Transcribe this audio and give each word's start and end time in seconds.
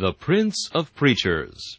The 0.00 0.14
Prince 0.14 0.70
of 0.72 0.94
Preachers. 0.94 1.78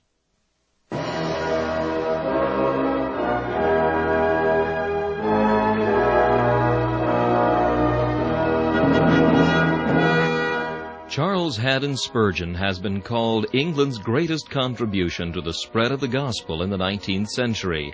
Charles 11.10 11.58
Haddon 11.58 11.98
Spurgeon 11.98 12.54
has 12.54 12.78
been 12.78 13.02
called 13.02 13.48
England's 13.54 13.98
greatest 13.98 14.52
contribution 14.52 15.34
to 15.34 15.42
the 15.42 15.56
spread 15.56 15.92
of 15.92 16.00
the 16.00 16.08
gospel 16.08 16.62
in 16.62 16.70
the 16.70 16.78
19th 16.78 17.30
century. 17.30 17.92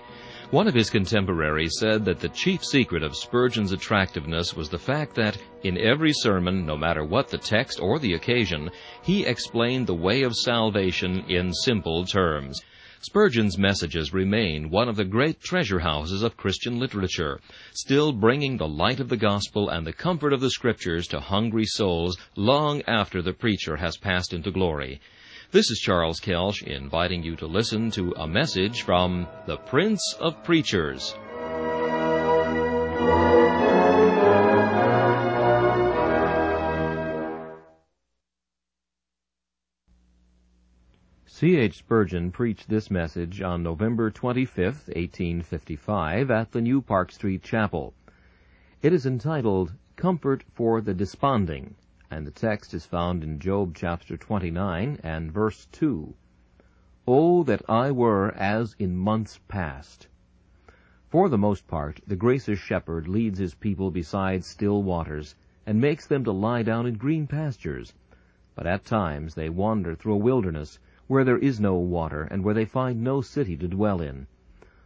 One 0.50 0.66
of 0.66 0.72
his 0.72 0.88
contemporaries 0.88 1.76
said 1.78 2.06
that 2.06 2.20
the 2.20 2.30
chief 2.30 2.64
secret 2.64 3.02
of 3.02 3.14
Spurgeon's 3.14 3.72
attractiveness 3.72 4.56
was 4.56 4.70
the 4.70 4.78
fact 4.78 5.14
that, 5.16 5.36
in 5.62 5.76
every 5.76 6.14
sermon, 6.14 6.64
no 6.64 6.74
matter 6.74 7.04
what 7.04 7.28
the 7.28 7.36
text 7.36 7.78
or 7.82 7.98
the 7.98 8.14
occasion, 8.14 8.70
he 9.02 9.26
explained 9.26 9.86
the 9.86 9.94
way 9.94 10.22
of 10.22 10.34
salvation 10.34 11.22
in 11.28 11.52
simple 11.52 12.06
terms. 12.06 12.62
Spurgeon's 13.02 13.58
messages 13.58 14.14
remain 14.14 14.70
one 14.70 14.88
of 14.88 14.96
the 14.96 15.04
great 15.04 15.38
treasure 15.42 15.80
houses 15.80 16.22
of 16.22 16.38
Christian 16.38 16.78
literature, 16.78 17.40
still 17.74 18.10
bringing 18.10 18.56
the 18.56 18.66
light 18.66 19.00
of 19.00 19.10
the 19.10 19.18
gospel 19.18 19.68
and 19.68 19.86
the 19.86 19.92
comfort 19.92 20.32
of 20.32 20.40
the 20.40 20.50
scriptures 20.50 21.06
to 21.08 21.20
hungry 21.20 21.66
souls 21.66 22.16
long 22.36 22.80
after 22.86 23.20
the 23.20 23.34
preacher 23.34 23.76
has 23.76 23.98
passed 23.98 24.32
into 24.32 24.50
glory. 24.50 24.98
This 25.50 25.70
is 25.70 25.78
Charles 25.78 26.20
Kelsch 26.20 26.62
inviting 26.62 27.22
you 27.22 27.34
to 27.36 27.46
listen 27.46 27.90
to 27.92 28.12
a 28.18 28.28
message 28.28 28.82
from 28.82 29.26
the 29.46 29.56
Prince 29.56 30.14
of 30.20 30.44
Preachers. 30.44 31.14
C. 41.24 41.56
H. 41.56 41.78
Spurgeon 41.78 42.30
preached 42.30 42.68
this 42.68 42.90
message 42.90 43.40
on 43.40 43.62
November 43.62 44.10
25, 44.10 44.64
1855, 44.64 46.30
at 46.30 46.52
the 46.52 46.60
New 46.60 46.82
Park 46.82 47.10
Street 47.10 47.42
Chapel. 47.42 47.94
It 48.82 48.92
is 48.92 49.06
entitled 49.06 49.72
Comfort 49.96 50.44
for 50.52 50.82
the 50.82 50.92
Desponding, 50.92 51.74
and 52.10 52.26
the 52.26 52.30
text 52.30 52.72
is 52.72 52.86
found 52.86 53.22
in 53.22 53.38
Job 53.38 53.74
chapter 53.74 54.16
29 54.16 54.98
and 55.02 55.30
verse 55.30 55.66
2. 55.72 56.14
Oh, 57.06 57.42
that 57.42 57.62
I 57.68 57.90
were 57.90 58.32
as 58.34 58.74
in 58.78 58.96
months 58.96 59.40
past. 59.48 60.08
For 61.10 61.28
the 61.28 61.38
most 61.38 61.66
part, 61.66 62.00
the 62.06 62.16
gracious 62.16 62.58
shepherd 62.58 63.08
leads 63.08 63.38
his 63.38 63.54
people 63.54 63.90
beside 63.90 64.44
still 64.44 64.82
waters, 64.82 65.34
and 65.66 65.80
makes 65.80 66.06
them 66.06 66.24
to 66.24 66.32
lie 66.32 66.62
down 66.62 66.86
in 66.86 66.94
green 66.94 67.26
pastures. 67.26 67.94
But 68.54 68.66
at 68.66 68.84
times 68.84 69.34
they 69.34 69.48
wander 69.48 69.94
through 69.94 70.14
a 70.14 70.16
wilderness, 70.18 70.78
where 71.06 71.24
there 71.24 71.38
is 71.38 71.60
no 71.60 71.76
water, 71.76 72.22
and 72.24 72.42
where 72.42 72.54
they 72.54 72.64
find 72.64 73.02
no 73.02 73.20
city 73.20 73.56
to 73.56 73.68
dwell 73.68 74.00
in. 74.00 74.26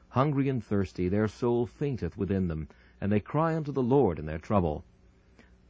Hungry 0.08 0.48
and 0.48 0.62
thirsty, 0.62 1.08
their 1.08 1.28
soul 1.28 1.66
fainteth 1.66 2.16
within 2.16 2.48
them, 2.48 2.68
and 3.00 3.10
they 3.10 3.20
cry 3.20 3.56
unto 3.56 3.72
the 3.72 3.82
Lord 3.82 4.18
in 4.18 4.26
their 4.26 4.38
trouble. 4.38 4.84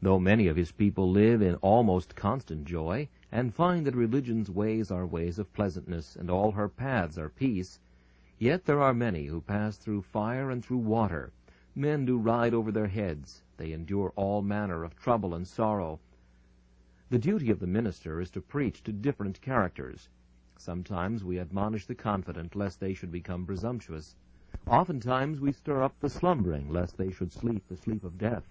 Though 0.04 0.18
many 0.18 0.48
of 0.48 0.56
his 0.56 0.72
people 0.72 1.08
live 1.12 1.40
in 1.40 1.54
almost 1.62 2.16
constant 2.16 2.64
joy, 2.64 3.08
and 3.30 3.54
find 3.54 3.86
that 3.86 3.94
religion's 3.94 4.50
ways 4.50 4.90
are 4.90 5.06
ways 5.06 5.38
of 5.38 5.52
pleasantness, 5.52 6.16
and 6.16 6.28
all 6.28 6.50
her 6.50 6.68
paths 6.68 7.16
are 7.16 7.28
peace, 7.28 7.78
yet 8.36 8.64
there 8.64 8.82
are 8.82 8.92
many 8.92 9.26
who 9.26 9.40
pass 9.40 9.76
through 9.76 10.02
fire 10.02 10.50
and 10.50 10.64
through 10.64 10.78
water. 10.78 11.30
Men 11.76 12.04
do 12.04 12.18
ride 12.18 12.52
over 12.52 12.72
their 12.72 12.88
heads. 12.88 13.44
They 13.56 13.70
endure 13.70 14.12
all 14.16 14.42
manner 14.42 14.82
of 14.82 14.96
trouble 14.96 15.34
and 15.34 15.46
sorrow. 15.46 16.00
The 17.08 17.20
duty 17.20 17.48
of 17.50 17.60
the 17.60 17.68
minister 17.68 18.20
is 18.20 18.30
to 18.30 18.40
preach 18.40 18.82
to 18.82 18.92
different 18.92 19.40
characters. 19.40 20.08
Sometimes 20.56 21.22
we 21.22 21.38
admonish 21.38 21.86
the 21.86 21.94
confident 21.94 22.56
lest 22.56 22.80
they 22.80 22.92
should 22.92 23.12
become 23.12 23.46
presumptuous. 23.46 24.16
Oftentimes 24.66 25.40
we 25.40 25.52
stir 25.52 25.80
up 25.80 25.94
the 26.00 26.10
slumbering 26.10 26.68
lest 26.68 26.96
they 26.96 27.12
should 27.12 27.30
sleep 27.30 27.62
the 27.68 27.76
sleep 27.76 28.02
of 28.02 28.18
death. 28.18 28.48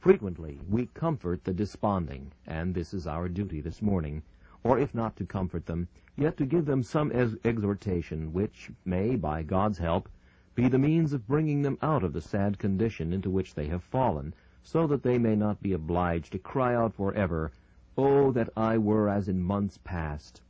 Frequently 0.00 0.60
we 0.70 0.86
comfort 0.94 1.42
the 1.42 1.52
desponding, 1.52 2.30
and 2.46 2.72
this 2.72 2.94
is 2.94 3.04
our 3.04 3.28
duty 3.28 3.60
this 3.60 3.82
morning, 3.82 4.22
or 4.62 4.78
if 4.78 4.94
not 4.94 5.16
to 5.16 5.26
comfort 5.26 5.66
them, 5.66 5.88
yet 6.16 6.36
to 6.36 6.46
give 6.46 6.66
them 6.66 6.84
some 6.84 7.10
exhortation 7.10 8.32
which 8.32 8.70
may, 8.84 9.16
by 9.16 9.42
God's 9.42 9.78
help, 9.78 10.08
be 10.54 10.68
the 10.68 10.78
means 10.78 11.12
of 11.12 11.26
bringing 11.26 11.62
them 11.62 11.78
out 11.82 12.04
of 12.04 12.12
the 12.12 12.20
sad 12.20 12.60
condition 12.60 13.12
into 13.12 13.28
which 13.28 13.56
they 13.56 13.66
have 13.66 13.82
fallen, 13.82 14.34
so 14.62 14.86
that 14.86 15.02
they 15.02 15.18
may 15.18 15.34
not 15.34 15.60
be 15.60 15.72
obliged 15.72 16.30
to 16.30 16.38
cry 16.38 16.76
out 16.76 16.94
forever, 16.94 17.50
Oh, 17.96 18.30
that 18.30 18.50
I 18.56 18.78
were 18.78 19.08
as 19.08 19.28
in 19.28 19.42
months 19.42 19.80
past! 19.82 20.40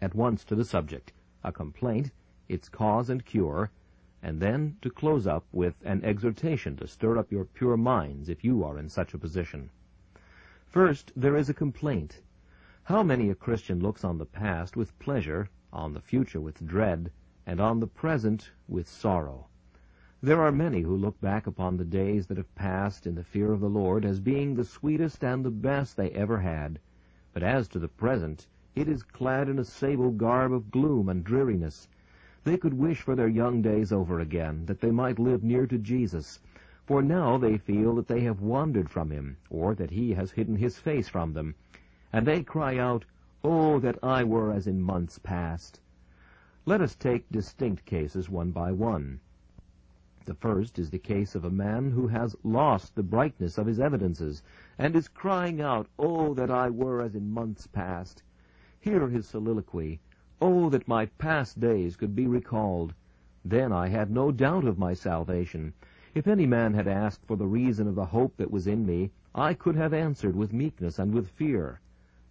at 0.00 0.14
once 0.14 0.44
to 0.44 0.54
the 0.54 0.64
subject, 0.64 1.12
a 1.42 1.52
complaint, 1.52 2.10
its 2.48 2.70
cause 2.70 3.10
and 3.10 3.22
cure, 3.22 3.70
and 4.24 4.40
then 4.40 4.74
to 4.80 4.88
close 4.88 5.26
up 5.26 5.44
with 5.52 5.74
an 5.84 6.02
exhortation 6.02 6.74
to 6.74 6.86
stir 6.86 7.18
up 7.18 7.30
your 7.30 7.44
pure 7.44 7.76
minds 7.76 8.30
if 8.30 8.42
you 8.42 8.64
are 8.64 8.78
in 8.78 8.88
such 8.88 9.12
a 9.12 9.18
position. 9.18 9.68
First, 10.66 11.12
there 11.14 11.36
is 11.36 11.50
a 11.50 11.54
complaint. 11.54 12.22
How 12.84 13.02
many 13.02 13.28
a 13.28 13.34
Christian 13.34 13.80
looks 13.80 14.02
on 14.02 14.16
the 14.16 14.24
past 14.24 14.78
with 14.78 14.98
pleasure, 14.98 15.50
on 15.74 15.92
the 15.92 16.00
future 16.00 16.40
with 16.40 16.66
dread, 16.66 17.12
and 17.44 17.60
on 17.60 17.80
the 17.80 17.86
present 17.86 18.50
with 18.66 18.88
sorrow. 18.88 19.46
There 20.22 20.40
are 20.40 20.50
many 20.50 20.80
who 20.80 20.96
look 20.96 21.20
back 21.20 21.46
upon 21.46 21.76
the 21.76 21.84
days 21.84 22.26
that 22.28 22.38
have 22.38 22.54
passed 22.54 23.06
in 23.06 23.16
the 23.16 23.24
fear 23.24 23.52
of 23.52 23.60
the 23.60 23.68
Lord 23.68 24.06
as 24.06 24.20
being 24.20 24.54
the 24.54 24.64
sweetest 24.64 25.22
and 25.22 25.44
the 25.44 25.50
best 25.50 25.98
they 25.98 26.10
ever 26.12 26.38
had, 26.38 26.78
but 27.34 27.42
as 27.42 27.68
to 27.68 27.78
the 27.78 27.88
present, 27.88 28.46
it 28.74 28.88
is 28.88 29.02
clad 29.02 29.50
in 29.50 29.58
a 29.58 29.64
sable 29.64 30.10
garb 30.10 30.50
of 30.50 30.70
gloom 30.70 31.10
and 31.10 31.22
dreariness. 31.22 31.88
They 32.44 32.58
could 32.58 32.74
wish 32.74 33.00
for 33.00 33.16
their 33.16 33.26
young 33.28 33.62
days 33.62 33.90
over 33.90 34.20
again, 34.20 34.66
that 34.66 34.82
they 34.82 34.90
might 34.90 35.18
live 35.18 35.42
near 35.42 35.66
to 35.66 35.78
Jesus, 35.78 36.40
for 36.84 37.00
now 37.00 37.38
they 37.38 37.56
feel 37.56 37.94
that 37.94 38.06
they 38.06 38.20
have 38.20 38.42
wandered 38.42 38.90
from 38.90 39.10
him, 39.10 39.38
or 39.48 39.74
that 39.74 39.90
he 39.90 40.12
has 40.12 40.32
hidden 40.32 40.56
his 40.56 40.78
face 40.78 41.08
from 41.08 41.32
them. 41.32 41.54
And 42.12 42.26
they 42.26 42.42
cry 42.42 42.76
out, 42.76 43.06
Oh, 43.42 43.80
that 43.80 43.98
I 44.02 44.24
were 44.24 44.52
as 44.52 44.66
in 44.66 44.82
months 44.82 45.18
past! 45.18 45.80
Let 46.66 46.82
us 46.82 46.94
take 46.94 47.30
distinct 47.30 47.86
cases 47.86 48.28
one 48.28 48.50
by 48.50 48.72
one. 48.72 49.20
The 50.26 50.34
first 50.34 50.78
is 50.78 50.90
the 50.90 50.98
case 50.98 51.34
of 51.34 51.46
a 51.46 51.50
man 51.50 51.92
who 51.92 52.08
has 52.08 52.36
lost 52.42 52.94
the 52.94 53.02
brightness 53.02 53.56
of 53.56 53.66
his 53.66 53.80
evidences, 53.80 54.42
and 54.76 54.94
is 54.94 55.08
crying 55.08 55.62
out, 55.62 55.88
Oh, 55.98 56.34
that 56.34 56.50
I 56.50 56.68
were 56.68 57.00
as 57.00 57.14
in 57.14 57.30
months 57.30 57.66
past! 57.66 58.22
Hear 58.80 59.08
his 59.08 59.26
soliloquy. 59.26 60.00
Oh, 60.40 60.68
that 60.70 60.88
my 60.88 61.06
past 61.06 61.60
days 61.60 61.94
could 61.94 62.16
be 62.16 62.26
recalled! 62.26 62.92
Then 63.44 63.70
I 63.70 63.86
had 63.86 64.10
no 64.10 64.32
doubt 64.32 64.64
of 64.64 64.80
my 64.80 64.92
salvation. 64.92 65.74
If 66.12 66.26
any 66.26 66.44
man 66.44 66.74
had 66.74 66.88
asked 66.88 67.24
for 67.24 67.36
the 67.36 67.46
reason 67.46 67.86
of 67.86 67.94
the 67.94 68.06
hope 68.06 68.36
that 68.38 68.50
was 68.50 68.66
in 68.66 68.84
me, 68.84 69.12
I 69.32 69.54
could 69.54 69.76
have 69.76 69.94
answered 69.94 70.34
with 70.34 70.52
meekness 70.52 70.98
and 70.98 71.14
with 71.14 71.28
fear. 71.28 71.78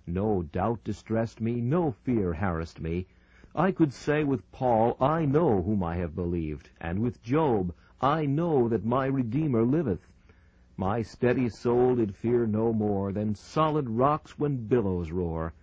No 0.05 0.43
doubt 0.43 0.83
distressed 0.83 1.39
me, 1.39 1.61
no 1.61 1.91
fear 1.93 2.33
harassed 2.33 2.81
me. 2.81 3.07
I 3.55 3.71
could 3.71 3.93
say 3.93 4.25
with 4.25 4.51
Paul, 4.51 4.97
I 4.99 5.23
know 5.23 5.61
whom 5.61 5.81
I 5.81 5.95
have 5.95 6.13
believed, 6.13 6.71
and 6.81 6.99
with 6.99 7.23
Job, 7.23 7.73
I 8.01 8.25
know 8.25 8.67
that 8.67 8.83
my 8.83 9.05
Redeemer 9.05 9.63
liveth. 9.63 10.09
My 10.75 11.03
steady 11.03 11.47
soul 11.47 11.95
did 11.95 12.17
fear 12.17 12.45
no 12.45 12.73
more 12.73 13.13
than 13.13 13.33
solid 13.33 13.89
rocks 13.89 14.37
when 14.37 14.67
billows 14.67 15.09
roar. 15.11 15.53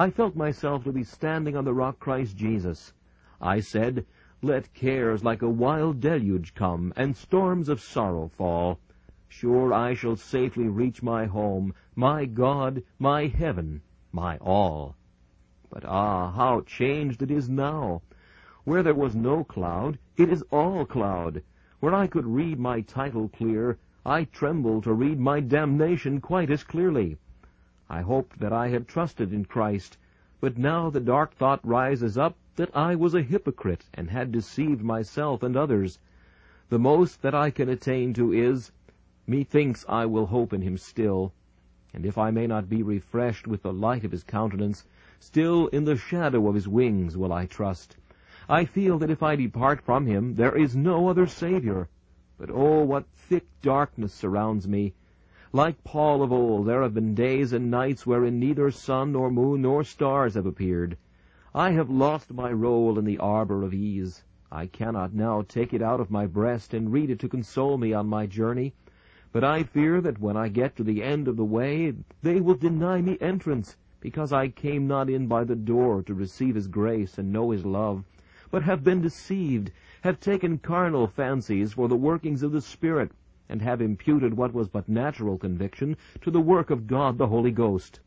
I 0.00 0.10
felt 0.10 0.36
myself 0.36 0.84
to 0.84 0.92
be 0.92 1.02
standing 1.02 1.56
on 1.56 1.64
the 1.64 1.74
rock 1.74 1.98
Christ 1.98 2.36
Jesus. 2.36 2.92
I 3.40 3.58
said, 3.58 4.06
Let 4.40 4.72
cares 4.72 5.24
like 5.24 5.42
a 5.42 5.50
wild 5.50 5.98
deluge 5.98 6.54
come, 6.54 6.92
and 6.94 7.16
storms 7.16 7.68
of 7.68 7.80
sorrow 7.80 8.28
fall. 8.28 8.78
Sure 9.26 9.72
I 9.74 9.94
shall 9.94 10.14
safely 10.14 10.68
reach 10.68 11.02
my 11.02 11.26
home, 11.26 11.74
my 11.96 12.26
God, 12.26 12.84
my 13.00 13.26
heaven, 13.26 13.82
my 14.12 14.36
all. 14.36 14.94
But 15.68 15.84
ah, 15.84 16.30
how 16.30 16.60
changed 16.60 17.20
it 17.20 17.32
is 17.32 17.48
now! 17.48 18.02
Where 18.62 18.84
there 18.84 18.94
was 18.94 19.16
no 19.16 19.42
cloud, 19.42 19.98
it 20.16 20.28
is 20.28 20.44
all 20.52 20.86
cloud. 20.86 21.42
Where 21.80 21.92
I 21.92 22.06
could 22.06 22.24
read 22.24 22.60
my 22.60 22.82
title 22.82 23.28
clear, 23.30 23.78
I 24.06 24.26
tremble 24.26 24.80
to 24.82 24.92
read 24.92 25.18
my 25.18 25.40
damnation 25.40 26.20
quite 26.20 26.52
as 26.52 26.62
clearly. 26.62 27.18
I 27.90 28.02
hoped 28.02 28.38
that 28.40 28.52
I 28.52 28.68
had 28.68 28.86
trusted 28.86 29.32
in 29.32 29.46
Christ, 29.46 29.96
but 30.40 30.58
now 30.58 30.90
the 30.90 31.00
dark 31.00 31.32
thought 31.34 31.66
rises 31.66 32.18
up 32.18 32.36
that 32.56 32.76
I 32.76 32.94
was 32.94 33.14
a 33.14 33.22
hypocrite 33.22 33.86
and 33.94 34.10
had 34.10 34.30
deceived 34.30 34.82
myself 34.82 35.42
and 35.42 35.56
others. 35.56 35.98
The 36.68 36.78
most 36.78 37.22
that 37.22 37.34
I 37.34 37.50
can 37.50 37.70
attain 37.70 38.12
to 38.12 38.30
is, 38.30 38.72
methinks 39.26 39.86
I 39.88 40.04
will 40.04 40.26
hope 40.26 40.52
in 40.52 40.60
him 40.60 40.76
still, 40.76 41.32
and 41.94 42.04
if 42.04 42.18
I 42.18 42.30
may 42.30 42.46
not 42.46 42.68
be 42.68 42.82
refreshed 42.82 43.48
with 43.48 43.62
the 43.62 43.72
light 43.72 44.04
of 44.04 44.12
his 44.12 44.22
countenance, 44.22 44.84
still 45.18 45.68
in 45.68 45.84
the 45.86 45.96
shadow 45.96 46.46
of 46.46 46.56
his 46.56 46.68
wings 46.68 47.16
will 47.16 47.32
I 47.32 47.46
trust. 47.46 47.96
I 48.50 48.66
feel 48.66 48.98
that 48.98 49.10
if 49.10 49.22
I 49.22 49.34
depart 49.34 49.80
from 49.80 50.04
him, 50.04 50.34
there 50.34 50.54
is 50.54 50.76
no 50.76 51.08
other 51.08 51.26
Saviour. 51.26 51.88
But 52.36 52.50
oh, 52.50 52.84
what 52.84 53.06
thick 53.14 53.46
darkness 53.62 54.12
surrounds 54.12 54.68
me! 54.68 54.92
Like 55.52 55.82
Paul 55.82 56.22
of 56.22 56.30
old, 56.30 56.66
there 56.66 56.82
have 56.82 56.92
been 56.92 57.14
days 57.14 57.54
and 57.54 57.70
nights 57.70 58.06
wherein 58.06 58.38
neither 58.38 58.70
sun 58.70 59.12
nor 59.12 59.30
moon 59.30 59.62
nor 59.62 59.82
stars 59.82 60.34
have 60.34 60.44
appeared. 60.44 60.98
I 61.54 61.70
have 61.70 61.88
lost 61.88 62.34
my 62.34 62.52
roll 62.52 62.98
in 62.98 63.06
the 63.06 63.16
arbor 63.16 63.62
of 63.62 63.72
ease. 63.72 64.24
I 64.52 64.66
cannot 64.66 65.14
now 65.14 65.40
take 65.40 65.72
it 65.72 65.80
out 65.80 66.00
of 66.00 66.10
my 66.10 66.26
breast 66.26 66.74
and 66.74 66.92
read 66.92 67.08
it 67.08 67.18
to 67.20 67.30
console 67.30 67.78
me 67.78 67.94
on 67.94 68.08
my 68.08 68.26
journey. 68.26 68.74
But 69.32 69.42
I 69.42 69.62
fear 69.62 70.02
that 70.02 70.20
when 70.20 70.36
I 70.36 70.48
get 70.48 70.76
to 70.76 70.84
the 70.84 71.02
end 71.02 71.28
of 71.28 71.38
the 71.38 71.46
way, 71.46 71.94
they 72.20 72.42
will 72.42 72.54
deny 72.54 73.00
me 73.00 73.16
entrance, 73.18 73.78
because 74.00 74.34
I 74.34 74.48
came 74.48 74.86
not 74.86 75.08
in 75.08 75.28
by 75.28 75.44
the 75.44 75.56
door 75.56 76.02
to 76.02 76.12
receive 76.12 76.56
his 76.56 76.68
grace 76.68 77.16
and 77.16 77.32
know 77.32 77.52
his 77.52 77.64
love, 77.64 78.04
but 78.50 78.64
have 78.64 78.84
been 78.84 79.00
deceived, 79.00 79.72
have 80.02 80.20
taken 80.20 80.58
carnal 80.58 81.06
fancies 81.06 81.72
for 81.72 81.88
the 81.88 81.96
workings 81.96 82.42
of 82.42 82.52
the 82.52 82.60
Spirit, 82.60 83.12
and 83.48 83.62
have 83.62 83.80
imputed 83.80 84.34
what 84.34 84.52
was 84.52 84.68
but 84.68 84.88
natural 84.88 85.38
conviction 85.38 85.96
to 86.20 86.30
the 86.30 86.40
work 86.40 86.70
of 86.70 86.86
God 86.86 87.16
the 87.18 87.28
Holy 87.28 87.50
Ghost. 87.50 88.00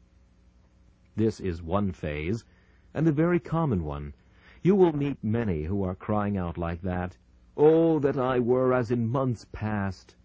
This 1.16 1.40
is 1.40 1.62
one 1.62 1.92
phase, 1.92 2.46
and 2.94 3.08
a 3.08 3.12
very 3.12 3.40
common 3.40 3.84
one. 3.84 4.14
You 4.62 4.76
will 4.76 4.94
meet 4.94 5.24
many 5.24 5.64
who 5.64 5.84
are 5.84 5.96
crying 5.96 6.38
out 6.38 6.58
like 6.58 6.82
that, 6.84 7.18
Oh, 7.58 8.00
that 8.00 8.18
I 8.18 8.40
were 8.40 8.74
as 8.74 8.92
in 8.92 9.08
months 9.08 9.46
past! 9.52 10.16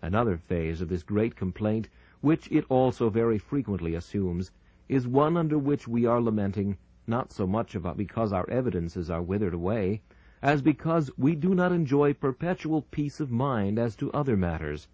Another 0.00 0.36
phase 0.36 0.80
of 0.80 0.88
this 0.88 1.02
great 1.02 1.36
complaint, 1.36 1.88
which 2.20 2.50
it 2.50 2.64
also 2.68 3.10
very 3.10 3.38
frequently 3.38 3.94
assumes, 3.94 4.50
is 4.88 5.06
one 5.06 5.36
under 5.36 5.58
which 5.58 5.86
we 5.86 6.06
are 6.06 6.20
lamenting, 6.20 6.78
not 7.06 7.32
so 7.32 7.46
much 7.46 7.74
about 7.74 7.96
because 7.96 8.32
our 8.32 8.48
evidences 8.48 9.10
are 9.10 9.22
withered 9.22 9.54
away, 9.54 10.00
as 10.40 10.62
because 10.62 11.10
we 11.18 11.34
do 11.34 11.52
not 11.52 11.72
enjoy 11.72 12.14
perpetual 12.14 12.82
peace 12.92 13.18
of 13.18 13.28
mind 13.28 13.76
as 13.76 13.96
to 13.96 14.12
other 14.12 14.36
matters. 14.36 14.86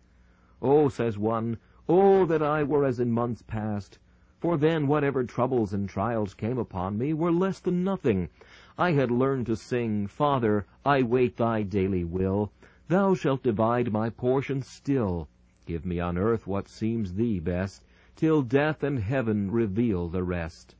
Oh, 0.62 0.88
says 0.88 1.18
one, 1.18 1.58
oh, 1.86 2.24
that 2.24 2.42
I 2.42 2.62
were 2.62 2.86
as 2.86 2.98
in 2.98 3.10
months 3.12 3.42
past! 3.42 3.98
For 4.40 4.56
then 4.56 4.86
whatever 4.86 5.22
troubles 5.22 5.74
and 5.74 5.86
trials 5.86 6.32
came 6.32 6.56
upon 6.56 6.96
me 6.96 7.12
were 7.12 7.30
less 7.30 7.60
than 7.60 7.84
nothing. 7.84 8.30
I 8.78 8.92
had 8.92 9.10
learned 9.10 9.44
to 9.46 9.56
sing, 9.56 10.06
Father, 10.06 10.64
I 10.82 11.02
wait 11.02 11.36
thy 11.36 11.62
daily 11.62 12.04
will, 12.04 12.50
Thou 12.88 13.12
shalt 13.12 13.42
divide 13.42 13.92
my 13.92 14.08
portion 14.08 14.62
still. 14.62 15.28
Give 15.66 15.84
me 15.84 16.00
on 16.00 16.16
earth 16.16 16.46
what 16.46 16.68
seems 16.68 17.14
thee 17.14 17.38
best, 17.38 17.84
Till 18.16 18.40
death 18.40 18.82
and 18.82 18.98
heaven 18.98 19.50
reveal 19.50 20.08
the 20.08 20.22
rest. 20.22 20.74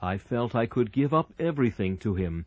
I 0.00 0.16
felt 0.16 0.54
I 0.54 0.64
could 0.64 0.90
give 0.90 1.12
up 1.12 1.34
everything 1.38 1.98
to 1.98 2.14
him, 2.14 2.46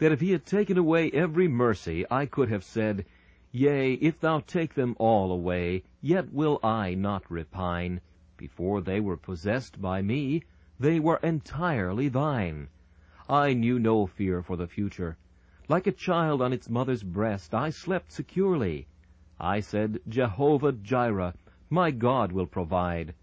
that 0.00 0.12
if 0.12 0.20
he 0.20 0.32
had 0.32 0.46
taken 0.46 0.78
away 0.78 1.10
every 1.10 1.46
mercy, 1.46 2.06
I 2.10 2.24
could 2.24 2.48
have 2.48 2.64
said, 2.64 3.04
Yea, 3.52 3.92
if 3.94 4.18
thou 4.18 4.40
take 4.40 4.74
them 4.74 4.96
all 4.98 5.30
away, 5.30 5.84
yet 6.00 6.32
will 6.32 6.58
I 6.62 6.94
not 6.94 7.30
repine. 7.30 8.00
Before 8.38 8.80
they 8.80 8.98
were 8.98 9.18
possessed 9.18 9.80
by 9.80 10.00
me, 10.00 10.42
they 10.78 10.98
were 10.98 11.18
entirely 11.22 12.08
thine. 12.08 12.68
I 13.28 13.52
knew 13.52 13.78
no 13.78 14.06
fear 14.06 14.42
for 14.42 14.56
the 14.56 14.66
future. 14.66 15.18
Like 15.68 15.86
a 15.86 15.92
child 15.92 16.40
on 16.40 16.54
its 16.54 16.70
mother's 16.70 17.02
breast, 17.02 17.54
I 17.54 17.68
slept 17.68 18.10
securely. 18.10 18.86
I 19.38 19.60
said, 19.60 20.00
Jehovah 20.08 20.72
Jireh, 20.72 21.34
my 21.68 21.90
God 21.90 22.32
will 22.32 22.46
provide. 22.46 23.14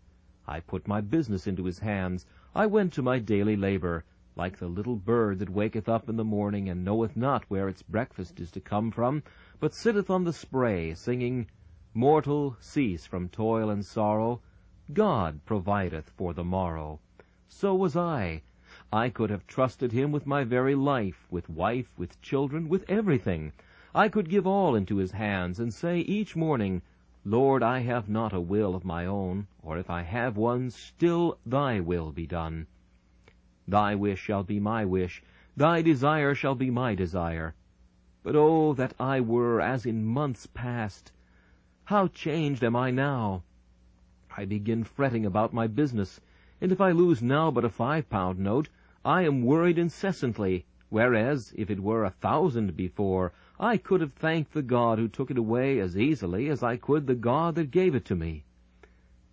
I 0.48 0.60
put 0.60 0.88
my 0.88 1.02
business 1.02 1.48
into 1.48 1.66
his 1.66 1.80
hands. 1.80 2.28
I 2.54 2.68
went 2.68 2.94
to 2.94 3.02
my 3.02 3.18
daily 3.18 3.56
labor, 3.56 4.06
like 4.38 4.60
the 4.60 4.68
little 4.68 4.96
bird 4.96 5.40
that 5.40 5.50
waketh 5.50 5.90
up 5.90 6.08
in 6.08 6.16
the 6.16 6.24
morning, 6.24 6.70
and 6.70 6.86
knoweth 6.86 7.18
not 7.18 7.44
where 7.50 7.68
its 7.68 7.82
breakfast 7.82 8.40
is 8.40 8.52
to 8.52 8.60
come 8.60 8.92
from, 8.92 9.24
but 9.60 9.74
sitteth 9.74 10.12
on 10.12 10.24
the 10.24 10.32
spray, 10.32 10.94
singing, 10.94 11.48
Mortal, 11.96 12.56
cease 12.60 13.08
from 13.08 13.30
toil 13.30 13.72
and 13.72 13.84
sorrow. 13.84 14.40
God 14.94 15.44
provideth 15.44 16.12
for 16.12 16.36
the 16.36 16.44
morrow. 16.44 17.00
So 17.48 17.74
was 17.74 17.96
I. 17.96 18.44
I 18.94 19.10
could 19.10 19.32
have 19.32 19.48
trusted 19.48 19.92
him 19.92 20.12
with 20.12 20.28
my 20.28 20.44
very 20.44 20.76
life, 20.76 21.26
with 21.32 21.50
wife, 21.50 21.90
with 21.98 22.22
children, 22.22 22.70
with 22.70 22.86
everything. 22.88 23.54
I 23.96 24.08
could 24.08 24.30
give 24.30 24.46
all 24.46 24.76
into 24.76 24.98
his 24.98 25.14
hands, 25.14 25.60
and 25.60 25.74
say 25.74 26.02
each 26.02 26.36
morning, 26.36 26.84
Lord, 27.26 27.64
I 27.64 27.80
have 27.80 28.08
not 28.08 28.32
a 28.32 28.40
will 28.40 28.76
of 28.76 28.86
my 28.86 29.08
own, 29.08 29.48
or 29.64 29.80
if 29.80 29.90
I 29.90 30.04
have 30.04 30.38
one, 30.38 30.70
still 30.70 31.40
thy 31.44 31.80
will 31.80 32.12
be 32.12 32.28
done. 32.28 32.68
Thy 33.70 33.96
wish 33.96 34.22
shall 34.22 34.44
be 34.44 34.62
my 34.62 34.86
wish, 34.86 35.22
thy 35.58 35.82
desire 35.82 36.34
shall 36.34 36.56
be 36.56 36.72
my 36.72 36.96
desire. 36.96 37.54
But 38.24 38.34
oh, 38.34 38.72
that 38.76 38.94
I 38.98 39.20
were 39.20 39.60
as 39.60 39.86
in 39.86 40.06
months 40.06 40.46
past! 40.46 41.12
How 41.84 42.08
changed 42.08 42.64
am 42.64 42.78
I 42.78 42.92
now! 42.92 43.44
I 44.38 44.46
begin 44.46 44.86
fretting 44.86 45.26
about 45.26 45.52
my 45.52 45.68
business, 45.68 46.22
and 46.62 46.72
if 46.72 46.80
I 46.80 46.92
lose 46.92 47.22
now 47.22 47.52
but 47.52 47.66
a 47.66 47.70
five-pound 47.70 48.40
note, 48.40 48.70
I 49.04 49.24
am 49.24 49.44
worried 49.44 49.78
incessantly, 49.78 50.64
whereas, 50.88 51.54
if 51.58 51.70
it 51.70 51.82
were 51.84 52.06
a 52.06 52.12
thousand 52.12 52.78
before, 52.78 53.34
I 53.60 53.76
could 53.76 54.00
have 54.00 54.14
thanked 54.14 54.54
the 54.54 54.62
God 54.62 54.98
who 54.98 55.10
took 55.10 55.30
it 55.30 55.38
away 55.38 55.80
as 55.80 55.98
easily 55.98 56.48
as 56.48 56.64
I 56.64 56.78
could 56.78 57.06
the 57.06 57.16
God 57.16 57.56
that 57.56 57.72
gave 57.72 57.96
it 57.96 58.06
to 58.06 58.16
me. 58.16 58.46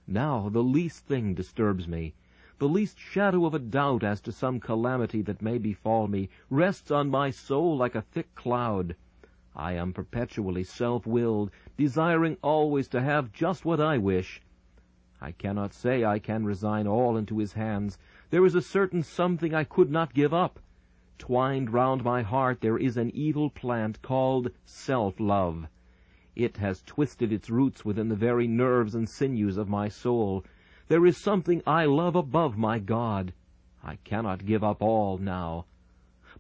Now 0.09 0.49
the 0.49 0.65
least 0.65 1.07
thing 1.07 1.35
disturbs 1.35 1.87
me. 1.87 2.15
The 2.61 2.69
least 2.69 3.01
shadow 3.01 3.47
of 3.47 3.55
a 3.55 3.59
doubt 3.59 4.05
as 4.05 4.21
to 4.21 4.31
some 4.31 4.61
calamity 4.61 5.23
that 5.23 5.43
may 5.43 5.59
befall 5.59 6.07
me 6.07 6.29
rests 6.49 6.93
on 6.93 7.11
my 7.11 7.31
soul 7.31 7.77
like 7.77 7.97
a 7.97 8.03
thick 8.03 8.33
cloud. 8.37 8.95
I 9.57 9.73
am 9.73 9.93
perpetually 9.93 10.63
self-willed, 10.63 11.51
desiring 11.77 12.37
always 12.43 12.87
to 12.91 13.01
have 13.01 13.33
just 13.33 13.65
what 13.65 13.81
I 13.81 13.99
wish. 13.99 14.41
I 15.21 15.33
cannot 15.33 15.75
say 15.75 16.05
I 16.05 16.21
can 16.21 16.45
resign 16.45 16.87
all 16.87 17.17
into 17.17 17.39
his 17.39 17.55
hands, 17.55 17.99
there 18.31 18.45
is 18.45 18.55
a 18.55 18.63
certain 18.63 19.03
something 19.03 19.53
I 19.53 19.65
could 19.65 19.91
not 19.91 20.15
give 20.15 20.33
up. 20.33 20.61
Twined 21.19 21.73
round 21.73 22.05
my 22.05 22.23
heart 22.23 22.61
there 22.61 22.79
is 22.79 22.97
an 22.97 23.11
evil 23.17 23.51
plant 23.51 24.01
called 24.01 24.53
self-love. 24.65 25.67
It 26.37 26.59
has 26.59 26.83
twisted 26.83 27.33
its 27.33 27.51
roots 27.51 27.85
within 27.85 28.09
the 28.09 28.15
very 28.15 28.47
nerves 28.47 28.95
and 28.95 29.09
sinews 29.09 29.57
of 29.57 29.69
my 29.69 29.89
soul. 29.89 30.45
There 30.87 31.07
is 31.07 31.17
something 31.17 31.63
I 31.67 31.87
love 31.87 32.15
above 32.15 32.59
my 32.59 32.79
God. 32.79 33.33
I 33.83 33.97
cannot 34.05 34.45
give 34.45 34.63
up 34.63 34.83
all 34.83 35.17
now. 35.17 35.65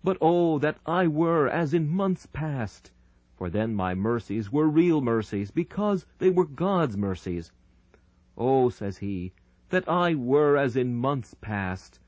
But 0.02 0.18
oh, 0.20 0.58
that 0.58 0.76
I 0.84 1.06
were 1.06 1.48
as 1.48 1.72
in 1.72 1.88
months 1.88 2.26
past! 2.26 2.90
For 3.38 3.48
then 3.48 3.74
my 3.74 3.94
mercies 3.94 4.52
were 4.52 4.68
real 4.68 5.00
mercies, 5.00 5.50
because 5.50 6.04
they 6.18 6.28
were 6.28 6.44
God's 6.44 6.94
mercies. 6.94 7.52
Oh, 8.36 8.68
says 8.68 8.98
he, 8.98 9.32
that 9.70 9.88
I 9.88 10.14
were 10.14 10.58
as 10.58 10.76
in 10.76 10.94
months 10.94 11.32
past. 11.32 11.98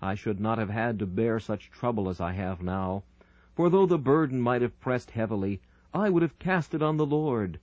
I 0.00 0.14
should 0.14 0.40
not 0.40 0.56
have 0.56 0.70
had 0.70 0.98
to 1.00 1.06
bear 1.06 1.38
such 1.38 1.70
trouble 1.70 2.08
as 2.08 2.22
I 2.22 2.32
have 2.32 2.62
now. 2.62 3.02
For 3.54 3.68
though 3.68 3.84
the 3.84 3.98
burden 3.98 4.40
might 4.40 4.62
have 4.62 4.80
pressed 4.80 5.10
heavily, 5.10 5.60
I 5.92 6.08
would 6.08 6.22
have 6.22 6.38
cast 6.38 6.72
it 6.72 6.80
on 6.82 6.96
the 6.96 7.04
Lord. 7.04 7.60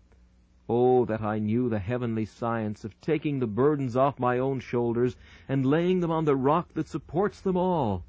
Oh, 0.72 1.04
that 1.06 1.24
I 1.24 1.40
knew 1.40 1.68
the 1.68 1.80
heavenly 1.80 2.26
science 2.26 2.86
of 2.86 3.02
taking 3.02 3.40
the 3.40 3.48
burdens 3.48 3.96
off 3.96 4.20
my 4.20 4.38
own 4.38 4.60
shoulders 4.60 5.16
and 5.48 5.66
laying 5.66 6.00
them 6.00 6.12
on 6.12 6.26
the 6.26 6.36
rock 6.36 6.74
that 6.76 6.88
supports 6.88 7.42
them 7.42 7.58
all! 7.58 8.04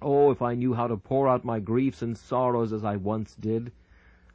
Oh, 0.00 0.30
if 0.30 0.40
I 0.40 0.54
knew 0.54 0.72
how 0.72 0.86
to 0.86 0.96
pour 0.96 1.28
out 1.28 1.44
my 1.44 1.60
griefs 1.60 2.00
and 2.00 2.16
sorrows 2.16 2.72
as 2.72 2.82
I 2.82 2.96
once 2.96 3.34
did! 3.34 3.72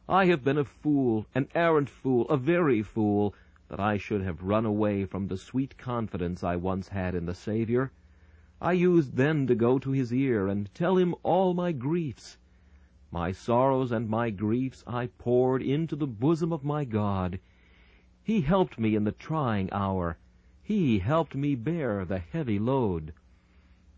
I 0.07 0.25
have 0.25 0.43
been 0.43 0.59
a 0.59 0.63
fool, 0.63 1.25
an 1.33 1.47
arrant 1.55 1.89
fool, 1.89 2.29
a 2.29 2.37
very 2.37 2.83
fool, 2.83 3.33
that 3.69 3.79
I 3.79 3.97
should 3.97 4.21
have 4.21 4.43
run 4.43 4.67
away 4.67 5.05
from 5.05 5.27
the 5.27 5.35
sweet 5.37 5.79
confidence 5.79 6.43
I 6.43 6.57
once 6.57 6.89
had 6.89 7.15
in 7.15 7.25
the 7.25 7.33
Saviour. 7.33 7.91
I 8.61 8.73
used 8.73 9.15
then 9.15 9.47
to 9.47 9.55
go 9.55 9.79
to 9.79 9.89
his 9.89 10.13
ear 10.13 10.47
and 10.47 10.71
tell 10.75 10.95
him 10.95 11.15
all 11.23 11.55
my 11.55 11.71
griefs. 11.71 12.37
My 13.13 13.33
sorrows 13.33 13.91
and 13.91 14.07
my 14.07 14.29
griefs 14.29 14.85
I 14.87 15.07
poured 15.07 15.61
into 15.61 15.97
the 15.97 16.07
bosom 16.07 16.53
of 16.53 16.63
my 16.63 16.85
God. 16.85 17.41
He 18.23 18.39
helped 18.39 18.79
me 18.79 18.95
in 18.95 19.03
the 19.03 19.11
trying 19.11 19.69
hour. 19.73 20.17
He 20.63 20.99
helped 20.99 21.35
me 21.35 21.55
bear 21.55 22.05
the 22.05 22.19
heavy 22.19 22.57
load. 22.57 23.11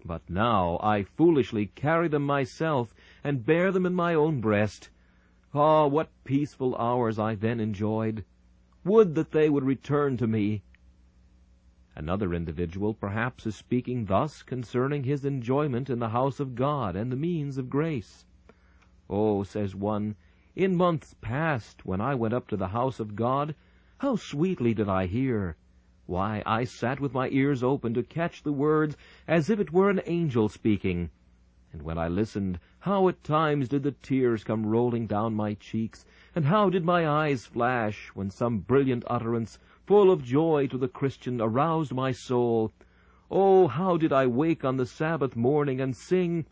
But 0.03 0.27
now 0.27 0.79
I 0.81 1.03
foolishly 1.03 1.67
carry 1.67 2.07
them 2.07 2.25
myself 2.25 2.95
and 3.23 3.45
bear 3.45 3.71
them 3.71 3.85
in 3.85 3.93
my 3.93 4.15
own 4.15 4.41
breast. 4.41 4.89
Ah, 5.53 5.85
what 5.85 6.09
peaceful 6.23 6.75
hours 6.77 7.19
I 7.19 7.35
then 7.35 7.59
enjoyed! 7.59 8.25
Would 8.83 9.13
that 9.13 9.29
they 9.29 9.47
would 9.47 9.63
return 9.63 10.17
to 10.17 10.25
me! 10.25 10.63
Another 11.95 12.33
individual 12.33 12.95
perhaps 12.95 13.45
is 13.45 13.55
speaking 13.55 14.05
thus 14.05 14.41
concerning 14.41 15.03
his 15.03 15.23
enjoyment 15.23 15.87
in 15.91 15.99
the 15.99 16.09
house 16.09 16.39
of 16.39 16.55
God 16.55 16.95
and 16.95 17.11
the 17.11 17.15
means 17.15 17.59
of 17.59 17.69
grace. 17.69 18.25
Oh, 19.15 19.43
says 19.43 19.75
one, 19.75 20.15
in 20.55 20.75
months 20.75 21.13
past, 21.21 21.85
when 21.85 22.01
I 22.01 22.15
went 22.15 22.33
up 22.33 22.47
to 22.47 22.57
the 22.57 22.69
house 22.69 22.99
of 22.99 23.15
God, 23.15 23.53
how 23.99 24.15
sweetly 24.15 24.73
did 24.73 24.89
I 24.89 25.05
hear! 25.05 25.55
Why, 26.07 26.41
I 26.47 26.63
sat 26.63 26.99
with 26.99 27.13
my 27.13 27.29
ears 27.29 27.61
open 27.61 27.93
to 27.93 28.01
catch 28.01 28.41
the 28.41 28.51
words 28.51 28.97
as 29.27 29.51
if 29.51 29.59
it 29.59 29.71
were 29.71 29.91
an 29.91 30.01
angel 30.07 30.49
speaking. 30.49 31.11
And 31.71 31.83
when 31.83 31.99
I 31.99 32.07
listened, 32.07 32.59
how 32.79 33.07
at 33.07 33.23
times 33.23 33.69
did 33.69 33.83
the 33.83 33.91
tears 33.91 34.43
come 34.43 34.65
rolling 34.65 35.05
down 35.05 35.35
my 35.35 35.53
cheeks, 35.53 36.07
and 36.33 36.45
how 36.45 36.71
did 36.71 36.83
my 36.83 37.07
eyes 37.07 37.45
flash, 37.45 38.07
when 38.15 38.31
some 38.31 38.61
brilliant 38.61 39.03
utterance, 39.05 39.59
full 39.85 40.09
of 40.09 40.23
joy 40.23 40.65
to 40.65 40.77
the 40.79 40.87
Christian, 40.87 41.39
aroused 41.39 41.93
my 41.93 42.11
soul. 42.11 42.73
Oh, 43.29 43.67
how 43.67 43.95
did 43.95 44.11
I 44.11 44.25
wake 44.25 44.65
on 44.65 44.77
the 44.77 44.87
Sabbath 44.87 45.35
morning 45.35 45.79
and 45.79 45.95
sing, 45.95 46.47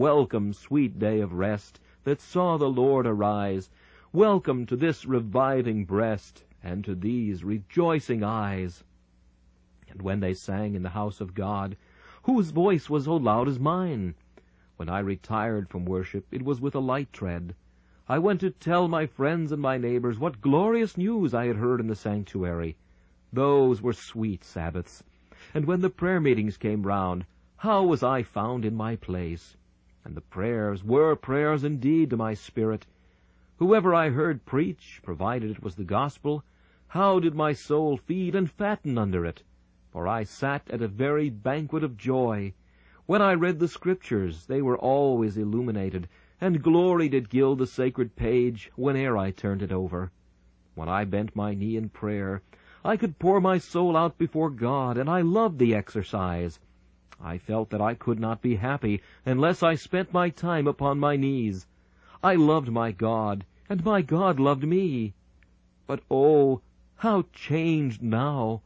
Welcome, 0.00 0.54
sweet 0.54 0.98
day 0.98 1.20
of 1.20 1.34
rest, 1.34 1.78
that 2.04 2.22
saw 2.22 2.56
the 2.56 2.70
Lord 2.70 3.06
arise. 3.06 3.68
Welcome 4.14 4.64
to 4.64 4.74
this 4.74 5.04
reviving 5.04 5.84
breast, 5.84 6.42
and 6.64 6.82
to 6.86 6.94
these 6.94 7.44
rejoicing 7.44 8.24
eyes. 8.24 8.82
And 9.90 10.00
when 10.00 10.20
they 10.20 10.32
sang 10.32 10.74
in 10.74 10.82
the 10.82 10.88
house 10.88 11.20
of 11.20 11.34
God, 11.34 11.76
whose 12.22 12.48
voice 12.48 12.88
was 12.88 13.04
so 13.04 13.16
loud 13.16 13.46
as 13.46 13.58
mine? 13.58 14.14
When 14.78 14.88
I 14.88 15.00
retired 15.00 15.68
from 15.68 15.84
worship, 15.84 16.26
it 16.30 16.46
was 16.46 16.62
with 16.62 16.74
a 16.74 16.80
light 16.80 17.12
tread. 17.12 17.54
I 18.08 18.20
went 18.20 18.40
to 18.40 18.48
tell 18.48 18.88
my 18.88 19.04
friends 19.04 19.52
and 19.52 19.60
my 19.60 19.76
neighbors 19.76 20.18
what 20.18 20.40
glorious 20.40 20.96
news 20.96 21.34
I 21.34 21.44
had 21.44 21.56
heard 21.56 21.78
in 21.78 21.88
the 21.88 21.94
sanctuary. 21.94 22.78
Those 23.34 23.82
were 23.82 23.92
sweet 23.92 24.44
Sabbaths. 24.44 25.04
And 25.52 25.66
when 25.66 25.82
the 25.82 25.90
prayer 25.90 26.22
meetings 26.22 26.56
came 26.56 26.86
round, 26.86 27.26
how 27.58 27.84
was 27.84 28.02
I 28.02 28.22
found 28.22 28.64
in 28.64 28.74
my 28.74 28.96
place? 28.96 29.58
And 30.04 30.14
the 30.14 30.20
prayers 30.22 30.82
were 30.82 31.14
prayers 31.14 31.62
indeed 31.62 32.10
to 32.10 32.16
my 32.16 32.34
spirit. 32.34 32.86
Whoever 33.58 33.94
I 33.94 34.08
heard 34.08 34.46
preach, 34.46 35.00
provided 35.02 35.50
it 35.50 35.62
was 35.62 35.74
the 35.74 35.84
gospel, 35.84 36.42
how 36.88 37.20
did 37.20 37.34
my 37.34 37.52
soul 37.52 37.96
feed 37.96 38.34
and 38.34 38.50
fatten 38.50 38.96
under 38.96 39.26
it? 39.26 39.42
For 39.92 40.08
I 40.08 40.24
sat 40.24 40.70
at 40.70 40.80
a 40.82 40.88
very 40.88 41.28
banquet 41.28 41.84
of 41.84 41.96
joy. 41.96 42.54
When 43.06 43.20
I 43.20 43.34
read 43.34 43.58
the 43.58 43.68
Scriptures, 43.68 44.46
they 44.46 44.62
were 44.62 44.78
always 44.78 45.36
illuminated, 45.36 46.08
and 46.40 46.62
glory 46.62 47.08
did 47.08 47.28
gild 47.28 47.58
the 47.58 47.66
sacred 47.66 48.16
page 48.16 48.72
whene'er 48.76 49.16
I 49.16 49.30
turned 49.32 49.62
it 49.62 49.70
over. 49.70 50.10
When 50.74 50.88
I 50.88 51.04
bent 51.04 51.36
my 51.36 51.54
knee 51.54 51.76
in 51.76 51.90
prayer, 51.90 52.42
I 52.82 52.96
could 52.96 53.18
pour 53.18 53.40
my 53.40 53.58
soul 53.58 53.96
out 53.96 54.16
before 54.16 54.48
God, 54.48 54.96
and 54.96 55.10
I 55.10 55.20
loved 55.20 55.58
the 55.58 55.74
exercise. 55.74 56.58
I 57.22 57.38
felt 57.38 57.70
that 57.70 57.80
I 57.80 57.94
could 57.94 58.18
not 58.18 58.40
be 58.40 58.56
happy 58.56 59.02
unless 59.26 59.62
I 59.62 59.74
spent 59.74 60.12
my 60.12 60.30
time 60.30 60.66
upon 60.66 60.98
my 60.98 61.16
knees. 61.16 61.66
I 62.22 62.34
loved 62.34 62.70
my 62.70 62.92
God, 62.92 63.44
and 63.68 63.84
my 63.84 64.02
God 64.02 64.40
loved 64.40 64.64
me. 64.64 65.14
But 65.86 66.02
oh, 66.10 66.62
how 66.96 67.26
changed 67.32 68.02
now! 68.02 68.62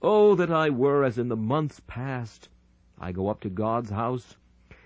Oh, 0.00 0.34
that 0.36 0.50
I 0.50 0.70
were 0.70 1.04
as 1.04 1.18
in 1.18 1.28
the 1.28 1.36
months 1.36 1.80
past! 1.86 2.48
I 2.98 3.12
go 3.12 3.28
up 3.28 3.40
to 3.40 3.50
God's 3.50 3.90
house, 3.90 4.36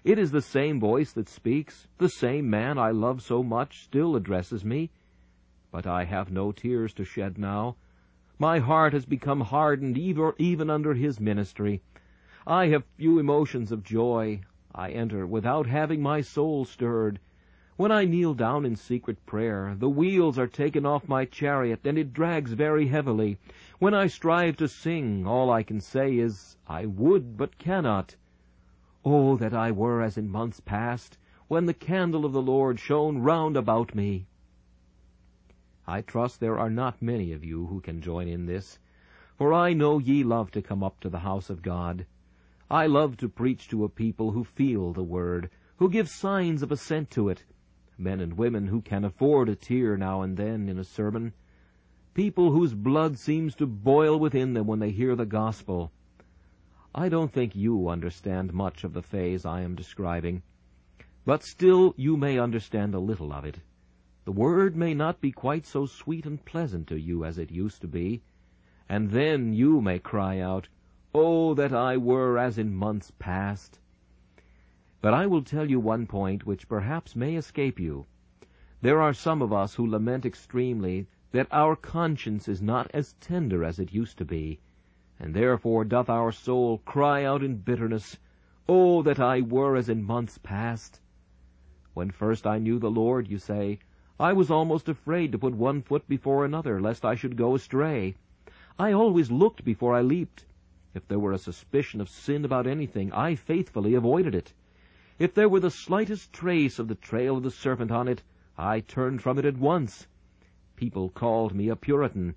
it 0.05 0.19
is 0.19 0.33
the 0.33 0.43
same 0.43 0.79
voice 0.79 1.13
that 1.13 1.31
speaks, 1.31 1.89
the 1.97 2.11
same 2.11 2.51
man 2.51 2.77
I 2.77 2.91
love 2.91 3.23
so 3.23 3.43
much 3.43 3.85
still 3.85 4.17
addresses 4.17 4.63
me. 4.63 4.91
But 5.71 5.87
I 5.87 6.05
have 6.05 6.31
no 6.31 6.53
tears 6.53 6.93
to 6.95 7.05
shed 7.07 7.39
now. 7.39 7.77
My 8.39 8.59
heart 8.59 8.93
has 8.93 9.07
become 9.07 9.41
hardened 9.41 9.97
even 9.97 10.69
under 10.69 10.93
his 10.93 11.19
ministry. 11.21 11.81
I 12.47 12.67
have 12.67 12.85
few 12.99 13.19
emotions 13.19 13.73
of 13.73 13.83
joy. 13.83 14.43
I 14.75 14.91
enter 14.91 15.27
without 15.27 15.67
having 15.67 16.03
my 16.03 16.21
soul 16.21 16.67
stirred. 16.67 17.19
When 17.77 17.91
I 17.91 18.05
kneel 18.05 18.35
down 18.35 18.67
in 18.67 18.77
secret 18.77 19.25
prayer, 19.25 19.75
the 19.79 19.89
wheels 19.89 20.39
are 20.39 20.47
taken 20.47 20.85
off 20.85 21.09
my 21.09 21.25
chariot, 21.25 21.81
and 21.85 21.97
it 21.97 22.13
drags 22.13 22.53
very 22.53 22.89
heavily. 22.89 23.39
When 23.79 23.95
I 23.95 24.09
strive 24.09 24.59
to 24.59 24.69
sing, 24.69 25.27
all 25.27 25.51
I 25.51 25.63
can 25.63 25.81
say 25.81 26.19
is, 26.19 26.59
I 26.69 26.85
would 26.85 27.39
but 27.39 27.57
cannot. 27.57 28.15
Oh, 29.07 29.39
that 29.39 29.55
I 29.55 29.73
were 29.73 30.03
as 30.03 30.19
in 30.19 30.29
months 30.29 30.61
past, 30.61 31.17
when 31.49 31.65
the 31.65 31.73
candle 31.73 32.27
of 32.27 32.35
the 32.35 32.43
Lord 32.43 32.79
shone 32.79 33.23
round 33.23 33.57
about 33.57 33.95
me! 33.95 34.27
I 35.87 36.03
trust 36.03 36.41
there 36.41 36.59
are 36.59 36.69
not 36.69 37.01
many 37.01 37.33
of 37.33 37.43
you 37.43 37.69
who 37.69 37.81
can 37.81 38.03
join 38.03 38.29
in 38.29 38.45
this, 38.45 38.79
for 39.39 39.55
I 39.55 39.73
know 39.73 39.99
ye 39.99 40.23
love 40.23 40.51
to 40.51 40.61
come 40.61 40.85
up 40.85 41.01
to 41.01 41.09
the 41.09 41.21
house 41.21 41.49
of 41.49 41.63
God. 41.63 42.05
I 42.75 42.87
love 42.87 43.17
to 43.19 43.29
preach 43.29 43.69
to 43.69 43.85
a 43.85 43.89
people 43.89 44.33
who 44.33 44.43
feel 44.43 44.93
the 44.93 45.05
word, 45.05 45.49
who 45.77 45.89
give 45.89 46.09
signs 46.09 46.61
of 46.61 46.73
assent 46.73 47.09
to 47.13 47.29
it, 47.29 47.45
men 47.97 48.19
and 48.19 48.37
women 48.37 48.67
who 48.67 48.81
can 48.81 49.05
afford 49.05 49.49
a 49.49 49.55
tear 49.55 49.97
now 49.97 50.23
and 50.23 50.37
then 50.37 50.69
in 50.69 50.77
a 50.77 50.83
sermon, 50.83 51.35
people 52.15 52.51
whose 52.51 52.75
blood 52.75 53.17
seems 53.17 53.55
to 53.55 53.67
boil 53.69 54.19
within 54.19 54.55
them 54.55 54.67
when 54.67 54.81
they 54.81 54.91
hear 54.91 55.15
the 55.15 55.25
gospel, 55.25 55.93
I 56.93 57.09
don't 57.09 57.31
think 57.31 57.55
you 57.55 57.89
understand 57.89 58.53
much 58.53 58.83
of 58.83 58.93
the 58.93 59.03
phase 59.03 59.47
I 59.47 59.61
am 59.61 59.77
describing, 59.77 60.43
but 61.25 61.45
still 61.45 61.95
you 61.97 62.17
may 62.17 62.41
understand 62.41 62.93
a 62.93 62.99
little 62.99 63.33
of 63.33 63.45
it. 63.45 63.61
The 64.25 64.33
word 64.33 64.75
may 64.75 64.95
not 64.95 65.21
be 65.21 65.31
quite 65.31 65.65
so 65.65 65.87
sweet 65.87 66.27
and 66.27 66.45
pleasant 66.45 66.89
to 66.89 66.99
you 66.99 67.25
as 67.25 67.39
it 67.39 67.53
used 67.53 67.83
to 67.83 67.87
be, 67.87 68.25
and 68.89 69.13
then 69.13 69.53
you 69.53 69.81
may 69.81 70.01
cry 70.01 70.41
out, 70.41 70.69
Oh, 71.17 71.55
that 71.55 71.73
I 71.73 71.97
were 71.97 72.37
as 72.39 72.59
in 72.59 72.75
months 72.75 73.13
past! 73.21 73.79
But 75.01 75.15
I 75.15 75.29
will 75.29 75.45
tell 75.45 75.71
you 75.71 75.79
one 75.79 76.09
point 76.09 76.45
which 76.45 76.67
perhaps 76.67 77.15
may 77.15 77.37
escape 77.37 77.79
you. 77.79 78.07
There 78.81 79.01
are 79.01 79.13
some 79.13 79.41
of 79.41 79.53
us 79.53 79.77
who 79.77 79.87
lament 79.89 80.27
extremely 80.27 81.07
that 81.31 81.47
our 81.53 81.77
conscience 81.77 82.49
is 82.49 82.61
not 82.61 82.91
as 82.93 83.13
tender 83.21 83.63
as 83.63 83.79
it 83.79 83.95
used 83.95 84.19
to 84.19 84.25
be, 84.25 84.59
and 85.21 85.35
therefore 85.35 85.85
doth 85.85 86.11
our 86.11 86.33
soul 86.33 86.79
cry 86.79 87.23
out 87.23 87.45
in 87.45 87.59
bitterness, 87.59 88.19
Oh, 88.69 89.01
that 89.03 89.21
I 89.21 89.41
were 89.41 89.77
as 89.77 89.89
in 89.89 90.03
months 90.03 90.39
past! 90.39 91.01
When 91.93 92.11
first 92.11 92.45
I 92.45 92.59
knew 92.59 92.81
the 92.81 92.91
Lord, 92.91 93.29
you 93.29 93.39
say, 93.39 93.79
I 94.19 94.33
was 94.33 94.51
almost 94.51 94.89
afraid 94.89 95.31
to 95.31 95.39
put 95.39 95.55
one 95.55 95.81
foot 95.81 96.09
before 96.09 96.45
another, 96.45 96.81
lest 96.81 97.05
I 97.05 97.15
should 97.15 97.37
go 97.37 97.55
astray. 97.55 98.17
I 98.81 98.91
always 98.91 99.31
looked 99.31 99.65
before 99.65 99.95
I 99.95 100.01
leaped. 100.01 100.45
If 100.97 101.09
there 101.09 101.19
were 101.19 101.33
a 101.33 101.39
suspicion 101.39 102.01
of 102.01 102.09
sin 102.09 102.45
about 102.45 102.69
anything, 102.69 103.13
I 103.13 103.35
faithfully 103.35 103.95
avoided 103.95 104.33
it. 104.33 104.53
If 105.19 105.35
there 105.35 105.49
were 105.49 105.59
the 105.59 105.69
slightest 105.69 106.33
trace 106.33 106.79
of 106.79 106.87
the 106.87 106.95
trail 106.95 107.37
of 107.37 107.43
the 107.43 107.51
serpent 107.51 107.91
on 107.91 108.07
it, 108.07 108.23
I 108.57 108.79
turned 108.79 109.21
from 109.21 109.37
it 109.41 109.45
at 109.45 109.59
once. 109.59 110.07
People 110.77 111.09
called 111.09 111.53
me 111.53 111.69
a 111.69 111.75
Puritan. 111.75 112.37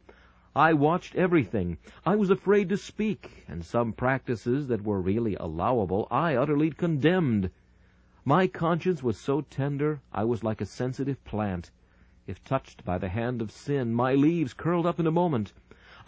I 0.55 0.73
watched 0.73 1.13
everything. 1.13 1.77
I 2.03 2.15
was 2.15 2.31
afraid 2.31 2.69
to 2.69 2.77
speak, 2.77 3.45
and 3.47 3.63
some 3.63 3.93
practices 3.93 4.65
that 4.69 4.83
were 4.83 5.01
really 5.01 5.35
allowable 5.35 6.07
I 6.09 6.33
utterly 6.33 6.71
condemned. 6.71 7.51
My 8.25 8.47
conscience 8.47 9.03
was 9.03 9.19
so 9.19 9.41
tender 9.41 10.01
I 10.11 10.23
was 10.23 10.43
like 10.43 10.61
a 10.61 10.65
sensitive 10.65 11.23
plant. 11.25 11.69
If 12.25 12.43
touched 12.43 12.83
by 12.83 12.97
the 12.97 13.09
hand 13.09 13.39
of 13.43 13.51
sin, 13.51 13.93
my 13.93 14.15
leaves 14.15 14.55
curled 14.55 14.87
up 14.87 14.99
in 14.99 15.05
a 15.05 15.11
moment. 15.11 15.53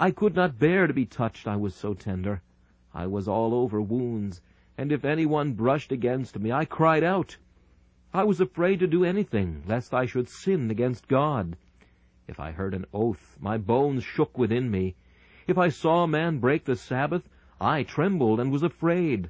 I 0.02 0.12
could 0.12 0.34
not 0.34 0.58
bear 0.58 0.88
to 0.88 0.94
be 0.94 1.06
touched, 1.06 1.46
I 1.46 1.58
was 1.58 1.76
so 1.76 1.94
tender. 1.94 2.42
I 2.94 3.06
was 3.06 3.28
all 3.28 3.54
over 3.54 3.82
wounds, 3.82 4.42
and 4.78 4.94
if 4.94 5.04
anyone 5.04 5.52
brushed 5.52 5.92
against 5.92 6.40
me, 6.40 6.54
I 6.54 6.64
cried 6.64 7.04
out. 7.04 7.36
I 8.14 8.24
was 8.24 8.40
afraid 8.40 8.80
to 8.80 8.88
do 8.88 9.04
anything, 9.04 9.62
lest 9.68 9.94
I 9.94 10.06
should 10.06 10.30
sin 10.30 10.72
against 10.72 11.10
God. 11.10 11.58
If 12.30 12.40
I 12.40 12.52
heard 12.52 12.74
an 12.74 12.86
oath, 12.94 13.36
my 13.42 13.58
bones 13.58 14.06
shook 14.06 14.38
within 14.38 14.72
me. 14.72 14.96
If 15.48 15.58
I 15.58 15.68
saw 15.68 16.06
a 16.06 16.08
man 16.08 16.40
break 16.40 16.64
the 16.64 16.78
Sabbath, 16.78 17.28
I 17.60 17.84
trembled 17.84 18.40
and 18.40 18.54
was 18.54 18.64
afraid. 18.64 19.30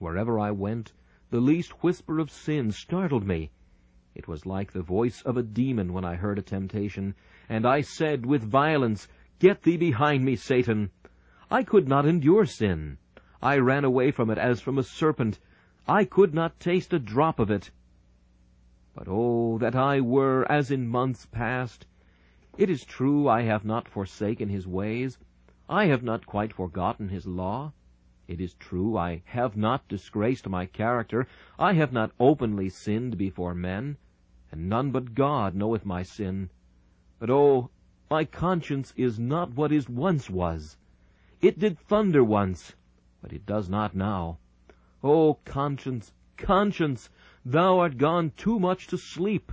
Wherever 0.00 0.40
I 0.40 0.50
went, 0.50 0.92
the 1.30 1.40
least 1.40 1.84
whisper 1.84 2.18
of 2.18 2.32
sin 2.32 2.72
startled 2.72 3.24
me. 3.24 3.52
It 4.12 4.26
was 4.26 4.44
like 4.44 4.72
the 4.72 4.82
voice 4.82 5.22
of 5.22 5.36
a 5.36 5.44
demon 5.44 5.92
when 5.92 6.04
I 6.04 6.16
heard 6.16 6.40
a 6.40 6.42
temptation, 6.42 7.14
and 7.48 7.64
I 7.64 7.82
said 7.82 8.26
with 8.26 8.42
violence, 8.42 9.06
Get 9.40 9.62
thee 9.62 9.76
behind 9.76 10.24
me, 10.24 10.34
Satan! 10.34 10.90
I 11.48 11.62
could 11.62 11.86
not 11.86 12.04
endure 12.04 12.44
sin. 12.44 12.98
I 13.40 13.58
ran 13.58 13.84
away 13.84 14.10
from 14.10 14.30
it 14.30 14.38
as 14.38 14.60
from 14.60 14.78
a 14.78 14.82
serpent. 14.82 15.38
I 15.86 16.04
could 16.04 16.34
not 16.34 16.58
taste 16.58 16.92
a 16.92 16.98
drop 16.98 17.38
of 17.38 17.48
it. 17.48 17.70
But 18.96 19.06
oh, 19.06 19.56
that 19.58 19.76
I 19.76 20.00
were, 20.00 20.44
as 20.50 20.72
in 20.72 20.88
months 20.88 21.24
past, 21.26 21.86
it 22.56 22.68
is 22.68 22.84
true 22.84 23.28
I 23.28 23.42
have 23.42 23.64
not 23.64 23.88
forsaken 23.88 24.48
his 24.48 24.66
ways. 24.66 25.18
I 25.68 25.84
have 25.86 26.02
not 26.02 26.26
quite 26.26 26.52
forgotten 26.52 27.08
his 27.08 27.24
law. 27.24 27.72
It 28.26 28.40
is 28.40 28.54
true 28.54 28.96
I 28.96 29.22
have 29.26 29.56
not 29.56 29.86
disgraced 29.86 30.48
my 30.48 30.66
character. 30.66 31.28
I 31.60 31.74
have 31.74 31.92
not 31.92 32.10
openly 32.18 32.70
sinned 32.70 33.16
before 33.16 33.54
men, 33.54 33.98
and 34.50 34.68
none 34.68 34.90
but 34.90 35.14
God 35.14 35.54
knoweth 35.54 35.86
my 35.86 36.02
sin. 36.02 36.50
But 37.20 37.30
oh, 37.30 37.70
my 38.10 38.24
conscience 38.24 38.94
is 38.96 39.18
not 39.18 39.54
what 39.54 39.70
it 39.70 39.88
once 39.88 40.30
was. 40.30 40.78
It 41.42 41.58
did 41.58 41.78
thunder 41.78 42.24
once, 42.24 42.74
but 43.20 43.34
it 43.34 43.44
does 43.44 43.68
not 43.68 43.94
now. 43.94 44.38
Oh, 45.04 45.34
conscience, 45.44 46.12
conscience, 46.38 47.10
thou 47.44 47.78
art 47.80 47.98
gone 47.98 48.32
too 48.36 48.58
much 48.58 48.86
to 48.86 48.96
sleep. 48.96 49.52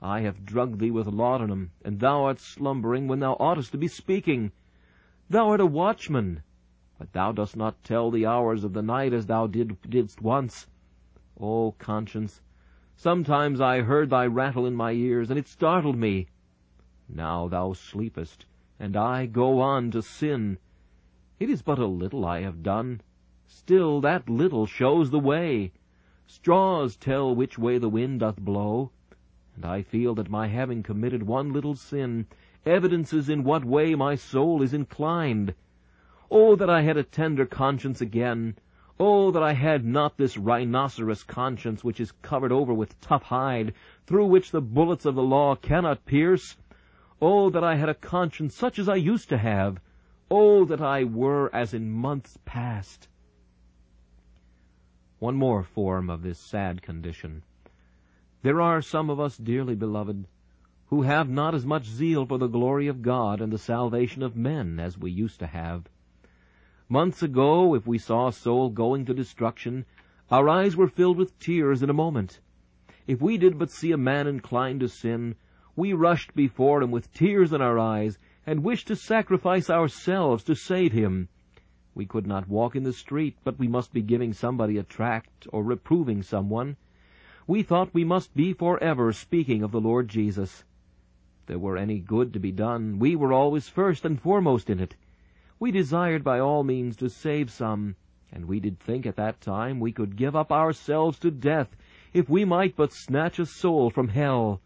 I 0.00 0.20
have 0.20 0.46
drugged 0.46 0.78
thee 0.78 0.90
with 0.90 1.08
laudanum, 1.08 1.72
and 1.84 1.98
thou 1.98 2.24
art 2.24 2.38
slumbering 2.38 3.08
when 3.08 3.18
thou 3.18 3.34
oughtest 3.40 3.72
to 3.72 3.78
be 3.78 3.88
speaking. 3.88 4.52
Thou 5.28 5.50
art 5.50 5.60
a 5.60 5.66
watchman, 5.66 6.42
but 6.98 7.12
thou 7.12 7.32
dost 7.32 7.56
not 7.56 7.82
tell 7.82 8.10
the 8.10 8.24
hours 8.24 8.62
of 8.62 8.72
the 8.72 8.82
night 8.82 9.12
as 9.12 9.26
thou 9.26 9.46
did, 9.46 9.76
didst 9.82 10.22
once. 10.22 10.68
O 11.40 11.72
conscience, 11.72 12.40
sometimes 12.94 13.60
I 13.60 13.80
heard 13.80 14.10
thy 14.10 14.26
rattle 14.26 14.64
in 14.64 14.76
my 14.76 14.92
ears, 14.92 15.28
and 15.28 15.38
it 15.38 15.48
startled 15.48 15.96
me. 15.96 16.28
Now 17.12 17.48
thou 17.48 17.72
sleepest, 17.72 18.46
and 18.78 18.96
I 18.96 19.26
go 19.26 19.58
on 19.60 19.90
to 19.90 20.00
sin. 20.00 20.58
It 21.40 21.50
is 21.50 21.60
but 21.60 21.80
a 21.80 21.86
little 21.86 22.24
I 22.24 22.42
have 22.42 22.62
done, 22.62 23.00
still 23.48 24.00
that 24.02 24.30
little 24.30 24.64
shows 24.64 25.10
the 25.10 25.18
way. 25.18 25.72
Straws 26.28 26.94
tell 26.94 27.34
which 27.34 27.58
way 27.58 27.78
the 27.78 27.88
wind 27.88 28.20
doth 28.20 28.36
blow, 28.38 28.92
and 29.56 29.64
I 29.64 29.82
feel 29.82 30.14
that 30.14 30.30
my 30.30 30.46
having 30.46 30.84
committed 30.84 31.24
one 31.24 31.52
little 31.52 31.74
sin 31.74 32.28
evidences 32.64 33.28
in 33.28 33.42
what 33.42 33.64
way 33.64 33.96
my 33.96 34.14
soul 34.14 34.62
is 34.62 34.72
inclined. 34.72 35.54
Oh, 36.30 36.54
that 36.54 36.70
I 36.70 36.82
had 36.82 36.96
a 36.96 37.02
tender 37.02 37.44
conscience 37.44 38.00
again! 38.00 38.54
Oh, 39.00 39.32
that 39.32 39.42
I 39.42 39.54
had 39.54 39.84
not 39.84 40.16
this 40.16 40.38
rhinoceros 40.38 41.24
conscience 41.24 41.82
which 41.82 41.98
is 41.98 42.12
covered 42.22 42.52
over 42.52 42.72
with 42.72 43.00
tough 43.00 43.24
hide, 43.24 43.74
through 44.06 44.26
which 44.26 44.52
the 44.52 44.62
bullets 44.62 45.04
of 45.04 45.16
the 45.16 45.24
law 45.24 45.56
cannot 45.56 46.06
pierce! 46.06 46.56
Oh, 47.22 47.50
that 47.50 47.62
I 47.62 47.74
had 47.74 47.90
a 47.90 47.94
conscience 47.94 48.54
such 48.54 48.78
as 48.78 48.88
I 48.88 48.94
used 48.94 49.28
to 49.28 49.36
have! 49.36 49.78
Oh, 50.30 50.64
that 50.64 50.80
I 50.80 51.04
were 51.04 51.54
as 51.54 51.74
in 51.74 51.90
months 51.90 52.38
past! 52.46 53.08
One 55.18 55.34
more 55.36 55.62
form 55.62 56.08
of 56.08 56.22
this 56.22 56.38
sad 56.38 56.80
condition. 56.80 57.42
There 58.40 58.62
are 58.62 58.80
some 58.80 59.10
of 59.10 59.20
us, 59.20 59.36
dearly 59.36 59.74
beloved, 59.74 60.28
who 60.86 61.02
have 61.02 61.28
not 61.28 61.54
as 61.54 61.66
much 61.66 61.84
zeal 61.84 62.24
for 62.24 62.38
the 62.38 62.46
glory 62.46 62.86
of 62.86 63.02
God 63.02 63.42
and 63.42 63.52
the 63.52 63.58
salvation 63.58 64.22
of 64.22 64.34
men 64.34 64.80
as 64.80 64.96
we 64.96 65.10
used 65.10 65.40
to 65.40 65.46
have. 65.46 65.90
Months 66.88 67.22
ago, 67.22 67.74
if 67.74 67.86
we 67.86 67.98
saw 67.98 68.28
a 68.28 68.32
soul 68.32 68.70
going 68.70 69.04
to 69.04 69.12
destruction, 69.12 69.84
our 70.30 70.48
eyes 70.48 70.74
were 70.74 70.88
filled 70.88 71.18
with 71.18 71.38
tears 71.38 71.82
in 71.82 71.90
a 71.90 71.92
moment. 71.92 72.40
If 73.06 73.20
we 73.20 73.36
did 73.36 73.58
but 73.58 73.70
see 73.70 73.92
a 73.92 73.98
man 73.98 74.26
inclined 74.26 74.80
to 74.80 74.88
sin, 74.88 75.34
we 75.80 75.94
rushed 75.94 76.34
before 76.34 76.82
him 76.82 76.90
with 76.90 77.10
tears 77.14 77.54
in 77.54 77.62
our 77.62 77.78
eyes, 77.78 78.18
and 78.44 78.62
wished 78.62 78.86
to 78.88 78.94
sacrifice 78.94 79.70
ourselves 79.70 80.44
to 80.44 80.54
save 80.54 80.92
him. 80.92 81.26
We 81.94 82.04
could 82.04 82.26
not 82.26 82.50
walk 82.50 82.76
in 82.76 82.82
the 82.82 82.92
street, 82.92 83.38
but 83.44 83.58
we 83.58 83.66
must 83.66 83.90
be 83.90 84.02
giving 84.02 84.34
somebody 84.34 84.76
a 84.76 84.82
tract, 84.82 85.46
or 85.50 85.64
reproving 85.64 86.22
someone. 86.22 86.76
We 87.46 87.62
thought 87.62 87.94
we 87.94 88.04
must 88.04 88.34
be 88.34 88.52
forever 88.52 89.10
speaking 89.14 89.62
of 89.62 89.72
the 89.72 89.80
Lord 89.80 90.08
Jesus. 90.08 90.64
If 91.40 91.46
there 91.46 91.58
were 91.58 91.78
any 91.78 91.98
good 91.98 92.34
to 92.34 92.38
be 92.38 92.52
done, 92.52 92.98
we 92.98 93.16
were 93.16 93.32
always 93.32 93.70
first 93.70 94.04
and 94.04 94.20
foremost 94.20 94.68
in 94.68 94.80
it. 94.80 94.96
We 95.58 95.70
desired 95.70 96.22
by 96.22 96.40
all 96.40 96.62
means 96.62 96.94
to 96.96 97.08
save 97.08 97.50
some, 97.50 97.96
and 98.30 98.44
we 98.44 98.60
did 98.60 98.78
think 98.80 99.06
at 99.06 99.16
that 99.16 99.40
time 99.40 99.80
we 99.80 99.92
could 99.92 100.16
give 100.16 100.36
up 100.36 100.52
ourselves 100.52 101.18
to 101.20 101.30
death 101.30 101.74
if 102.12 102.28
we 102.28 102.44
might 102.44 102.76
but 102.76 102.92
snatch 102.92 103.38
a 103.38 103.46
soul 103.46 103.88
from 103.88 104.08
hell. 104.08 104.60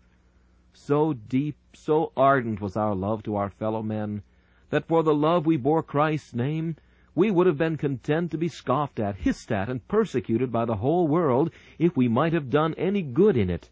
So 0.76 1.12
deep, 1.12 1.56
so 1.72 2.10
ardent 2.16 2.60
was 2.60 2.76
our 2.76 2.96
love 2.96 3.22
to 3.22 3.36
our 3.36 3.48
fellow 3.48 3.80
men, 3.80 4.22
that 4.70 4.88
for 4.88 5.04
the 5.04 5.14
love 5.14 5.46
we 5.46 5.56
bore 5.56 5.84
Christ's 5.84 6.34
name, 6.34 6.74
we 7.14 7.30
would 7.30 7.46
have 7.46 7.56
been 7.56 7.76
content 7.76 8.32
to 8.32 8.38
be 8.38 8.48
scoffed 8.48 8.98
at, 8.98 9.14
hissed 9.14 9.52
at, 9.52 9.68
and 9.68 9.86
persecuted 9.86 10.50
by 10.50 10.64
the 10.64 10.76
whole 10.76 11.06
world 11.06 11.52
if 11.78 11.96
we 11.96 12.08
might 12.08 12.32
have 12.32 12.50
done 12.50 12.74
any 12.74 13.02
good 13.02 13.36
in 13.36 13.50
it. 13.50 13.70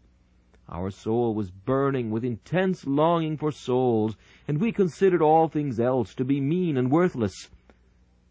Our 0.69 0.91
soul 0.91 1.35
was 1.35 1.51
burning 1.51 2.09
with 2.09 2.23
intense 2.23 2.87
longing 2.87 3.35
for 3.35 3.51
souls, 3.51 4.15
and 4.47 4.61
we 4.61 4.71
considered 4.71 5.21
all 5.21 5.49
things 5.49 5.81
else 5.81 6.15
to 6.15 6.23
be 6.23 6.39
mean 6.39 6.77
and 6.77 6.89
worthless. 6.89 7.49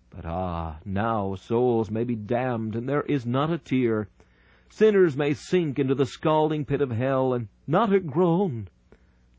But 0.08 0.24
ah, 0.24 0.78
now 0.86 1.34
souls 1.34 1.90
may 1.90 2.04
be 2.04 2.16
damned, 2.16 2.74
and 2.74 2.88
there 2.88 3.02
is 3.02 3.26
not 3.26 3.50
a 3.50 3.58
tear. 3.58 4.08
Sinners 4.70 5.14
may 5.14 5.34
sink 5.34 5.78
into 5.78 5.94
the 5.94 6.06
scalding 6.06 6.64
pit 6.64 6.80
of 6.80 6.90
hell, 6.90 7.34
and 7.34 7.48
not 7.66 7.92
a 7.92 8.00
groan. 8.00 8.68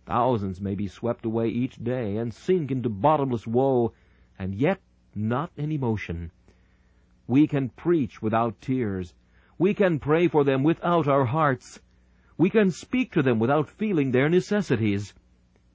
Thousands 0.05 0.61
may 0.61 0.75
be 0.75 0.87
swept 0.87 1.25
away 1.25 1.49
each 1.49 1.83
day, 1.83 2.17
and 2.17 2.33
sink 2.33 2.71
into 2.71 2.89
bottomless 2.89 3.47
woe, 3.47 3.93
and 4.37 4.55
yet 4.55 4.79
not 5.15 5.51
an 5.57 5.71
emotion. 5.71 6.31
We 7.27 7.47
can 7.47 7.69
preach 7.69 8.21
without 8.21 8.59
tears. 8.59 9.13
We 9.57 9.73
can 9.73 9.99
pray 9.99 10.27
for 10.27 10.43
them 10.43 10.63
without 10.63 11.07
our 11.07 11.25
hearts. 11.25 11.79
We 12.37 12.49
can 12.49 12.71
speak 12.71 13.11
to 13.13 13.21
them 13.21 13.39
without 13.39 13.69
feeling 13.69 14.11
their 14.11 14.29
necessities. 14.29 15.13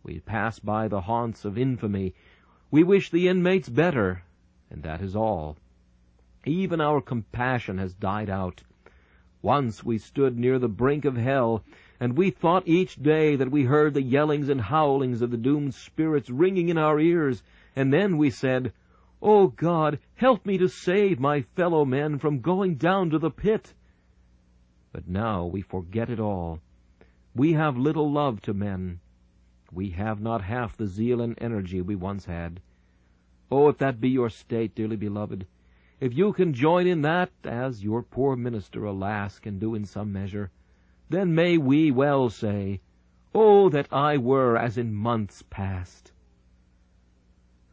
We 0.02 0.20
pass 0.20 0.58
by 0.58 0.88
the 0.88 1.02
haunts 1.02 1.44
of 1.44 1.56
infamy. 1.56 2.14
We 2.70 2.82
wish 2.82 3.10
the 3.10 3.28
inmates 3.28 3.68
better, 3.68 4.22
and 4.70 4.82
that 4.82 5.00
is 5.00 5.16
all. 5.16 5.56
Even 6.44 6.80
our 6.80 7.00
compassion 7.00 7.78
has 7.78 7.94
died 7.94 8.28
out. 8.28 8.62
Once 9.40 9.84
we 9.84 9.98
stood 9.98 10.38
near 10.38 10.58
the 10.58 10.68
brink 10.68 11.04
of 11.04 11.16
hell, 11.16 11.64
and 12.00 12.16
we 12.16 12.30
thought 12.30 12.62
each 12.66 12.96
day 12.96 13.34
that 13.34 13.50
we 13.50 13.64
heard 13.64 13.92
the 13.92 14.02
yellings 14.02 14.48
and 14.48 14.60
howlings 14.60 15.20
of 15.20 15.30
the 15.30 15.36
doomed 15.36 15.74
spirits 15.74 16.30
ringing 16.30 16.68
in 16.68 16.78
our 16.78 17.00
ears, 17.00 17.42
and 17.74 17.92
then 17.92 18.16
we 18.16 18.30
said, 18.30 18.72
O 19.20 19.40
oh 19.40 19.46
God, 19.48 19.98
help 20.14 20.46
me 20.46 20.58
to 20.58 20.68
save 20.68 21.18
my 21.18 21.42
fellow 21.42 21.84
men 21.84 22.18
from 22.18 22.40
going 22.40 22.76
down 22.76 23.10
to 23.10 23.18
the 23.18 23.30
pit. 23.30 23.74
But 24.92 25.08
now 25.08 25.44
we 25.44 25.60
forget 25.60 26.08
it 26.08 26.20
all. 26.20 26.60
We 27.34 27.54
have 27.54 27.76
little 27.76 28.10
love 28.10 28.40
to 28.42 28.54
men. 28.54 29.00
We 29.72 29.90
have 29.90 30.20
not 30.20 30.42
half 30.42 30.76
the 30.76 30.86
zeal 30.86 31.20
and 31.20 31.34
energy 31.40 31.80
we 31.82 31.96
once 31.96 32.24
had. 32.26 32.60
Oh, 33.50 33.68
if 33.68 33.78
that 33.78 34.00
be 34.00 34.08
your 34.08 34.30
state, 34.30 34.74
dearly 34.74 34.96
beloved, 34.96 35.46
if 36.00 36.16
you 36.16 36.32
can 36.32 36.54
join 36.54 36.86
in 36.86 37.02
that, 37.02 37.30
as 37.42 37.82
your 37.82 38.02
poor 38.02 38.36
minister, 38.36 38.84
alas, 38.84 39.40
can 39.40 39.58
do 39.58 39.74
in 39.74 39.84
some 39.84 40.12
measure, 40.12 40.52
then 41.10 41.34
may 41.34 41.56
we 41.56 41.90
well 41.90 42.28
say, 42.28 42.80
Oh, 43.34 43.68
that 43.70 43.92
I 43.92 44.16
were 44.18 44.56
as 44.56 44.76
in 44.76 44.94
months 44.94 45.42
past! 45.48 46.12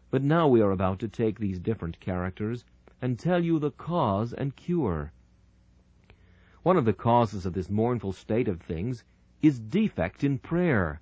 But 0.10 0.24
now 0.24 0.48
we 0.48 0.62
are 0.62 0.72
about 0.72 1.00
to 1.00 1.08
take 1.08 1.40
these 1.40 1.60
different 1.60 2.00
characters 2.00 2.64
and 3.02 3.20
tell 3.20 3.44
you 3.44 3.60
the 3.60 3.72
cause 3.72 4.32
and 4.32 4.56
cure. 4.56 5.12
One 6.64 6.78
of 6.78 6.86
the 6.86 6.94
causes 6.94 7.46
of 7.46 7.54
this 7.54 7.70
mournful 7.70 8.14
state 8.14 8.48
of 8.48 8.62
things 8.62 9.04
is 9.42 9.60
defect 9.60 10.24
in 10.24 10.40
prayer. 10.40 11.02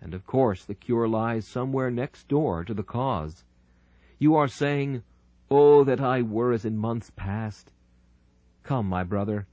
And 0.00 0.12
of 0.12 0.26
course 0.26 0.64
the 0.64 0.74
cure 0.74 1.08
lies 1.08 1.46
somewhere 1.46 1.90
next 1.90 2.26
door 2.28 2.64
to 2.64 2.74
the 2.74 2.82
cause. 2.82 3.44
You 4.18 4.34
are 4.34 4.48
saying, 4.48 5.02
Oh, 5.50 5.84
that 5.84 6.00
I 6.00 6.20
were 6.22 6.52
as 6.52 6.64
in 6.64 6.76
months 6.76 7.12
past! 7.14 7.70
Come, 8.62 8.88
my 8.88 9.04
brother, 9.04 9.46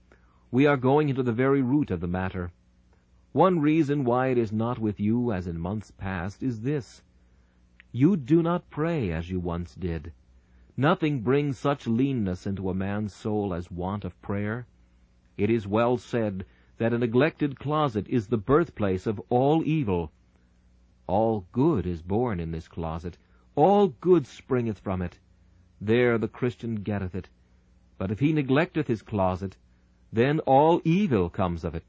we 0.51 0.67
are 0.67 0.75
going 0.75 1.07
into 1.07 1.23
the 1.23 1.31
very 1.31 1.61
root 1.61 1.89
of 1.89 2.01
the 2.01 2.07
matter. 2.07 2.51
One 3.31 3.61
reason 3.61 4.03
why 4.03 4.27
it 4.27 4.37
is 4.37 4.51
not 4.51 4.77
with 4.77 4.99
you 4.99 5.31
as 5.31 5.47
in 5.47 5.57
months 5.57 5.91
past 5.91 6.43
is 6.43 6.59
this. 6.59 7.01
You 7.93 8.17
do 8.17 8.43
not 8.43 8.69
pray 8.69 9.11
as 9.11 9.29
you 9.29 9.39
once 9.39 9.73
did. 9.73 10.11
Nothing 10.75 11.21
brings 11.21 11.57
such 11.57 11.87
leanness 11.87 12.45
into 12.45 12.69
a 12.69 12.73
man's 12.73 13.13
soul 13.13 13.53
as 13.53 13.71
want 13.71 14.03
of 14.03 14.21
prayer. 14.21 14.67
It 15.37 15.49
is 15.49 15.65
well 15.65 15.97
said 15.97 16.45
that 16.77 16.93
a 16.93 16.97
neglected 16.97 17.57
closet 17.57 18.05
is 18.09 18.27
the 18.27 18.37
birthplace 18.37 19.07
of 19.07 19.21
all 19.29 19.63
evil. 19.63 20.11
All 21.07 21.45
good 21.53 21.85
is 21.85 22.01
born 22.01 22.41
in 22.41 22.51
this 22.51 22.67
closet. 22.67 23.17
All 23.55 23.87
good 23.87 24.27
springeth 24.27 24.79
from 24.79 25.01
it. 25.01 25.17
There 25.79 26.17
the 26.17 26.27
Christian 26.27 26.83
getteth 26.83 27.15
it. 27.15 27.29
But 27.97 28.11
if 28.11 28.19
he 28.19 28.33
neglecteth 28.33 28.87
his 28.87 29.01
closet, 29.01 29.55
then 30.11 30.39
all 30.41 30.81
evil 30.83 31.29
comes 31.29 31.63
of 31.63 31.73
it. 31.75 31.85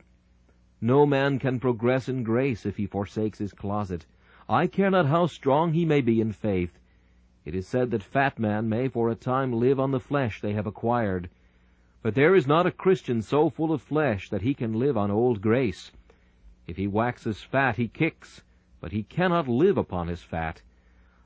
No 0.81 1.07
man 1.07 1.39
can 1.39 1.61
progress 1.61 2.09
in 2.09 2.23
grace 2.23 2.67
if 2.67 2.77
he 2.77 2.87
forsakes 2.87 3.39
his 3.39 3.53
closet. 3.53 4.07
I 4.49 4.67
care 4.67 4.91
not 4.91 5.07
how 5.07 5.27
strong 5.27 5.73
he 5.73 5.85
may 5.85 6.01
be 6.01 6.21
in 6.21 6.33
faith. 6.33 6.79
It 7.45 7.55
is 7.55 7.67
said 7.67 7.91
that 7.91 8.03
fat 8.03 8.39
men 8.39 8.69
may 8.69 8.89
for 8.89 9.09
a 9.09 9.15
time 9.15 9.53
live 9.53 9.81
on 9.81 9.91
the 9.91 10.01
flesh 10.01 10.41
they 10.41 10.53
have 10.53 10.67
acquired. 10.67 11.31
But 12.03 12.15
there 12.15 12.35
is 12.35 12.47
not 12.47 12.67
a 12.67 12.73
Christian 12.73 13.23
so 13.23 13.49
full 13.51 13.73
of 13.73 13.83
flesh 13.83 14.29
that 14.31 14.43
he 14.43 14.55
can 14.55 14.73
live 14.73 14.97
on 14.97 15.11
old 15.11 15.41
grace. 15.41 15.93
If 16.67 16.77
he 16.77 16.87
waxes 16.87 17.43
fat, 17.43 17.77
he 17.77 17.89
kicks, 17.89 18.43
but 18.81 18.93
he 18.93 19.03
cannot 19.03 19.49
live 19.49 19.77
upon 19.77 20.09
his 20.09 20.23
fat. 20.23 20.63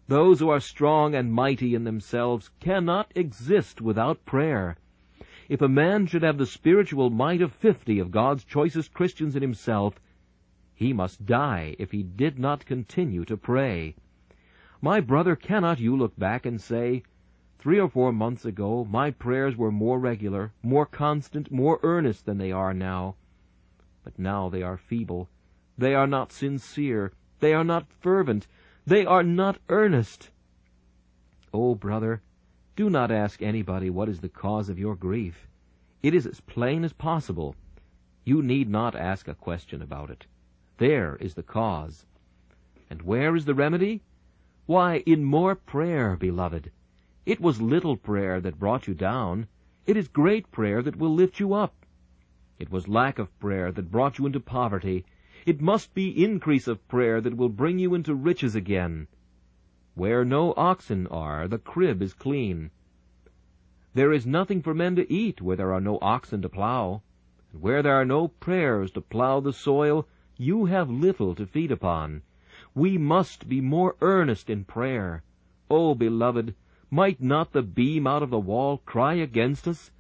Those 0.09 0.41
who 0.41 0.49
are 0.49 0.61
strong 0.61 1.15
and 1.15 1.33
mighty 1.33 1.75
in 1.75 1.85
themselves 1.85 2.51
cannot 2.61 3.11
exist 3.15 3.81
without 3.81 4.25
prayer. 4.25 4.77
If 5.49 5.63
a 5.63 5.69
man 5.69 6.07
should 6.07 6.25
have 6.25 6.39
the 6.39 6.47
spiritual 6.47 7.09
might 7.09 7.41
of 7.41 7.53
fifty 7.53 8.01
of 8.01 8.11
God's 8.11 8.43
choicest 8.43 8.93
Christians 8.93 9.37
in 9.37 9.43
himself, 9.43 10.01
he 10.75 10.93
must 10.93 11.25
die 11.25 11.77
if 11.79 11.93
he 11.93 12.03
did 12.03 12.39
not 12.39 12.67
continue 12.67 13.25
to 13.27 13.37
pray. 13.37 13.95
My 14.83 15.01
brother, 15.01 15.37
cannot 15.37 15.79
you 15.79 15.97
look 15.97 16.19
back 16.19 16.47
and 16.47 16.61
say, 16.61 17.05
Three 17.61 17.79
or 17.79 17.89
four 17.89 18.13
months 18.13 18.45
ago 18.45 18.85
my 18.85 19.11
prayers 19.11 19.57
were 19.57 19.71
more 19.71 19.99
regular, 20.01 20.53
more 20.63 20.85
constant, 20.85 21.51
more 21.51 21.79
earnest 21.83 22.27
than 22.27 22.39
they 22.39 22.51
are 22.51 22.75
now. 22.75 23.15
But 24.03 24.19
now 24.19 24.49
they 24.49 24.63
are 24.63 24.77
feeble. 24.77 25.29
They 25.79 25.95
are 25.95 26.07
not 26.07 26.33
sincere. 26.33 27.13
They 27.39 27.55
are 27.55 27.65
not 27.65 27.87
fervent. 28.01 28.47
They 28.85 29.07
are 29.07 29.23
not 29.23 29.59
earnest. 29.69 30.31
Oh, 31.55 31.75
brother, 31.75 32.21
do 32.77 32.91
not 32.91 33.11
ask 33.11 33.41
anybody 33.41 33.89
what 33.89 34.07
is 34.07 34.21
the 34.21 34.29
cause 34.29 34.69
of 34.69 34.79
your 34.79 34.95
grief. 34.95 35.49
It 36.03 36.15
is 36.15 36.27
as 36.27 36.41
plain 36.41 36.85
as 36.85 36.93
possible. 36.93 37.57
You 38.23 38.43
need 38.43 38.69
not 38.69 38.95
ask 38.95 39.29
a 39.29 39.35
question 39.35 39.81
about 39.81 40.11
it. 40.11 40.27
There 40.77 41.17
is 41.17 41.33
the 41.33 41.43
cause. 41.43 42.05
And 42.91 43.01
where 43.01 43.35
is 43.35 43.47
the 43.47 43.55
remedy? 43.55 44.03
Why, 44.67 45.03
in 45.07 45.25
more 45.25 45.55
prayer, 45.55 46.17
beloved. 46.17 46.71
It 47.25 47.41
was 47.41 47.63
little 47.63 47.97
prayer 47.97 48.43
that 48.43 48.59
brought 48.59 48.87
you 48.87 48.93
down. 48.93 49.47
It 49.87 49.97
is 49.97 50.09
great 50.09 50.53
prayer 50.53 50.83
that 50.83 50.97
will 50.97 51.15
lift 51.15 51.41
you 51.41 51.55
up. 51.55 51.87
It 52.59 52.71
was 52.71 52.89
lack 52.89 53.19
of 53.19 53.37
prayer 53.39 53.73
that 53.73 53.91
brought 53.91 54.19
you 54.19 54.27
into 54.27 54.41
poverty. 54.41 55.07
It 55.47 55.63
must 55.63 55.95
be 55.95 56.23
increase 56.23 56.69
of 56.69 56.87
prayer 56.89 57.23
that 57.23 57.39
will 57.39 57.49
bring 57.49 57.79
you 57.79 57.95
into 57.95 58.15
riches 58.15 58.55
again. 58.55 59.07
Where 59.97 60.27
no 60.27 60.53
oxen 60.59 61.07
are, 61.07 61.49
the 61.49 61.57
crib 61.57 62.03
is 62.03 62.13
clean. 62.13 62.71
There 63.95 64.13
is 64.13 64.27
nothing 64.27 64.61
for 64.61 64.75
men 64.75 64.95
to 64.97 65.11
eat 65.11 65.41
where 65.41 65.57
there 65.57 65.73
are 65.73 65.81
no 65.81 65.99
oxen 66.03 66.43
to 66.43 66.51
plow. 66.51 67.01
And 67.51 67.63
where 67.63 67.83
there 67.83 67.95
are 67.95 68.05
no 68.05 68.29
prayers 68.29 68.91
to 68.91 69.01
plow 69.01 69.41
the 69.41 69.55
soil, 69.55 70.07
you 70.37 70.67
have 70.67 70.91
little 70.91 71.35
to 71.37 71.47
feed 71.47 71.71
upon. 71.73 72.21
We 72.75 72.99
must 72.99 73.49
be 73.49 73.63
more 73.63 73.97
earnest 74.03 74.51
in 74.51 74.67
prayer. 74.67 75.23
O 75.71 75.93
oh, 75.93 75.95
beloved, 75.95 76.55
might 76.91 77.23
not 77.23 77.53
the 77.53 77.63
beam 77.63 78.07
out 78.07 78.23
of 78.23 78.29
the 78.29 78.39
wall 78.39 78.83
cry 78.85 79.15
against 79.15 79.67
us? 79.67 79.93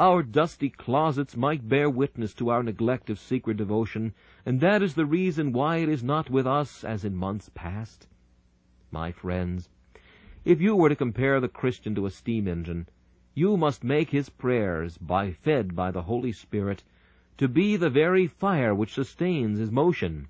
Our 0.00 0.24
dusty 0.24 0.68
closets 0.68 1.36
might 1.36 1.68
bear 1.68 1.88
witness 1.88 2.34
to 2.34 2.48
our 2.48 2.64
neglect 2.64 3.08
of 3.08 3.20
secret 3.20 3.56
devotion, 3.56 4.14
and 4.44 4.60
that 4.60 4.82
is 4.82 4.96
the 4.96 5.06
reason 5.06 5.52
why 5.52 5.76
it 5.76 5.88
is 5.88 6.02
not 6.02 6.28
with 6.28 6.48
us 6.48 6.82
as 6.82 7.04
in 7.04 7.14
months 7.14 7.52
past. 7.54 8.08
My 8.94 9.10
friends, 9.10 9.68
if 10.44 10.60
you 10.60 10.76
were 10.76 10.88
to 10.88 10.94
compare 10.94 11.40
the 11.40 11.48
Christian 11.48 11.96
to 11.96 12.06
a 12.06 12.12
steam 12.12 12.46
engine, 12.46 12.86
you 13.34 13.56
must 13.56 13.82
make 13.82 14.10
his 14.10 14.28
prayers, 14.28 14.98
by 14.98 15.32
fed 15.32 15.74
by 15.74 15.90
the 15.90 16.02
Holy 16.02 16.30
Spirit, 16.30 16.84
to 17.38 17.48
be 17.48 17.74
the 17.74 17.90
very 17.90 18.28
fire 18.28 18.72
which 18.72 18.94
sustains 18.94 19.58
his 19.58 19.72
motion. 19.72 20.28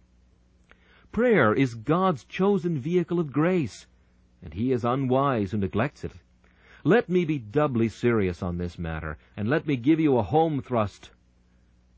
Prayer 1.13 1.53
is 1.53 1.75
God's 1.75 2.25
chosen 2.25 2.79
vehicle 2.79 3.21
of 3.21 3.35
grace, 3.35 3.87
and 4.43 4.55
he 4.55 4.73
is 4.73 4.83
unwise 4.83 5.51
who 5.51 5.59
neglects 5.59 6.03
it. 6.03 6.13
Let 6.85 7.11
me 7.11 7.27
be 7.27 7.39
doubly 7.39 7.91
serious 7.91 8.43
on 8.43 8.57
this 8.57 8.79
matter, 8.79 9.19
and 9.37 9.47
let 9.47 9.67
me 9.67 9.77
give 9.77 10.01
you 10.01 10.17
a 10.17 10.23
home 10.23 10.63
thrust. 10.63 11.11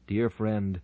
Dear 0.09 0.29
friend, 0.29 0.81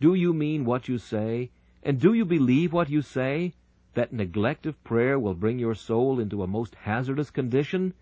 do 0.00 0.14
you 0.14 0.32
mean 0.32 0.64
what 0.64 0.88
you 0.88 0.96
say, 0.96 1.50
and 1.82 2.00
do 2.00 2.14
you 2.14 2.24
believe 2.24 2.72
what 2.72 2.88
you 2.88 3.02
say, 3.02 3.52
that 3.94 4.12
neglect 4.12 4.66
of 4.66 4.82
prayer 4.84 5.18
will 5.18 5.34
bring 5.34 5.58
your 5.58 5.74
soul 5.74 6.20
into 6.20 6.42
a 6.42 6.46
most 6.46 6.74
hazardous 6.74 7.30
condition? 7.30 7.94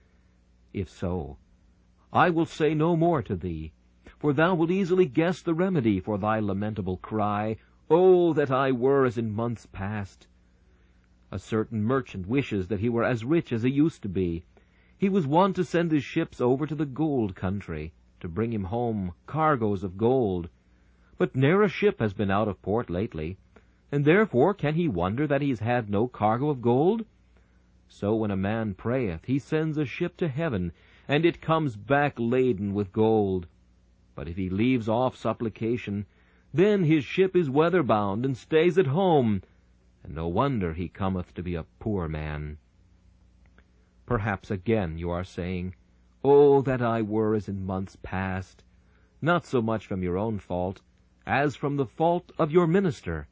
If 0.73 0.89
so, 0.89 1.39
I 2.13 2.31
will 2.31 2.47
say 2.47 2.75
no 2.75 2.97
more 2.97 3.23
to 3.23 3.37
thee, 3.37 3.73
for 4.19 4.33
thou 4.33 4.55
wilt 4.55 4.71
easily 4.71 5.07
guess 5.07 5.43
the 5.43 5.55
remedy 5.55 6.01
for 6.01 6.19
thy 6.19 6.41
lamentable 6.41 6.97
cry, 6.97 7.57
Oh, 7.89 8.33
that 8.33 8.51
I 8.51 8.73
were 8.73 9.05
as 9.05 9.17
in 9.17 9.31
months 9.31 9.67
past! 9.67 10.27
A 11.31 11.39
certain 11.39 11.85
merchant 11.85 12.27
wishes 12.27 12.69
that 12.69 12.81
he 12.81 12.89
were 12.89 13.05
as 13.05 13.25
rich 13.25 13.53
as 13.53 13.63
he 13.63 13.71
used 13.71 14.03
to 14.03 14.09
be. 14.09 14.45
He 14.99 15.09
was 15.09 15.27
wont 15.27 15.57
to 15.57 15.65
send 15.65 15.93
his 15.93 16.03
ships 16.03 16.41
over 16.41 16.67
to 16.67 16.75
the 16.75 16.87
gold 16.87 17.35
country, 17.35 17.93
to 18.21 18.29
bring 18.29 18.53
him 18.53 18.65
home 18.65 19.13
cargoes 19.27 19.85
of 19.85 19.97
gold. 19.97 20.49
But 21.19 21.37
ne'er 21.37 21.63
a 21.63 21.69
ship 21.69 22.01
has 22.01 22.13
been 22.13 22.31
out 22.31 22.49
of 22.49 22.63
port 22.63 22.91
lately, 22.91 23.39
and 23.93 24.05
therefore 24.05 24.53
can 24.53 24.75
he 24.75 24.89
wonder 24.89 25.27
that 25.27 25.43
he 25.43 25.51
has 25.51 25.61
had 25.61 25.89
no 25.89 26.09
cargo 26.09 26.51
of 26.51 26.61
gold? 26.61 27.05
So 27.89 28.15
when 28.17 28.31
a 28.31 28.37
man 28.37 28.75
prayeth, 28.75 29.27
he 29.27 29.39
sends 29.39 29.79
a 29.79 29.87
ship 29.87 30.17
to 30.17 30.29
heaven, 30.29 30.73
and 31.07 31.25
it 31.25 31.41
comes 31.41 31.77
back 31.77 32.15
laden 32.19 32.75
with 32.75 32.93
gold. 32.93 33.47
But 34.17 34.29
if 34.29 34.37
he 34.37 34.51
leaves 34.51 34.89
off 34.89 35.17
supplication, 35.17 36.07
then 36.53 36.85
his 36.85 37.05
ship 37.05 37.37
is 37.37 37.49
weather-bound 37.49 38.25
and 38.25 38.37
stays 38.37 38.77
at 38.77 38.89
home, 38.89 39.43
and 40.03 40.15
no 40.15 40.27
wonder 40.27 40.73
he 40.73 40.89
cometh 40.89 41.33
to 41.35 41.43
be 41.43 41.55
a 41.55 41.67
poor 41.79 42.09
man. 42.09 42.59
Perhaps 44.05 44.51
again 44.51 44.99
you 44.99 45.11
are 45.11 45.25
saying, 45.25 45.75
Oh, 46.25 46.61
that 46.63 46.83
I 46.83 47.03
were 47.03 47.35
as 47.35 47.49
in 47.49 47.65
months 47.65 47.97
past, 48.03 48.65
not 49.23 49.45
so 49.45 49.63
much 49.63 49.87
from 49.87 50.03
your 50.03 50.17
own 50.17 50.39
fault, 50.39 50.81
as 51.25 51.55
from 51.55 51.77
the 51.77 51.87
fault 51.87 52.33
of 52.39 52.51
your 52.51 52.67
minister. 52.67 53.29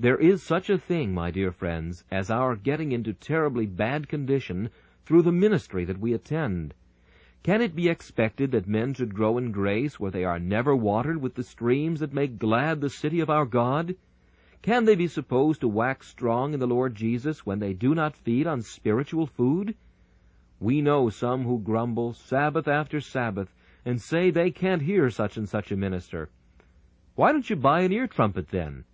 There 0.00 0.16
is 0.16 0.42
such 0.42 0.70
a 0.70 0.78
thing, 0.78 1.12
my 1.12 1.30
dear 1.30 1.52
friends, 1.52 2.04
as 2.10 2.30
our 2.30 2.56
getting 2.56 2.92
into 2.92 3.12
terribly 3.12 3.66
bad 3.66 4.08
condition 4.08 4.70
through 5.04 5.22
the 5.22 5.32
ministry 5.32 5.84
that 5.84 6.00
we 6.00 6.12
attend. 6.12 6.74
Can 7.42 7.60
it 7.60 7.74
be 7.74 7.88
expected 7.88 8.52
that 8.52 8.66
men 8.66 8.94
should 8.94 9.14
grow 9.14 9.36
in 9.36 9.52
grace 9.52 10.00
where 10.00 10.10
they 10.10 10.24
are 10.24 10.38
never 10.38 10.74
watered 10.74 11.20
with 11.20 11.34
the 11.34 11.42
streams 11.42 12.00
that 12.00 12.12
make 12.12 12.38
glad 12.38 12.80
the 12.80 12.88
city 12.88 13.20
of 13.20 13.28
our 13.28 13.44
God? 13.44 13.96
Can 14.62 14.84
they 14.84 14.94
be 14.94 15.08
supposed 15.08 15.60
to 15.60 15.68
wax 15.68 16.06
strong 16.06 16.54
in 16.54 16.60
the 16.60 16.66
Lord 16.68 16.94
Jesus 16.94 17.44
when 17.44 17.58
they 17.58 17.72
do 17.72 17.94
not 17.94 18.16
feed 18.16 18.46
on 18.46 18.62
spiritual 18.62 19.26
food? 19.26 19.74
We 20.60 20.80
know 20.80 21.10
some 21.10 21.42
who 21.42 21.58
grumble 21.58 22.12
Sabbath 22.12 22.68
after 22.68 23.00
Sabbath 23.00 23.52
and 23.84 24.00
say 24.00 24.30
they 24.30 24.52
can't 24.52 24.82
hear 24.82 25.10
such 25.10 25.36
and 25.36 25.48
such 25.48 25.72
a 25.72 25.76
minister. 25.76 26.30
Why 27.16 27.32
don't 27.32 27.50
you 27.50 27.56
buy 27.56 27.80
an 27.80 27.92
ear 27.92 28.06
trumpet 28.06 28.48
then? 28.50 28.84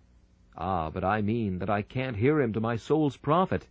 Ah, 0.61 0.89
but 0.89 1.05
I 1.05 1.21
mean 1.21 1.59
that 1.59 1.69
I 1.69 1.81
can't 1.81 2.17
hear 2.17 2.41
him 2.41 2.51
to 2.51 2.59
my 2.59 2.75
soul's 2.75 3.15
profit. 3.15 3.65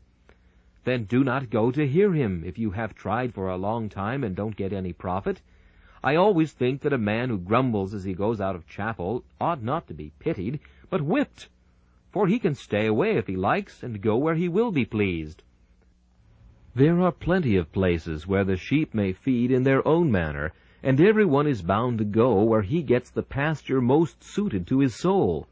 Then 0.84 1.04
do 1.04 1.22
not 1.22 1.50
go 1.50 1.70
to 1.70 1.86
hear 1.86 2.14
him 2.14 2.42
if 2.46 2.56
you 2.56 2.70
have 2.70 2.94
tried 2.94 3.34
for 3.34 3.50
a 3.50 3.58
long 3.58 3.90
time 3.90 4.24
and 4.24 4.34
don't 4.34 4.56
get 4.56 4.72
any 4.72 4.94
profit. 4.94 5.42
I 6.02 6.14
always 6.14 6.52
think 6.52 6.80
that 6.80 6.94
a 6.94 6.98
man 6.98 7.28
who 7.28 7.36
grumbles 7.36 7.92
as 7.92 8.04
he 8.04 8.14
goes 8.14 8.40
out 8.40 8.54
of 8.54 8.66
chapel 8.66 9.22
ought 9.38 9.62
not 9.62 9.86
to 9.88 9.94
be 9.94 10.12
pitied, 10.18 10.60
but 10.88 11.02
whipped, 11.02 11.50
for 12.10 12.26
he 12.26 12.38
can 12.38 12.54
stay 12.54 12.86
away 12.86 13.18
if 13.18 13.26
he 13.26 13.36
likes 13.36 13.82
and 13.82 14.00
go 14.00 14.16
where 14.16 14.36
he 14.36 14.48
will 14.48 14.70
be 14.70 14.86
pleased. 14.86 15.42
There 16.74 17.02
are 17.02 17.12
plenty 17.12 17.56
of 17.56 17.70
places 17.70 18.26
where 18.26 18.44
the 18.44 18.56
sheep 18.56 18.94
may 18.94 19.12
feed 19.12 19.50
in 19.50 19.64
their 19.64 19.86
own 19.86 20.10
manner, 20.10 20.54
and 20.82 20.98
every 21.00 21.26
one 21.26 21.46
is 21.46 21.60
bound 21.60 21.98
to 21.98 22.04
go 22.04 22.42
where 22.44 22.62
he 22.62 22.82
gets 22.82 23.10
the 23.10 23.22
pasture 23.22 23.82
most 23.82 24.24
suited 24.24 24.66
to 24.68 24.78
his 24.78 24.94
soul. 24.94 25.48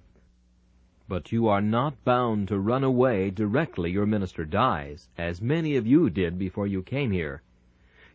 But 1.09 1.31
you 1.31 1.47
are 1.47 1.63
not 1.63 2.05
bound 2.05 2.49
to 2.49 2.59
run 2.59 2.83
away 2.83 3.31
directly 3.31 3.93
your 3.93 4.07
minister 4.07 4.45
dies, 4.45 5.09
as 5.17 5.41
many 5.41 5.77
of 5.77 5.87
you 5.87 6.11
did 6.11 6.37
before 6.37 6.67
you 6.67 6.83
came 6.83 7.13
here. 7.13 7.43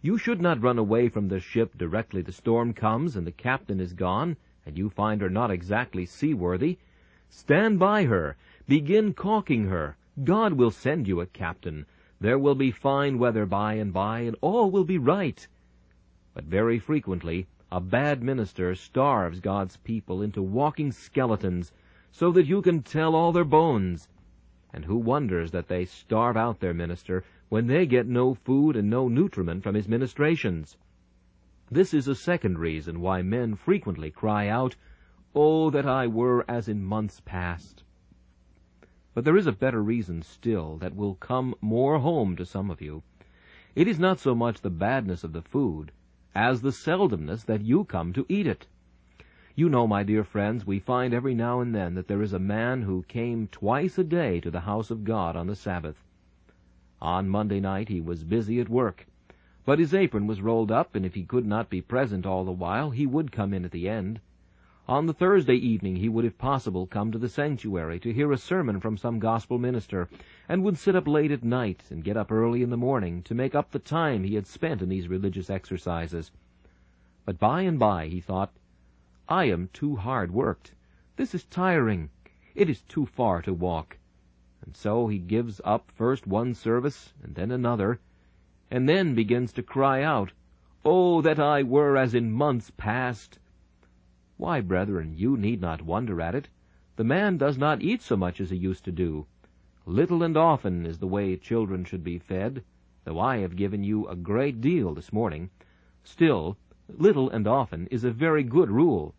You 0.01 0.17
should 0.17 0.41
not 0.41 0.62
run 0.62 0.77
away 0.77 1.08
from 1.08 1.30
the 1.30 1.39
ship 1.39 1.77
directly 1.77 2.21
the 2.21 2.34
storm 2.34 2.73
comes 2.73 3.15
and 3.15 3.25
the 3.25 3.32
captain 3.32 3.80
is 3.80 3.93
gone, 3.93 4.36
and 4.65 4.77
you 4.77 4.89
find 4.89 5.21
her 5.21 5.30
not 5.30 5.51
exactly 5.51 6.06
seaworthy. 6.06 6.80
Stand 7.30 7.80
by 7.80 8.04
her. 8.04 8.36
Begin 8.67 9.13
caulking 9.13 9.67
her. 9.67 9.95
God 10.25 10.51
will 10.51 10.71
send 10.71 11.08
you 11.08 11.21
a 11.21 11.25
captain. 11.25 11.86
There 12.19 12.38
will 12.38 12.56
be 12.56 12.71
fine 12.71 13.19
weather 13.19 13.45
by 13.45 13.75
and 13.75 13.93
by, 13.93 14.19
and 14.19 14.36
all 14.41 14.69
will 14.69 14.84
be 14.84 14.97
right. 14.97 15.47
But 16.34 16.43
very 16.43 16.77
frequently, 16.77 17.47
a 17.71 17.80
bad 17.80 18.21
minister 18.21 18.75
starves 18.75 19.39
God's 19.39 19.77
people 19.77 20.21
into 20.21 20.41
walking 20.41 20.91
skeletons 20.91 21.71
so 22.12 22.32
that 22.32 22.45
you 22.45 22.62
can 22.62 22.84
tell 22.84 23.15
all 23.15 23.32
their 23.32 23.45
bones. 23.45 24.08
And 24.74 24.86
who 24.86 24.97
wonders 24.97 25.52
that 25.52 25.67
they 25.67 25.86
starve 25.86 26.38
out 26.38 26.60
their 26.60 26.74
minister 26.74 27.24
when 27.50 27.67
they 27.67 27.86
get 27.86 28.08
no 28.08 28.34
food 28.34 28.76
and 28.76 28.89
no 28.89 29.08
nutriment 29.08 29.63
from 29.63 29.76
his 29.76 29.88
ministrations? 29.88 30.78
This 31.69 31.93
is 31.93 32.08
a 32.08 32.15
second 32.15 32.58
reason 32.60 33.00
why 33.00 33.21
men 33.21 33.56
frequently 33.56 34.12
cry 34.12 34.47
out, 34.47 34.76
Oh, 35.34 35.69
that 35.69 35.86
I 35.86 36.08
were 36.08 36.43
as 36.50 36.67
in 36.67 36.84
months 36.84 37.21
past! 37.24 37.84
But 39.13 39.24
there 39.24 39.38
is 39.38 39.47
a 39.47 39.54
better 39.54 39.82
reason 39.82 40.21
still 40.21 40.78
that 40.78 40.95
will 40.95 41.15
come 41.15 41.56
more 41.62 42.00
home 42.00 42.36
to 42.36 42.45
some 42.45 42.69
of 42.69 42.82
you. 42.82 43.04
It 43.76 43.88
is 43.88 44.00
not 44.00 44.19
so 44.19 44.36
much 44.36 44.62
the 44.62 44.69
badness 44.69 45.24
of 45.24 45.32
the 45.32 45.41
food 45.41 45.91
as 46.36 46.62
the 46.62 46.71
seldomness 46.71 47.45
that 47.45 47.62
you 47.62 47.84
come 47.86 48.13
to 48.13 48.26
eat 48.28 48.47
it. 48.47 48.67
You 49.62 49.69
know, 49.69 49.86
my 49.86 50.02
dear 50.02 50.24
friends, 50.24 50.65
we 50.65 50.80
find 50.80 51.13
every 51.13 51.36
now 51.36 51.60
and 51.60 51.76
then 51.76 51.93
that 51.93 52.08
there 52.08 52.24
is 52.24 52.34
a 52.34 52.39
man 52.39 52.82
who 52.82 53.04
came 53.04 53.47
twice 53.52 53.95
a 54.00 54.04
day 54.04 54.39
to 54.39 54.50
the 54.50 54.62
house 54.62 54.89
of 54.89 55.04
God 55.04 55.36
on 55.36 55.45
the 55.45 55.56
Sabbath. 55.56 56.04
On 57.00 57.30
Monday 57.30 57.60
night 57.60 57.88
he 57.88 58.02
was 58.02 58.24
busy 58.24 58.60
at 58.60 58.69
work, 58.69 59.06
but 59.63 59.78
his 59.78 59.93
apron 59.93 60.26
was 60.26 60.41
rolled 60.41 60.71
up, 60.71 60.95
and 60.95 61.06
if 61.06 61.13
he 61.13 61.24
could 61.24 61.45
not 61.45 61.69
be 61.69 61.80
present 61.80 62.26
all 62.26 62.43
the 62.43 62.52
while, 62.52 62.89
he 62.89 63.06
would 63.06 63.32
come 63.32 63.54
in 63.54 63.63
at 63.63 63.69
the 63.69 63.88
end. 63.88 64.19
On 64.88 65.06
the 65.06 65.13
Thursday 65.13 65.58
evening 65.58 65.97
he 65.97 66.10
would 66.10 66.26
if 66.26 66.39
possible 66.39 66.88
come 66.88 67.12
to 67.12 67.19
the 67.19 67.30
sanctuary 67.30 68.00
to 68.00 68.12
hear 68.12 68.32
a 68.32 68.39
sermon 68.39 68.80
from 68.80 68.97
some 68.97 69.19
gospel 69.19 69.60
minister, 69.60 70.10
and 70.50 70.63
would 70.63 70.80
sit 70.80 70.95
up 70.95 71.08
late 71.08 71.30
at 71.30 71.43
night 71.43 71.84
and 71.91 72.04
get 72.04 72.17
up 72.17 72.32
early 72.32 72.63
in 72.63 72.71
the 72.71 72.78
morning 72.78 73.21
to 73.21 73.36
make 73.36 73.54
up 73.54 73.69
the 73.69 73.78
time 73.78 74.24
he 74.24 74.34
had 74.34 74.47
spent 74.47 74.82
in 74.82 74.89
these 74.89 75.08
religious 75.08 75.52
exercises. 75.52 76.32
But 77.26 77.38
by 77.38 77.62
and 77.62 77.78
by 77.78 78.08
he 78.08 78.19
thought, 78.19 78.52
I 79.34 79.46
am 79.46 79.70
too 79.72 79.96
hard 79.96 80.34
worked. 80.34 80.74
This 81.15 81.34
is 81.34 81.46
tiring. 81.46 82.10
It 82.54 82.70
is 82.70 82.82
too 82.82 83.06
far 83.06 83.41
to 83.44 83.54
walk. 83.54 83.98
And 84.62 84.76
so 84.76 85.08
he 85.08 85.20
gives 85.20 85.62
up 85.63 85.89
first 85.89 86.28
one 86.28 86.54
service 86.54 87.13
and 87.24 87.34
then 87.34 87.50
another, 87.50 88.02
and 88.70 88.89
then 88.89 89.15
begins 89.15 89.54
to 89.54 89.63
cry 89.63 90.04
out, 90.04 90.34
Oh, 90.84 91.22
that 91.22 91.39
I 91.39 91.63
were 91.63 91.96
as 91.96 92.13
in 92.13 92.34
months 92.34 92.72
past! 92.76 93.39
Why, 94.36 94.60
brethren, 94.60 95.13
you 95.15 95.38
need 95.38 95.62
not 95.62 95.82
wonder 95.82 96.20
at 96.20 96.36
it. 96.36 96.50
The 96.98 97.06
man 97.06 97.38
does 97.38 97.58
not 97.58 97.82
eat 97.82 98.02
so 98.02 98.17
much 98.17 98.41
as 98.41 98.50
he 98.50 98.58
used 98.58 98.84
to 98.84 98.91
do. 98.91 99.28
Little 99.86 100.24
and 100.24 100.36
often 100.36 100.86
is 100.86 101.00
the 101.00 101.08
way 101.08 101.38
children 101.38 101.86
should 101.86 102.04
be 102.04 102.20
fed, 102.20 102.65
though 103.06 103.22
I 103.22 103.38
have 103.38 103.56
given 103.56 103.82
you 103.82 104.10
a 104.10 104.15
great 104.17 104.60
deal 104.60 104.94
this 104.94 105.13
morning. 105.13 105.52
Still, 106.04 106.58
little 106.89 107.30
and 107.30 107.48
often 107.48 107.88
is 107.88 108.04
a 108.04 108.12
very 108.12 108.44
good 108.44 108.70
rule. 108.70 109.15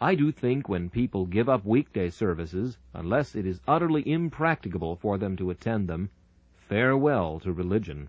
I 0.00 0.16
do 0.16 0.32
think 0.32 0.68
when 0.68 0.90
people 0.90 1.24
give 1.24 1.48
up 1.48 1.64
weekday 1.64 2.10
services, 2.10 2.78
unless 2.92 3.34
it 3.34 3.46
is 3.46 3.60
utterly 3.66 4.02
impracticable 4.10 4.96
for 4.96 5.18
them 5.18 5.36
to 5.36 5.50
attend 5.50 5.88
them, 5.88 6.10
farewell 6.56 7.38
to 7.40 7.52
religion. 7.52 8.08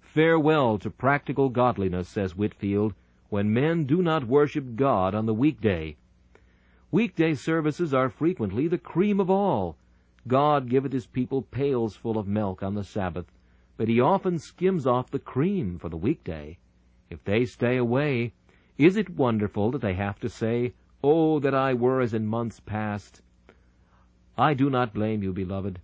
Farewell 0.00 0.78
to 0.78 0.90
practical 0.90 1.48
godliness, 1.48 2.08
says 2.08 2.34
Whitefield, 2.34 2.94
when 3.28 3.52
men 3.52 3.84
do 3.84 4.02
not 4.02 4.26
worship 4.26 4.76
God 4.76 5.14
on 5.14 5.26
the 5.26 5.34
weekday. 5.34 5.96
Weekday 6.90 7.34
services 7.34 7.92
are 7.94 8.08
frequently 8.08 8.66
the 8.66 8.78
cream 8.78 9.20
of 9.20 9.30
all. 9.30 9.76
God 10.28 10.68
giveth 10.68 10.92
his 10.92 11.06
people 11.06 11.42
pails 11.42 11.96
full 11.96 12.18
of 12.18 12.26
milk 12.26 12.62
on 12.62 12.74
the 12.74 12.84
Sabbath, 12.84 13.30
but 13.76 13.88
he 13.88 14.00
often 14.00 14.38
skims 14.38 14.86
off 14.86 15.10
the 15.10 15.18
cream 15.18 15.78
for 15.78 15.88
the 15.88 15.96
weekday. 15.96 16.58
If 17.10 17.24
they 17.24 17.44
stay 17.44 17.76
away, 17.76 18.32
is 18.78 18.96
it 18.96 19.10
wonderful 19.10 19.70
that 19.72 19.82
they 19.82 19.94
have 19.94 20.20
to 20.20 20.28
say, 20.28 20.72
Oh, 21.04 21.40
that 21.40 21.54
I 21.54 21.74
were 21.74 22.00
as 22.00 22.14
in 22.14 22.26
months 22.26 22.60
past! 22.60 23.22
I 24.38 24.54
do 24.54 24.70
not 24.70 24.94
blame 24.94 25.22
you, 25.22 25.32
beloved. 25.32 25.80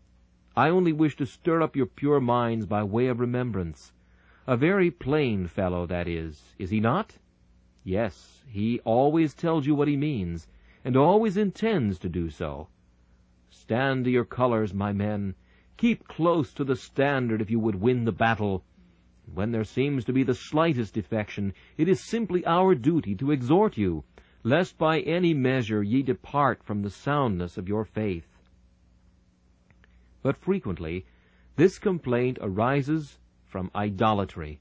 I 0.57 0.71
only 0.71 0.93
wish 0.93 1.17
to 1.17 1.27
stir 1.27 1.61
up 1.61 1.75
your 1.75 1.87
pure 1.87 2.21
minds 2.21 2.67
by 2.67 2.85
way 2.85 3.09
of 3.09 3.19
remembrance. 3.19 3.93
A 4.47 4.57
very 4.57 4.91
plain 4.93 5.49
fellow, 5.49 5.87
that 5.87 6.07
is, 6.07 6.55
is 6.59 6.71
he 6.71 6.79
not? 6.79 7.19
Yes, 7.83 8.45
he 8.47 8.79
always 8.81 9.35
tells 9.35 9.67
you 9.67 9.75
what 9.75 9.89
he 9.89 9.97
means, 9.97 10.47
and 10.85 10.97
always 10.97 11.37
intends 11.37 11.99
to 11.99 12.09
do 12.09 12.31
so. 12.31 12.69
Stand 13.51 14.05
to 14.05 14.11
your 14.11 14.25
colors, 14.25 14.73
my 14.73 14.93
men. 14.93 15.35
Keep 15.77 16.07
close 16.07 16.53
to 16.55 16.65
the 16.65 16.77
standard 16.77 17.41
if 17.41 17.51
you 17.51 17.59
would 17.59 17.81
win 17.81 18.05
the 18.05 18.13
battle. 18.13 18.63
When 19.35 19.51
there 19.51 19.65
seems 19.65 20.05
to 20.05 20.13
be 20.13 20.23
the 20.23 20.35
slightest 20.35 20.95
defection, 20.95 21.55
it 21.77 21.89
is 21.89 22.01
simply 22.01 22.47
our 22.47 22.75
duty 22.75 23.15
to 23.17 23.33
exhort 23.33 23.77
you, 23.77 24.05
lest 24.43 24.79
by 24.79 25.01
any 25.01 25.35
measure 25.35 25.83
ye 25.83 26.03
depart 26.03 26.63
from 26.63 26.83
the 26.83 26.91
soundness 26.91 27.57
of 27.59 27.69
your 27.69 27.85
faith. 27.85 28.27
But 30.23 30.37
frequently 30.37 31.07
this 31.57 31.79
complaint 31.79 32.39
arises 32.41 33.19
from 33.47 33.71
idolatry. 33.75 34.61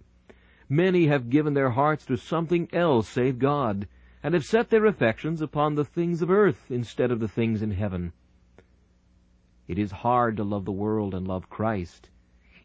Many 0.68 1.08
have 1.08 1.30
given 1.30 1.54
their 1.54 1.70
hearts 1.70 2.06
to 2.08 2.18
something 2.18 2.68
else 2.74 3.08
save 3.08 3.40
God, 3.40 3.88
and 4.24 4.34
have 4.34 4.44
set 4.44 4.70
their 4.70 4.86
affections 4.86 5.42
upon 5.42 5.76
the 5.76 5.86
things 5.86 6.22
of 6.22 6.32
earth 6.32 6.72
instead 6.72 7.12
of 7.12 7.20
the 7.20 7.28
things 7.28 7.62
in 7.62 7.72
heaven. 7.72 8.14
It 9.68 9.78
is 9.78 9.92
hard 9.92 10.38
to 10.38 10.44
love 10.44 10.66
the 10.66 10.72
world 10.72 11.14
and 11.14 11.28
love 11.28 11.50
Christ. 11.50 12.10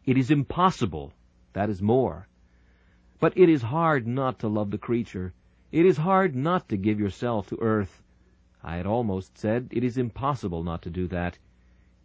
It 0.05 0.17
is 0.17 0.31
impossible, 0.31 1.13
that 1.53 1.69
is 1.69 1.81
more. 1.81 2.27
But 3.19 3.37
it 3.37 3.49
is 3.49 3.61
hard 3.61 4.07
not 4.07 4.39
to 4.39 4.47
love 4.47 4.71
the 4.71 4.77
creature, 4.77 5.33
it 5.73 5.87
is 5.87 5.97
hard 5.97 6.35
not 6.35 6.69
to 6.69 6.77
give 6.77 6.99
yourself 6.99 7.49
to 7.49 7.57
earth. 7.59 8.03
I 8.63 8.77
had 8.77 8.85
almost 8.85 9.35
said 9.39 9.69
it 9.71 9.83
is 9.83 9.97
impossible 9.97 10.63
not 10.63 10.83
to 10.83 10.91
do 10.91 11.07
that. 11.07 11.39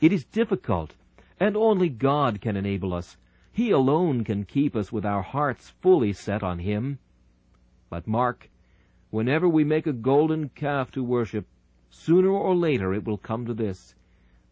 It 0.01 0.11
is 0.11 0.25
difficult, 0.25 0.95
and 1.39 1.55
only 1.55 1.91
God 1.91 2.41
can 2.41 2.57
enable 2.57 2.95
us. 2.95 3.19
He 3.53 3.71
alone 3.71 4.25
can 4.25 4.47
keep 4.47 4.75
us 4.75 4.91
with 4.91 5.05
our 5.05 5.21
hearts 5.21 5.69
fully 5.83 6.15
set 6.15 6.43
on 6.43 6.61
Him. 6.61 6.99
But 7.91 8.07
mark, 8.07 8.49
whenever 9.11 9.47
we 9.47 9.65
make 9.65 9.87
a 9.87 9.93
golden 9.93 10.49
calf 10.49 10.91
to 10.93 11.05
worship, 11.05 11.47
sooner 11.91 12.31
or 12.31 12.57
later 12.57 12.95
it 12.95 13.05
will 13.05 13.19
come 13.19 13.45
to 13.45 13.53
this. 13.53 13.95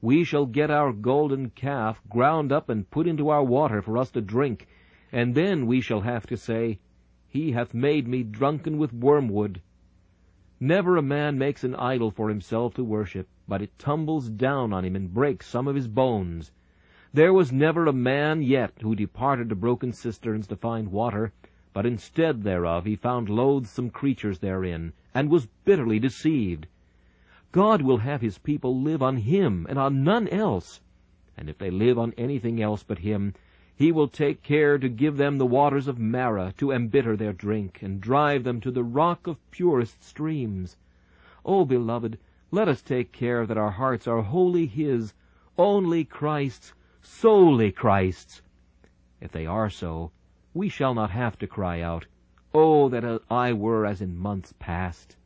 We 0.02 0.24
shall 0.24 0.44
get 0.44 0.70
our 0.70 0.92
golden 0.92 1.48
calf 1.48 2.02
ground 2.10 2.52
up 2.52 2.68
and 2.68 2.90
put 2.90 3.06
into 3.06 3.30
our 3.30 3.42
water 3.42 3.80
for 3.80 3.96
us 3.96 4.10
to 4.10 4.20
drink, 4.20 4.66
and 5.10 5.34
then 5.34 5.66
we 5.66 5.80
shall 5.80 6.02
have 6.02 6.26
to 6.26 6.36
say, 6.36 6.80
he 7.28 7.50
hath 7.50 7.74
made 7.74 8.06
me 8.06 8.22
drunken 8.22 8.78
with 8.78 8.92
wormwood. 8.92 9.60
Never 10.60 10.96
a 10.96 11.02
man 11.02 11.36
makes 11.36 11.64
an 11.64 11.74
idol 11.74 12.12
for 12.12 12.28
himself 12.28 12.74
to 12.74 12.84
worship, 12.84 13.28
but 13.48 13.60
it 13.60 13.76
tumbles 13.80 14.28
down 14.28 14.72
on 14.72 14.84
him 14.84 14.94
and 14.94 15.12
breaks 15.12 15.48
some 15.48 15.66
of 15.66 15.74
his 15.74 15.88
bones. 15.88 16.52
There 17.12 17.32
was 17.32 17.50
never 17.50 17.86
a 17.86 17.92
man 17.92 18.42
yet 18.42 18.74
who 18.80 18.94
departed 18.94 19.48
to 19.48 19.56
broken 19.56 19.92
cisterns 19.92 20.46
to 20.46 20.56
find 20.56 20.92
water, 20.92 21.32
but 21.72 21.84
instead 21.84 22.44
thereof 22.44 22.84
he 22.84 22.94
found 22.94 23.28
loathsome 23.28 23.90
creatures 23.90 24.38
therein, 24.38 24.92
and 25.12 25.28
was 25.28 25.48
bitterly 25.64 25.98
deceived. 25.98 26.68
God 27.50 27.82
will 27.82 27.98
have 27.98 28.20
his 28.20 28.38
people 28.38 28.80
live 28.80 29.02
on 29.02 29.16
him 29.16 29.66
and 29.68 29.78
on 29.78 30.04
none 30.04 30.28
else, 30.28 30.80
and 31.36 31.50
if 31.50 31.58
they 31.58 31.70
live 31.70 31.98
on 31.98 32.14
anything 32.16 32.62
else 32.62 32.82
but 32.82 33.00
him, 33.00 33.34
he 33.78 33.92
will 33.92 34.08
take 34.08 34.42
care 34.42 34.78
to 34.78 34.88
give 34.88 35.18
them 35.18 35.36
the 35.36 35.44
waters 35.44 35.86
of 35.86 35.98
Marah 35.98 36.54
to 36.56 36.72
embitter 36.72 37.14
their 37.14 37.34
drink, 37.34 37.82
and 37.82 38.00
drive 38.00 38.42
them 38.42 38.58
to 38.58 38.70
the 38.70 38.82
rock 38.82 39.26
of 39.26 39.50
purest 39.50 40.02
streams. 40.02 40.78
O, 41.44 41.60
oh, 41.60 41.64
beloved, 41.66 42.18
let 42.50 42.68
us 42.68 42.80
take 42.80 43.12
care 43.12 43.44
that 43.44 43.58
our 43.58 43.72
hearts 43.72 44.06
are 44.06 44.22
wholly 44.22 44.64
His, 44.64 45.12
only 45.58 46.06
Christ's, 46.06 46.72
solely 47.02 47.70
Christ's. 47.70 48.40
If 49.20 49.30
they 49.30 49.44
are 49.44 49.68
so, 49.68 50.10
we 50.54 50.70
shall 50.70 50.94
not 50.94 51.10
have 51.10 51.38
to 51.40 51.46
cry 51.46 51.82
out, 51.82 52.06
Oh, 52.54 52.88
that 52.88 53.20
I 53.30 53.52
were 53.52 53.84
as 53.84 54.00
in 54.00 54.16
months 54.16 54.54
past. 54.58 55.16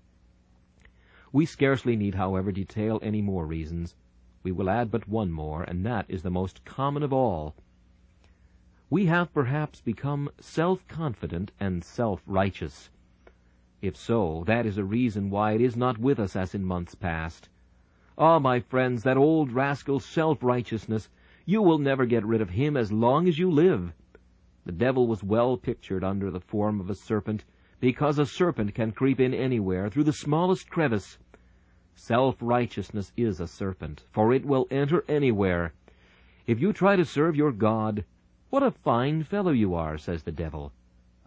We 1.31 1.47
scarcely 1.47 1.95
need, 1.95 2.17
however, 2.17 2.51
detail 2.51 2.99
any 3.01 3.23
more 3.23 3.47
reasons. 3.47 3.95
We 4.43 4.51
will 4.51 4.69
add 4.69 4.91
but 4.91 5.07
one 5.07 5.31
more, 5.31 5.63
and 5.63 5.87
that 5.87 6.07
is 6.09 6.25
the 6.25 6.31
most 6.31 6.65
common 6.65 7.05
of 7.05 7.13
all 7.13 7.55
we 8.91 9.07
have 9.07 9.33
perhaps 9.33 9.81
become 9.81 10.29
self-confident 10.41 11.53
and 11.61 11.85
self-righteous. 11.85 12.91
If 13.81 13.97
so, 13.97 14.43
that 14.49 14.67
is 14.67 14.79
a 14.79 14.85
reason 14.85 15.31
why 15.31 15.53
it 15.53 15.61
is 15.61 15.77
not 15.77 15.97
with 15.97 16.19
us 16.19 16.35
as 16.35 16.57
in 16.57 16.65
months 16.65 16.97
past. 16.97 17.49
Ah, 18.19 18.41
my 18.41 18.59
friends, 18.59 19.05
that 19.05 19.17
old 19.17 19.53
rascal 19.53 20.01
self-righteousness, 20.01 21.09
you 21.47 21.63
will 21.63 21.79
never 21.79 22.05
get 22.05 22.27
rid 22.27 22.41
of 22.41 22.51
him 22.51 22.77
as 22.77 22.91
long 22.91 23.29
as 23.29 23.39
you 23.39 23.49
live. 23.49 23.93
The 24.67 24.73
devil 24.73 25.07
was 25.07 25.23
well 25.23 25.57
pictured 25.57 26.03
under 26.03 26.31
the 26.31 26.41
form 26.41 26.81
of 26.81 26.91
a 26.91 26.95
serpent, 26.95 27.45
because 27.79 28.19
a 28.19 28.27
serpent 28.27 28.75
can 28.75 28.93
creep 28.93 29.21
in 29.21 29.33
anywhere 29.33 29.89
through 29.89 30.05
the 30.05 30.13
smallest 30.13 30.69
crevice. 30.69 31.17
Self-righteousness 31.95 33.13
is 33.17 33.41
a 33.41 33.47
serpent, 33.47 34.05
for 34.11 34.33
it 34.35 34.45
will 34.45 34.67
enter 34.71 35.05
anywhere. 35.09 35.73
If 36.47 36.61
you 36.61 36.73
try 36.73 36.97
to 36.97 37.05
serve 37.05 37.37
your 37.37 37.53
God, 37.53 38.05
what 38.51 38.63
a 38.65 38.71
fine 38.73 39.23
fellow 39.23 39.53
you 39.53 39.75
are, 39.75 39.97
says 39.97 40.25
the 40.25 40.33
devil. 40.33 40.73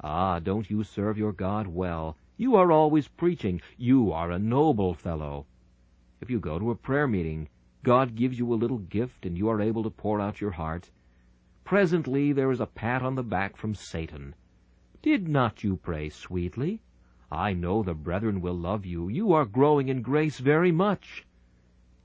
Ah, 0.01 0.39
don't 0.39 0.69
you 0.69 0.83
serve 0.83 1.17
your 1.17 1.31
God 1.31 1.67
well. 1.67 2.17
You 2.35 2.55
are 2.55 2.71
always 2.71 3.07
preaching. 3.07 3.61
You 3.77 4.11
are 4.11 4.29
a 4.29 4.37
noble 4.37 4.93
fellow. 4.93 5.45
If 6.19 6.29
you 6.29 6.39
go 6.39 6.59
to 6.59 6.71
a 6.71 6.75
prayer 6.75 7.07
meeting, 7.07 7.47
God 7.81 8.15
gives 8.15 8.37
you 8.37 8.53
a 8.53 8.55
little 8.55 8.79
gift 8.79 9.25
and 9.25 9.37
you 9.37 9.47
are 9.47 9.61
able 9.61 9.83
to 9.83 9.89
pour 9.89 10.19
out 10.19 10.41
your 10.41 10.51
heart. 10.51 10.89
Presently 11.63 12.33
there 12.33 12.51
is 12.51 12.59
a 12.59 12.65
pat 12.65 13.01
on 13.01 13.15
the 13.15 13.23
back 13.23 13.55
from 13.55 13.73
Satan. 13.73 14.35
Did 15.01 15.29
not 15.29 15.63
you 15.63 15.77
pray 15.77 16.09
sweetly? 16.09 16.81
I 17.31 17.53
know 17.53 17.83
the 17.83 17.93
brethren 17.93 18.41
will 18.41 18.53
love 18.53 18.85
you. 18.85 19.07
You 19.07 19.31
are 19.31 19.45
growing 19.45 19.87
in 19.87 20.01
grace 20.01 20.39
very 20.39 20.71
much. 20.71 21.25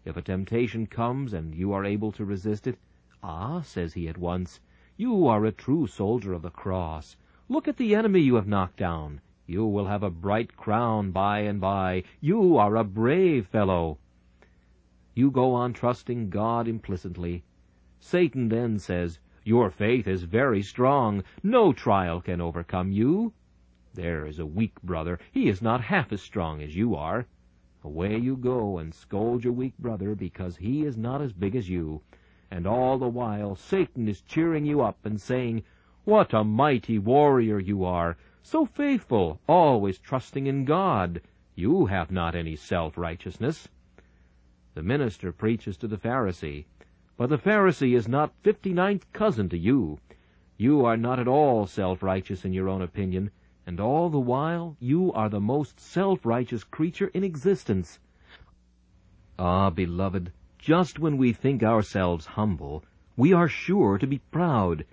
If 0.05 0.17
a 0.17 0.23
temptation 0.23 0.87
comes 0.87 1.33
and 1.33 1.55
you 1.55 1.73
are 1.73 1.85
able 1.85 2.13
to 2.13 2.25
resist 2.25 2.69
it, 2.69 2.79
ah, 3.23 3.63
says 3.63 3.95
he 3.95 4.09
at 4.09 4.17
once, 4.17 4.61
you 5.01 5.29
are 5.29 5.45
a 5.45 5.53
true 5.53 5.87
soldier 5.87 6.33
of 6.33 6.43
the 6.43 6.51
cross. 6.51 7.17
Look 7.49 7.69
at 7.69 7.77
the 7.77 7.95
enemy 7.95 8.19
you 8.19 8.35
have 8.35 8.49
knocked 8.49 8.79
down. 8.79 9.21
You 9.47 9.65
will 9.65 9.87
have 9.87 10.03
a 10.03 10.11
bright 10.11 10.57
crown 10.57 11.13
by 11.13 11.39
and 11.43 11.61
by. 11.61 12.03
You 12.21 12.57
are 12.57 12.75
a 12.75 12.83
brave 12.83 13.47
fellow. 13.47 13.99
You 15.15 15.31
go 15.31 15.55
on 15.55 15.73
trusting 15.73 16.31
God 16.31 16.67
implicitly. 16.67 17.45
Satan 18.01 18.49
then 18.49 18.81
says, 18.81 19.21
Your 19.45 19.71
faith 19.71 20.09
is 20.09 20.25
very 20.25 20.63
strong. 20.63 21.23
No 21.45 21.73
trial 21.73 22.21
can 22.21 22.41
overcome 22.41 22.91
you. 22.91 23.33
There 23.95 24.27
is 24.27 24.41
a 24.41 24.47
weak 24.47 24.83
brother. 24.83 25.21
He 25.31 25.49
is 25.49 25.63
not 25.63 25.81
half 25.81 26.13
as 26.13 26.23
strong 26.23 26.61
as 26.61 26.75
you 26.75 26.97
are. 26.97 27.25
Away 27.85 28.19
you 28.19 28.37
go 28.37 28.79
and 28.79 28.93
scold 28.93 29.45
your 29.45 29.53
weak 29.53 29.79
brother 29.79 30.17
because 30.17 30.57
he 30.57 30.85
is 30.85 30.99
not 30.99 31.23
as 31.23 31.33
big 31.33 31.55
as 31.55 31.71
you. 31.71 32.03
And 32.51 32.67
all 32.67 32.99
the 32.99 33.09
while 33.09 33.57
Satan 33.57 34.09
is 34.09 34.23
cheering 34.23 34.65
you 34.65 34.81
up 34.81 35.05
and 35.05 35.21
saying, 35.21 35.63
What 36.05 36.33
a 36.33 36.43
mighty 36.45 36.99
warrior 36.99 37.59
you 37.59 37.85
are, 37.85 38.17
so 38.43 38.65
faithful, 38.65 39.41
always 39.47 39.99
trusting 39.99 40.47
in 40.47 40.65
God. 40.65 41.21
You 41.55 41.87
have 41.87 42.11
not 42.11 42.35
any 42.35 42.57
self-righteousness. 42.57 43.69
The 44.75 44.83
minister 44.83 45.33
preaches 45.33 45.77
to 45.79 45.89
the 45.89 45.99
Pharisee, 45.99 46.65
but 47.17 47.29
the 47.29 47.37
Pharisee 47.37 47.97
is 47.97 48.09
not 48.09 48.33
fifty-ninth 48.43 49.13
cousin 49.13 49.49
to 49.51 49.59
you. 49.59 49.99
You 50.57 50.85
are 50.85 50.97
not 50.97 51.19
at 51.19 51.29
all 51.29 51.67
self-righteous 51.67 52.45
in 52.45 52.53
your 52.53 52.69
own 52.69 52.81
opinion, 52.81 53.31
and 53.67 53.81
all 53.81 54.09
the 54.09 54.19
while 54.19 54.77
you 54.81 55.13
are 55.13 55.29
the 55.29 55.41
most 55.41 55.79
self-righteous 55.79 56.65
creature 56.65 57.11
in 57.13 57.25
existence. 57.25 57.99
Ah, 59.39 59.69
beloved, 59.69 60.33
Just 60.69 60.99
when 60.99 61.17
we 61.17 61.33
think 61.33 61.63
ourselves 61.63 62.27
humble, 62.27 62.85
we 63.17 63.33
are 63.33 63.49
sure 63.49 63.97
to 63.97 64.07
be 64.07 64.19
proud, 64.31 64.85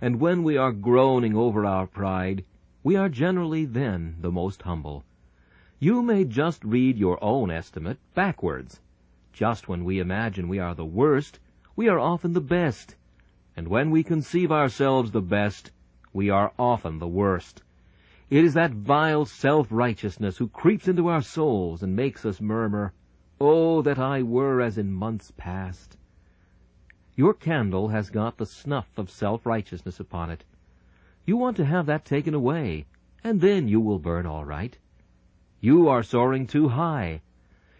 and 0.00 0.20
when 0.20 0.44
we 0.44 0.56
are 0.56 0.70
groaning 0.70 1.34
over 1.34 1.66
our 1.66 1.88
pride, 1.88 2.44
we 2.84 2.94
are 2.94 3.08
generally 3.08 3.64
then 3.64 4.18
the 4.20 4.30
most 4.30 4.62
humble. 4.62 5.02
You 5.80 6.00
may 6.00 6.22
just 6.22 6.62
read 6.62 6.96
your 6.96 7.18
own 7.20 7.50
estimate 7.50 7.98
backwards. 8.14 8.78
Just 9.32 9.66
when 9.66 9.84
we 9.84 9.98
imagine 9.98 10.46
we 10.46 10.60
are 10.60 10.76
the 10.76 10.84
worst, 10.84 11.40
we 11.74 11.88
are 11.88 11.98
often 11.98 12.32
the 12.32 12.40
best, 12.40 12.94
and 13.56 13.66
when 13.66 13.90
we 13.90 14.04
conceive 14.04 14.52
ourselves 14.52 15.10
the 15.10 15.20
best, 15.20 15.72
we 16.12 16.30
are 16.30 16.52
often 16.56 17.00
the 17.00 17.08
worst. 17.08 17.64
It 18.30 18.44
is 18.44 18.54
that 18.54 18.70
vile 18.70 19.24
self-righteousness 19.24 20.36
who 20.36 20.46
creeps 20.46 20.86
into 20.86 21.08
our 21.08 21.20
souls 21.20 21.82
and 21.82 21.96
makes 21.96 22.24
us 22.24 22.40
murmur, 22.40 22.92
Oh, 23.38 23.82
that 23.82 23.98
I 23.98 24.22
were 24.22 24.62
as 24.62 24.78
in 24.78 24.90
months 24.92 25.30
past! 25.36 25.98
Your 27.16 27.34
candle 27.34 27.88
has 27.88 28.08
got 28.08 28.38
the 28.38 28.46
snuff 28.46 28.96
of 28.96 29.10
self-righteousness 29.10 30.00
upon 30.00 30.30
it. 30.30 30.42
You 31.26 31.36
want 31.36 31.58
to 31.58 31.66
have 31.66 31.84
that 31.84 32.06
taken 32.06 32.32
away, 32.32 32.86
and 33.22 33.42
then 33.42 33.68
you 33.68 33.78
will 33.78 33.98
burn 33.98 34.24
all 34.24 34.46
right. 34.46 34.78
You 35.60 35.86
are 35.86 36.02
soaring 36.02 36.46
too 36.46 36.68
high. 36.68 37.20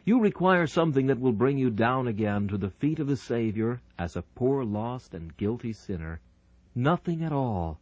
You 0.05 0.21
require 0.21 0.67
something 0.67 1.07
that 1.07 1.21
will 1.21 1.33
bring 1.33 1.57
you 1.57 1.71
down 1.71 2.07
again 2.07 2.49
to 2.49 2.59
the 2.59 2.69
feet 2.69 2.99
of 2.99 3.07
the 3.07 3.17
Savior 3.17 3.81
as 3.99 4.15
a 4.15 4.23
poor 4.35 4.63
lost 4.63 5.15
and 5.15 5.35
guilty 5.39 5.73
sinner. 5.73 6.21
Nothing 6.75 7.23
at 7.23 7.33
all. 7.33 7.81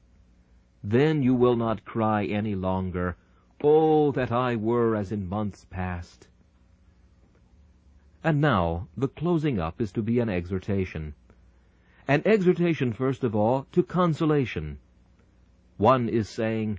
Then 0.84 1.24
you 1.24 1.34
will 1.34 1.56
not 1.56 1.84
cry 1.84 2.24
any 2.24 2.54
longer, 2.54 3.16
Oh, 3.64 4.12
that 4.12 4.30
I 4.30 4.54
were 4.54 4.94
as 4.94 5.10
in 5.10 5.28
months 5.28 5.66
past! 5.70 6.28
And 8.26 8.40
now 8.40 8.88
the 8.96 9.08
closing 9.08 9.60
up 9.60 9.82
is 9.82 9.92
to 9.92 10.02
be 10.02 10.18
an 10.18 10.30
exhortation. 10.30 11.14
An 12.08 12.22
exhortation, 12.24 12.94
first 12.94 13.22
of 13.22 13.36
all, 13.36 13.66
to 13.72 13.82
consolation. 13.82 14.78
One 15.76 16.08
is 16.08 16.26
saying, 16.26 16.78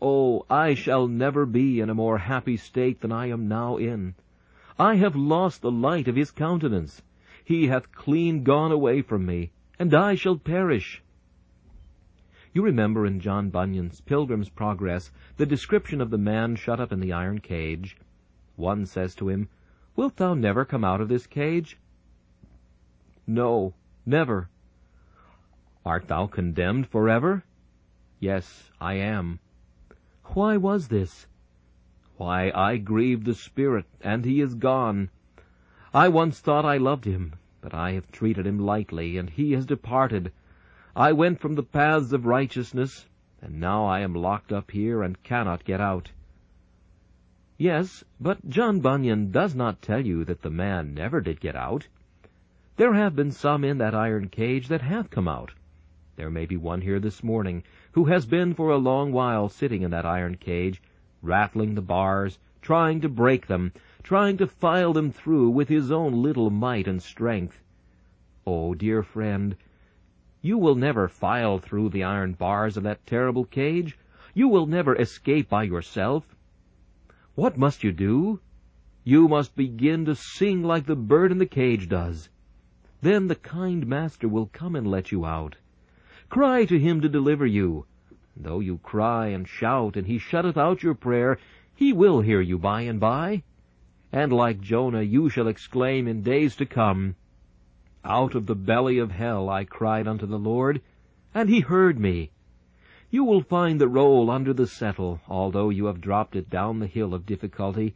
Oh, 0.00 0.46
I 0.48 0.72
shall 0.72 1.06
never 1.06 1.44
be 1.44 1.80
in 1.80 1.90
a 1.90 1.94
more 1.94 2.16
happy 2.16 2.56
state 2.56 3.02
than 3.02 3.12
I 3.12 3.26
am 3.26 3.48
now 3.48 3.76
in. 3.76 4.14
I 4.78 4.94
have 4.94 5.14
lost 5.14 5.60
the 5.60 5.70
light 5.70 6.08
of 6.08 6.16
his 6.16 6.30
countenance. 6.30 7.02
He 7.44 7.66
hath 7.66 7.92
clean 7.92 8.42
gone 8.42 8.72
away 8.72 9.02
from 9.02 9.26
me, 9.26 9.50
and 9.78 9.92
I 9.92 10.14
shall 10.14 10.38
perish. 10.38 11.02
You 12.54 12.62
remember 12.62 13.04
in 13.04 13.20
John 13.20 13.50
Bunyan's 13.50 14.00
Pilgrim's 14.00 14.48
Progress 14.48 15.10
the 15.36 15.44
description 15.44 16.00
of 16.00 16.08
the 16.08 16.16
man 16.16 16.56
shut 16.56 16.80
up 16.80 16.92
in 16.92 17.00
the 17.00 17.12
iron 17.12 17.40
cage. 17.40 17.98
One 18.56 18.86
says 18.86 19.14
to 19.16 19.28
him, 19.28 19.48
Wilt 19.98 20.14
thou 20.18 20.34
never 20.34 20.64
come 20.64 20.84
out 20.84 21.00
of 21.00 21.08
this 21.08 21.26
cage? 21.26 21.76
No, 23.26 23.74
never. 24.06 24.48
Art 25.84 26.06
thou 26.06 26.28
condemned 26.28 26.86
forever? 26.86 27.42
Yes, 28.20 28.70
I 28.80 28.94
am. 28.94 29.40
Why 30.34 30.56
was 30.56 30.86
this? 30.86 31.26
Why, 32.16 32.52
I 32.54 32.76
grieved 32.76 33.24
the 33.24 33.34
Spirit, 33.34 33.86
and 34.00 34.24
he 34.24 34.40
is 34.40 34.54
gone. 34.54 35.10
I 35.92 36.08
once 36.10 36.38
thought 36.38 36.64
I 36.64 36.76
loved 36.76 37.04
him, 37.04 37.32
but 37.60 37.74
I 37.74 37.90
have 37.94 38.12
treated 38.12 38.46
him 38.46 38.60
lightly, 38.60 39.16
and 39.16 39.28
he 39.28 39.50
has 39.54 39.66
departed. 39.66 40.30
I 40.94 41.10
went 41.10 41.40
from 41.40 41.56
the 41.56 41.64
paths 41.64 42.12
of 42.12 42.24
righteousness, 42.24 43.08
and 43.42 43.58
now 43.58 43.84
I 43.84 43.98
am 43.98 44.14
locked 44.14 44.52
up 44.52 44.70
here 44.70 45.02
and 45.02 45.20
cannot 45.24 45.64
get 45.64 45.80
out. 45.80 46.12
Yes, 47.60 48.04
but 48.20 48.48
John 48.48 48.78
Bunyan 48.78 49.32
does 49.32 49.52
not 49.52 49.82
tell 49.82 50.06
you 50.06 50.24
that 50.26 50.42
the 50.42 50.50
man 50.50 50.94
never 50.94 51.20
did 51.20 51.40
get 51.40 51.56
out. 51.56 51.88
There 52.76 52.94
have 52.94 53.16
been 53.16 53.32
some 53.32 53.64
in 53.64 53.78
that 53.78 53.96
iron 53.96 54.28
cage 54.28 54.68
that 54.68 54.82
have 54.82 55.10
come 55.10 55.26
out. 55.26 55.50
There 56.14 56.30
may 56.30 56.46
be 56.46 56.56
one 56.56 56.82
here 56.82 57.00
this 57.00 57.24
morning 57.24 57.64
who 57.90 58.04
has 58.04 58.26
been 58.26 58.54
for 58.54 58.70
a 58.70 58.76
long 58.76 59.10
while 59.10 59.48
sitting 59.48 59.82
in 59.82 59.90
that 59.90 60.06
iron 60.06 60.36
cage, 60.36 60.80
rattling 61.20 61.74
the 61.74 61.82
bars, 61.82 62.38
trying 62.62 63.00
to 63.00 63.08
break 63.08 63.48
them, 63.48 63.72
trying 64.04 64.36
to 64.36 64.46
file 64.46 64.92
them 64.92 65.10
through 65.10 65.50
with 65.50 65.68
his 65.68 65.90
own 65.90 66.22
little 66.22 66.50
might 66.50 66.86
and 66.86 67.02
strength. 67.02 67.60
Oh, 68.46 68.72
dear 68.72 69.02
friend, 69.02 69.56
you 70.40 70.58
will 70.58 70.76
never 70.76 71.08
file 71.08 71.58
through 71.58 71.88
the 71.88 72.04
iron 72.04 72.34
bars 72.34 72.76
of 72.76 72.84
that 72.84 73.04
terrible 73.04 73.46
cage. 73.46 73.98
You 74.32 74.46
will 74.46 74.66
never 74.66 74.94
escape 74.94 75.48
by 75.48 75.64
yourself. 75.64 76.36
What 77.38 77.56
must 77.56 77.84
you 77.84 77.92
do? 77.92 78.40
You 79.04 79.28
must 79.28 79.54
begin 79.54 80.06
to 80.06 80.16
sing 80.16 80.64
like 80.64 80.86
the 80.86 80.96
bird 80.96 81.30
in 81.30 81.38
the 81.38 81.46
cage 81.46 81.88
does. 81.88 82.30
Then 83.00 83.28
the 83.28 83.36
kind 83.36 83.86
master 83.86 84.26
will 84.26 84.46
come 84.46 84.74
and 84.74 84.84
let 84.84 85.12
you 85.12 85.24
out. 85.24 85.54
Cry 86.30 86.64
to 86.64 86.80
him 86.80 87.00
to 87.00 87.08
deliver 87.08 87.46
you. 87.46 87.86
Though 88.36 88.58
you 88.58 88.78
cry 88.78 89.28
and 89.28 89.46
shout, 89.46 89.96
and 89.96 90.08
he 90.08 90.18
shutteth 90.18 90.56
out 90.56 90.82
your 90.82 90.94
prayer, 90.94 91.38
he 91.76 91.92
will 91.92 92.22
hear 92.22 92.40
you 92.40 92.58
by 92.58 92.80
and 92.80 92.98
by. 92.98 93.44
And 94.10 94.32
like 94.32 94.60
Jonah, 94.60 95.02
you 95.02 95.30
shall 95.30 95.46
exclaim 95.46 96.08
in 96.08 96.24
days 96.24 96.56
to 96.56 96.66
come, 96.66 97.14
Out 98.04 98.34
of 98.34 98.46
the 98.46 98.56
belly 98.56 98.98
of 98.98 99.12
hell 99.12 99.48
I 99.48 99.62
cried 99.62 100.08
unto 100.08 100.26
the 100.26 100.40
Lord, 100.40 100.82
and 101.32 101.48
he 101.48 101.60
heard 101.60 102.00
me. 102.00 102.32
You 103.10 103.24
will 103.24 103.40
find 103.40 103.80
the 103.80 103.88
roll 103.88 104.30
under 104.30 104.52
the 104.52 104.66
settle, 104.66 105.20
although 105.28 105.70
you 105.70 105.86
have 105.86 106.00
dropped 106.00 106.36
it 106.36 106.50
down 106.50 106.78
the 106.78 106.86
hill 106.86 107.14
of 107.14 107.24
difficulty, 107.24 107.94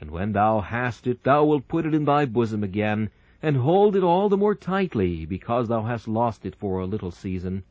and 0.00 0.10
when 0.10 0.32
thou 0.32 0.60
hast 0.60 1.06
it, 1.06 1.24
thou 1.24 1.44
wilt 1.44 1.68
put 1.68 1.84
it 1.84 1.92
in 1.94 2.06
thy 2.06 2.24
bosom 2.24 2.64
again, 2.64 3.10
and 3.42 3.58
hold 3.58 3.94
it 3.94 4.02
all 4.02 4.30
the 4.30 4.36
more 4.38 4.54
tightly, 4.54 5.26
because 5.26 5.68
thou 5.68 5.82
hast 5.82 6.08
lost 6.08 6.46
it 6.46 6.56
for 6.56 6.80
a 6.80 6.86
little 6.86 7.10
season. 7.10 7.64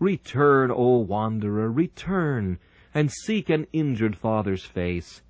Return, 0.00 0.72
O 0.72 0.98
wanderer, 0.98 1.70
return, 1.70 2.58
and 2.92 3.12
seek 3.12 3.48
an 3.48 3.68
injured 3.72 4.16
father's 4.16 4.64
face. 4.64 5.22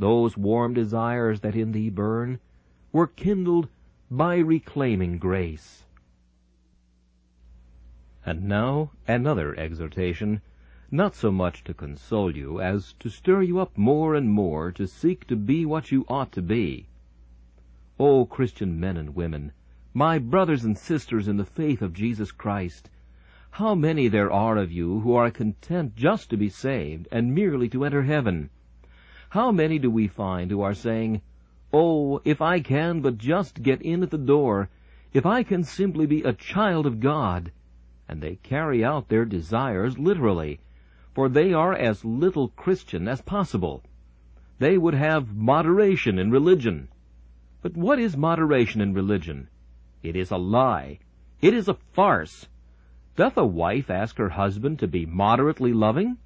Those 0.00 0.36
warm 0.36 0.74
desires 0.74 1.40
that 1.42 1.54
in 1.54 1.70
thee 1.70 1.90
burn 1.90 2.40
were 2.90 3.06
kindled 3.06 3.68
by 4.10 4.38
reclaiming 4.38 5.18
grace. 5.18 5.84
And 8.26 8.44
now 8.44 8.92
another 9.06 9.54
exhortation, 9.58 10.40
not 10.90 11.14
so 11.14 11.30
much 11.30 11.62
to 11.64 11.74
console 11.74 12.34
you 12.34 12.58
as 12.58 12.94
to 13.00 13.10
stir 13.10 13.42
you 13.42 13.58
up 13.58 13.76
more 13.76 14.14
and 14.14 14.30
more 14.30 14.72
to 14.72 14.86
seek 14.86 15.26
to 15.26 15.36
be 15.36 15.66
what 15.66 15.92
you 15.92 16.06
ought 16.08 16.32
to 16.32 16.40
be. 16.40 16.86
O 18.00 18.24
Christian 18.24 18.80
men 18.80 18.96
and 18.96 19.14
women, 19.14 19.52
my 19.92 20.18
brothers 20.18 20.64
and 20.64 20.78
sisters 20.78 21.28
in 21.28 21.36
the 21.36 21.44
faith 21.44 21.82
of 21.82 21.92
Jesus 21.92 22.32
Christ, 22.32 22.88
how 23.50 23.74
many 23.74 24.08
there 24.08 24.32
are 24.32 24.56
of 24.56 24.72
you 24.72 25.00
who 25.00 25.14
are 25.14 25.30
content 25.30 25.94
just 25.94 26.30
to 26.30 26.36
be 26.38 26.48
saved 26.48 27.06
and 27.12 27.34
merely 27.34 27.68
to 27.68 27.84
enter 27.84 28.02
heaven. 28.04 28.48
How 29.28 29.52
many 29.52 29.78
do 29.78 29.90
we 29.90 30.08
find 30.08 30.50
who 30.50 30.62
are 30.62 30.74
saying, 30.74 31.20
Oh, 31.72 32.22
if 32.24 32.40
I 32.40 32.60
can 32.60 33.00
but 33.00 33.18
just 33.18 33.62
get 33.62 33.82
in 33.82 34.02
at 34.02 34.10
the 34.10 34.16
door, 34.16 34.70
if 35.12 35.26
I 35.26 35.42
can 35.42 35.62
simply 35.62 36.06
be 36.06 36.22
a 36.22 36.32
child 36.32 36.86
of 36.86 37.00
God, 37.00 37.52
and 38.08 38.20
they 38.20 38.36
carry 38.36 38.84
out 38.84 39.08
their 39.08 39.24
desires 39.24 39.98
literally, 39.98 40.60
for 41.14 41.28
they 41.28 41.52
are 41.52 41.72
as 41.74 42.04
little 42.04 42.48
Christian 42.48 43.08
as 43.08 43.22
possible. 43.22 43.82
They 44.58 44.76
would 44.76 44.94
have 44.94 45.34
moderation 45.34 46.18
in 46.18 46.30
religion. 46.30 46.88
But 47.62 47.76
what 47.76 47.98
is 47.98 48.16
moderation 48.16 48.80
in 48.80 48.92
religion? 48.92 49.48
It 50.02 50.16
is 50.16 50.30
a 50.30 50.36
lie. 50.36 50.98
It 51.40 51.54
is 51.54 51.68
a 51.68 51.74
farce. 51.74 52.46
Doth 53.16 53.36
a 53.36 53.46
wife 53.46 53.90
ask 53.90 54.18
her 54.18 54.28
husband 54.28 54.78
to 54.80 54.88
be 54.88 55.06
moderately 55.06 55.72
loving? 55.72 56.18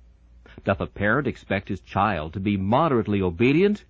Doth 0.64 0.80
a 0.80 0.86
parent 0.86 1.26
expect 1.26 1.68
his 1.68 1.80
child 1.80 2.32
to 2.32 2.40
be 2.40 2.56
moderately 2.56 3.22
obedient? 3.22 3.84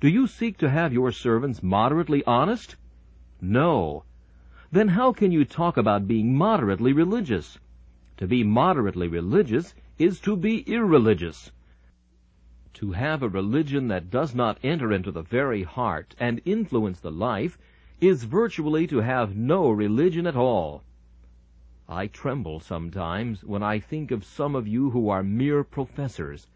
Do 0.00 0.08
you 0.08 0.26
seek 0.26 0.58
to 0.58 0.70
have 0.70 0.92
your 0.92 1.12
servants 1.12 1.62
moderately 1.62 2.24
honest? 2.24 2.76
No 3.40 4.04
then 4.72 4.88
how 4.88 5.12
can 5.12 5.32
you 5.32 5.44
talk 5.44 5.76
about 5.76 6.06
being 6.06 6.36
moderately 6.36 6.92
religious? 6.92 7.58
To 8.18 8.26
be 8.26 8.44
moderately 8.44 9.08
religious 9.08 9.74
is 9.98 10.20
to 10.20 10.36
be 10.36 10.60
irreligious. 10.60 11.50
To 12.74 12.92
have 12.92 13.22
a 13.22 13.28
religion 13.28 13.88
that 13.88 14.10
does 14.10 14.34
not 14.34 14.58
enter 14.62 14.92
into 14.92 15.10
the 15.10 15.22
very 15.22 15.64
heart 15.64 16.14
and 16.20 16.40
influence 16.44 17.00
the 17.00 17.10
life 17.10 17.58
is 18.00 18.24
virtually 18.24 18.86
to 18.86 18.98
have 18.98 19.36
no 19.36 19.70
religion 19.70 20.26
at 20.26 20.36
all. 20.36 20.84
I 21.88 22.06
tremble 22.06 22.60
sometimes 22.60 23.42
when 23.42 23.64
I 23.64 23.80
think 23.80 24.12
of 24.12 24.24
some 24.24 24.54
of 24.54 24.68
you 24.68 24.90
who 24.90 25.08
are 25.08 25.24
mere 25.24 25.64
professors. 25.64 26.46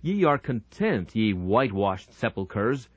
Ye 0.00 0.24
are 0.24 0.38
content, 0.38 1.14
ye 1.14 1.32
whitewashed 1.34 2.14
sepulchres, 2.14 2.88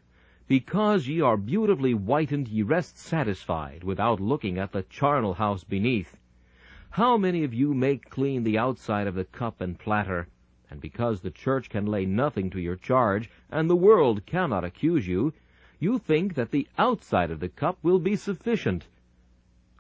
because 0.48 1.08
ye 1.08 1.22
are 1.22 1.38
beautifully 1.38 1.94
whitened, 1.94 2.48
ye 2.48 2.62
rest 2.62 2.98
satisfied, 2.98 3.84
without 3.84 4.20
looking 4.20 4.58
at 4.58 4.72
the 4.72 4.84
charnel 4.84 5.36
house 5.36 5.64
beneath. 5.64 6.18
How 6.90 7.18
many 7.18 7.44
of 7.44 7.54
you 7.54 7.74
make 7.74 8.10
clean 8.10 8.44
the 8.44 8.58
outside 8.58 9.08
of 9.08 9.16
the 9.16 9.24
cup 9.26 9.62
and 9.62 9.80
platter, 9.80 10.28
and 10.70 10.82
because 10.82 11.22
the 11.22 11.32
church 11.32 11.70
can 11.70 11.86
lay 11.86 12.06
nothing 12.06 12.50
to 12.50 12.60
your 12.60 12.76
charge, 12.76 13.30
and 13.50 13.70
the 13.70 13.76
world 13.76 14.26
cannot 14.26 14.64
accuse 14.64 15.08
you, 15.08 15.34
you 15.80 15.98
think 15.98 16.36
that 16.36 16.52
the 16.52 16.68
outside 16.78 17.32
of 17.32 17.40
the 17.40 17.50
cup 17.50 17.78
will 17.82 18.00
be 18.00 18.16
sufficient. 18.16 18.88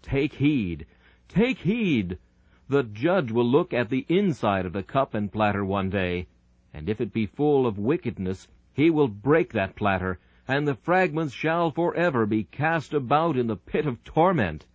Take 0.02 0.34
heed, 0.34 0.86
take 1.28 1.60
heed. 1.60 2.18
The 2.70 2.84
judge 2.84 3.32
will 3.32 3.46
look 3.46 3.74
at 3.74 3.90
the 3.90 4.06
inside 4.10 4.66
of 4.66 4.74
the 4.74 4.84
cup 4.84 5.14
and 5.14 5.32
platter 5.32 5.64
one 5.66 5.90
day, 5.90 6.28
and 6.74 6.90
if 6.90 7.02
it 7.02 7.14
be 7.14 7.26
full 7.26 7.68
of 7.68 7.78
wickedness, 7.78 8.48
he 8.74 8.90
will 8.90 9.08
break 9.08 9.54
that 9.54 9.76
platter, 9.76 10.20
and 10.48 10.68
the 10.68 10.76
fragments 10.76 11.34
shall 11.34 11.72
forever 11.72 12.26
be 12.26 12.44
cast 12.44 12.94
about 12.94 13.38
in 13.38 13.48
the 13.48 13.56
pit 13.56 13.86
of 13.86 14.04
torment. 14.04 14.66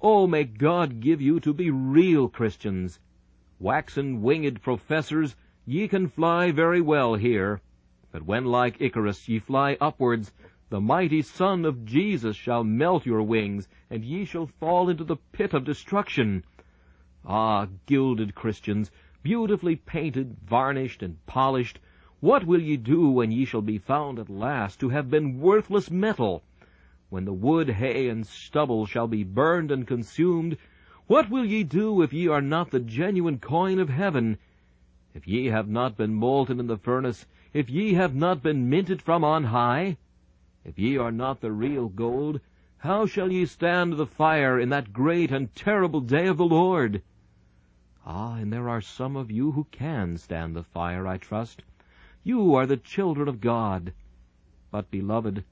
Oh, 0.00 0.26
may 0.26 0.44
God 0.44 1.00
give 1.00 1.20
you 1.20 1.40
to 1.40 1.52
be 1.52 1.70
real 1.70 2.28
Christians. 2.28 2.98
Waxen 3.58 4.22
winged 4.22 4.62
professors, 4.62 5.36
ye 5.66 5.86
can 5.86 6.08
fly 6.08 6.50
very 6.50 6.80
well 6.80 7.14
here, 7.14 7.60
but 8.10 8.22
when 8.22 8.46
like 8.46 8.80
Icarus 8.80 9.28
ye 9.28 9.38
fly 9.38 9.76
upwards, 9.80 10.32
the 10.70 10.80
mighty 10.80 11.20
Sun 11.20 11.64
of 11.66 11.84
Jesus 11.84 12.36
shall 12.36 12.64
melt 12.64 13.04
your 13.04 13.22
wings, 13.22 13.68
and 13.90 14.04
ye 14.04 14.24
shall 14.24 14.46
fall 14.46 14.88
into 14.88 15.04
the 15.04 15.16
pit 15.32 15.52
of 15.52 15.64
destruction. 15.64 16.42
Ah, 17.26 17.66
gilded 17.84 18.34
Christians, 18.34 18.90
beautifully 19.22 19.76
painted, 19.76 20.36
varnished, 20.42 21.02
and 21.02 21.24
polished, 21.26 21.78
what 22.20 22.44
will 22.44 22.60
ye 22.60 22.76
do 22.76 23.08
when 23.08 23.32
ye 23.32 23.46
shall 23.46 23.62
be 23.62 23.78
found 23.78 24.18
at 24.18 24.28
last 24.28 24.78
to 24.78 24.90
have 24.90 25.08
been 25.08 25.40
worthless 25.40 25.90
metal? 25.90 26.42
When 27.08 27.24
the 27.24 27.32
wood, 27.32 27.70
hay, 27.70 28.08
and 28.08 28.26
stubble 28.26 28.84
shall 28.84 29.08
be 29.08 29.24
burned 29.24 29.70
and 29.70 29.86
consumed, 29.86 30.58
what 31.06 31.30
will 31.30 31.46
ye 31.46 31.64
do 31.64 32.02
if 32.02 32.12
ye 32.12 32.28
are 32.28 32.42
not 32.42 32.70
the 32.70 32.78
genuine 32.78 33.38
coin 33.38 33.78
of 33.78 33.88
heaven? 33.88 34.36
If 35.14 35.26
ye 35.26 35.46
have 35.46 35.68
not 35.68 35.96
been 35.96 36.14
molten 36.14 36.60
in 36.60 36.66
the 36.66 36.76
furnace, 36.76 37.26
if 37.54 37.70
ye 37.70 37.94
have 37.94 38.14
not 38.14 38.42
been 38.42 38.68
minted 38.68 39.00
from 39.00 39.24
on 39.24 39.44
high? 39.44 39.96
If 40.62 40.78
ye 40.78 40.98
are 40.98 41.10
not 41.10 41.40
the 41.40 41.52
real 41.52 41.88
gold, 41.88 42.40
how 42.76 43.06
shall 43.06 43.32
ye 43.32 43.46
stand 43.46 43.94
the 43.94 44.06
fire 44.06 44.60
in 44.60 44.68
that 44.68 44.92
great 44.92 45.32
and 45.32 45.54
terrible 45.54 46.00
day 46.00 46.26
of 46.26 46.36
the 46.36 46.44
Lord? 46.44 47.02
Ah, 48.04 48.36
and 48.36 48.52
there 48.52 48.68
are 48.68 48.82
some 48.82 49.16
of 49.16 49.30
you 49.30 49.52
who 49.52 49.64
can 49.70 50.18
stand 50.18 50.54
the 50.54 50.62
fire, 50.62 51.06
I 51.06 51.16
trust. 51.16 51.62
You 52.22 52.54
are 52.54 52.66
the 52.66 52.76
children 52.76 53.28
of 53.28 53.40
God. 53.40 53.94
But, 54.70 54.90
beloved, 54.90 55.42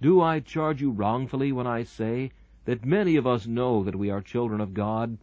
do 0.00 0.22
I 0.22 0.40
charge 0.40 0.80
you 0.80 0.90
wrongfully 0.90 1.52
when 1.52 1.66
I 1.66 1.82
say 1.82 2.32
that 2.64 2.86
many 2.86 3.16
of 3.16 3.26
us 3.26 3.46
know 3.46 3.84
that 3.84 3.94
we 3.94 4.08
are 4.08 4.22
children 4.22 4.62
of 4.62 4.72
God, 4.72 5.18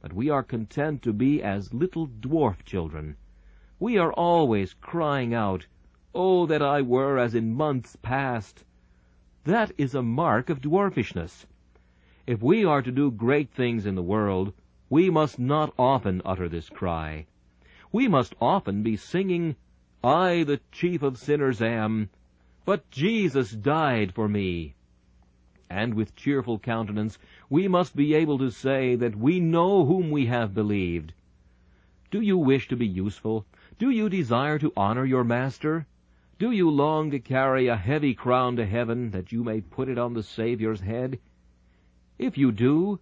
but 0.00 0.12
we 0.12 0.30
are 0.30 0.44
content 0.44 1.02
to 1.02 1.12
be 1.12 1.42
as 1.42 1.74
little 1.74 2.06
dwarf 2.06 2.64
children? 2.64 3.16
We 3.80 3.98
are 3.98 4.12
always 4.12 4.74
crying 4.74 5.34
out, 5.34 5.66
Oh, 6.14 6.46
that 6.46 6.62
I 6.62 6.82
were 6.82 7.18
as 7.18 7.34
in 7.34 7.56
months 7.56 7.96
past! 7.96 8.64
That 9.42 9.72
is 9.76 9.92
a 9.92 10.02
mark 10.02 10.50
of 10.50 10.60
dwarfishness. 10.60 11.46
If 12.28 12.44
we 12.44 12.64
are 12.64 12.80
to 12.80 12.92
do 12.92 13.10
great 13.10 13.50
things 13.50 13.86
in 13.86 13.96
the 13.96 14.02
world, 14.02 14.52
we 14.88 15.10
must 15.10 15.40
not 15.40 15.74
often 15.76 16.22
utter 16.24 16.48
this 16.48 16.68
cry. 16.68 17.26
We 17.90 18.06
must 18.06 18.36
often 18.40 18.84
be 18.84 18.96
singing, 18.96 19.56
I 20.04 20.42
the 20.42 20.60
chief 20.70 21.02
of 21.02 21.16
sinners 21.16 21.62
am, 21.62 22.10
but 22.66 22.90
Jesus 22.90 23.52
died 23.52 24.12
for 24.12 24.28
me. 24.28 24.74
And 25.70 25.94
with 25.94 26.14
cheerful 26.14 26.58
countenance 26.58 27.18
we 27.48 27.68
must 27.68 27.96
be 27.96 28.12
able 28.12 28.36
to 28.36 28.50
say 28.50 28.96
that 28.96 29.16
we 29.16 29.40
know 29.40 29.86
whom 29.86 30.10
we 30.10 30.26
have 30.26 30.52
believed. 30.52 31.14
Do 32.10 32.20
you 32.20 32.36
wish 32.36 32.68
to 32.68 32.76
be 32.76 32.86
useful? 32.86 33.46
Do 33.78 33.88
you 33.88 34.10
desire 34.10 34.58
to 34.58 34.74
honor 34.76 35.06
your 35.06 35.24
Master? 35.24 35.86
Do 36.38 36.50
you 36.50 36.68
long 36.68 37.10
to 37.10 37.18
carry 37.18 37.68
a 37.68 37.76
heavy 37.76 38.12
crown 38.12 38.56
to 38.56 38.66
heaven, 38.66 39.10
that 39.12 39.32
you 39.32 39.42
may 39.42 39.62
put 39.62 39.88
it 39.88 39.96
on 39.96 40.12
the 40.12 40.22
Saviour's 40.22 40.82
head? 40.82 41.18
If 42.18 42.36
you 42.36 42.52
do, 42.52 43.00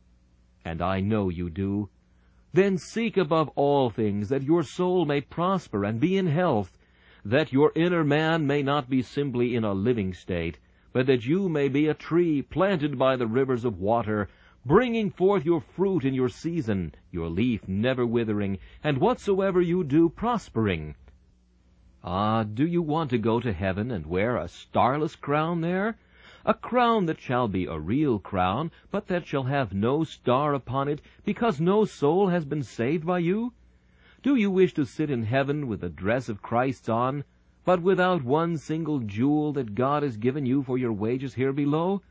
and 0.65 0.81
I 0.81 1.01
know 1.01 1.31
you 1.31 1.51
do, 1.51 1.89
then 2.53 2.79
seek 2.79 3.17
above 3.17 3.49
all 3.57 3.91
things 3.91 4.29
that 4.29 4.45
your 4.45 4.63
soul 4.63 5.05
may 5.05 5.21
prosper 5.21 5.85
and 5.85 5.99
be 5.99 6.17
in 6.17 6.29
health, 6.29 6.79
that 7.25 7.53
your 7.53 7.71
inner 7.75 8.03
man 8.03 8.47
may 8.47 8.63
not 8.63 8.91
be 8.91 9.01
simply 9.01 9.55
in 9.55 9.63
a 9.63 9.73
living 9.73 10.13
state, 10.13 10.59
but 10.93 11.07
that 11.07 11.25
you 11.25 11.49
may 11.49 11.69
be 11.69 11.87
a 11.87 11.95
tree 11.95 12.43
planted 12.43 12.99
by 12.99 13.17
the 13.17 13.27
rivers 13.27 13.65
of 13.65 13.79
water, 13.79 14.29
bringing 14.67 15.11
forth 15.11 15.45
your 15.45 15.61
fruit 15.61 16.05
in 16.05 16.15
your 16.15 16.29
season, 16.29 16.93
your 17.11 17.29
leaf 17.29 17.67
never 17.69 18.05
withering, 18.05 18.59
and 18.83 18.99
whatsoever 18.99 19.61
you 19.61 19.85
do 19.85 20.09
prospering. 20.09 20.95
Ah, 22.05 22.43
do 22.43 22.67
you 22.67 22.83
want 22.83 23.11
to 23.11 23.19
go 23.19 23.39
to 23.39 23.53
heaven 23.53 23.91
and 23.93 24.07
wear 24.07 24.37
a 24.37 24.49
starless 24.49 25.15
crown 25.15 25.61
there? 25.61 25.97
A 26.45 26.55
crown 26.55 27.07
that 27.07 27.21
shall 27.21 27.47
be 27.47 27.67
a 27.67 27.79
real 27.79 28.19
crown, 28.19 28.73
but 28.91 29.07
that 29.07 29.27
shall 29.27 29.45
have 29.45 29.73
no 29.73 30.03
star 30.03 30.55
upon 30.55 30.89
it, 30.89 31.01
because 31.25 31.61
no 31.61 31.85
soul 31.85 32.27
has 32.27 32.45
been 32.45 32.65
saved 32.65 33.07
by 33.07 33.21
you? 33.21 33.53
Do 34.23 34.37
you 34.37 34.51
wish 34.51 34.75
to 34.75 34.85
sit 34.85 35.11
in 35.11 35.25
heaven 35.25 35.67
with 35.67 35.81
the 35.81 35.89
dress 35.89 36.29
of 36.29 36.43
Christ 36.43 36.89
on, 36.89 37.25
but 37.65 37.83
without 37.83 38.23
one 38.23 38.57
single 38.57 39.01
jewel 39.01 39.53
that 39.53 39.75
God 39.75 40.03
has 40.03 40.17
given 40.17 40.47
you 40.47 40.63
for 40.63 40.79
your 40.79 40.93
wages 40.93 41.35
here 41.35 41.53
below? 41.53 42.03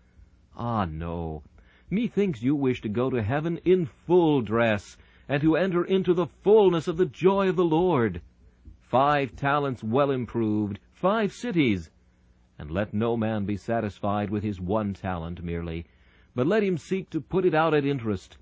Ah, 0.55 0.85
no. 0.85 1.43
Methinks 1.89 2.41
you 2.41 2.55
wish 2.55 2.81
to 2.81 2.89
go 2.89 3.09
to 3.09 3.23
heaven 3.23 3.57
in 3.65 3.85
full 3.85 4.41
dress, 4.41 4.97
and 5.29 5.41
to 5.41 5.55
enter 5.55 5.83
into 5.85 6.13
the 6.13 6.27
fullness 6.27 6.87
of 6.87 6.97
the 6.97 7.05
joy 7.05 7.47
of 7.47 7.55
the 7.55 7.65
Lord 7.65 8.21
five 8.91 9.33
talents 9.37 9.81
well 9.81 10.11
improved, 10.11 10.77
five 10.91 11.31
cities. 11.31 11.89
And 12.59 12.69
let 12.69 12.93
no 12.93 13.15
man 13.15 13.45
be 13.45 13.55
satisfied 13.55 14.29
with 14.29 14.43
his 14.43 14.59
one 14.59 14.93
talent 14.93 15.41
merely, 15.41 15.85
but 16.35 16.45
let 16.45 16.61
him 16.61 16.77
seek 16.77 17.09
to 17.11 17.21
put 17.21 17.45
it 17.45 17.53
out 17.53 17.73
at 17.73 17.85
interest. 17.85 18.37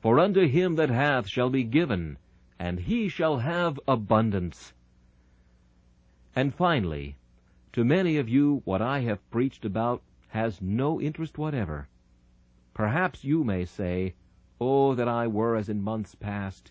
For 0.00 0.18
unto 0.18 0.48
him 0.48 0.76
that 0.76 0.88
hath 0.88 1.28
shall 1.28 1.50
be 1.50 1.62
given, 1.62 2.16
and 2.62 2.78
he 2.78 3.08
shall 3.08 3.38
have 3.38 3.80
abundance. 3.88 4.72
And 6.36 6.54
finally, 6.54 7.16
to 7.72 7.82
many 7.82 8.18
of 8.18 8.28
you 8.28 8.62
what 8.64 8.80
I 8.80 9.00
have 9.00 9.30
preached 9.32 9.64
about 9.64 10.00
has 10.28 10.62
no 10.62 11.00
interest 11.00 11.38
whatever. 11.38 11.88
Perhaps 12.72 13.24
you 13.24 13.42
may 13.42 13.64
say, 13.64 14.14
Oh, 14.60 14.94
that 14.94 15.08
I 15.08 15.26
were 15.26 15.56
as 15.56 15.68
in 15.68 15.82
months 15.82 16.14
past, 16.14 16.70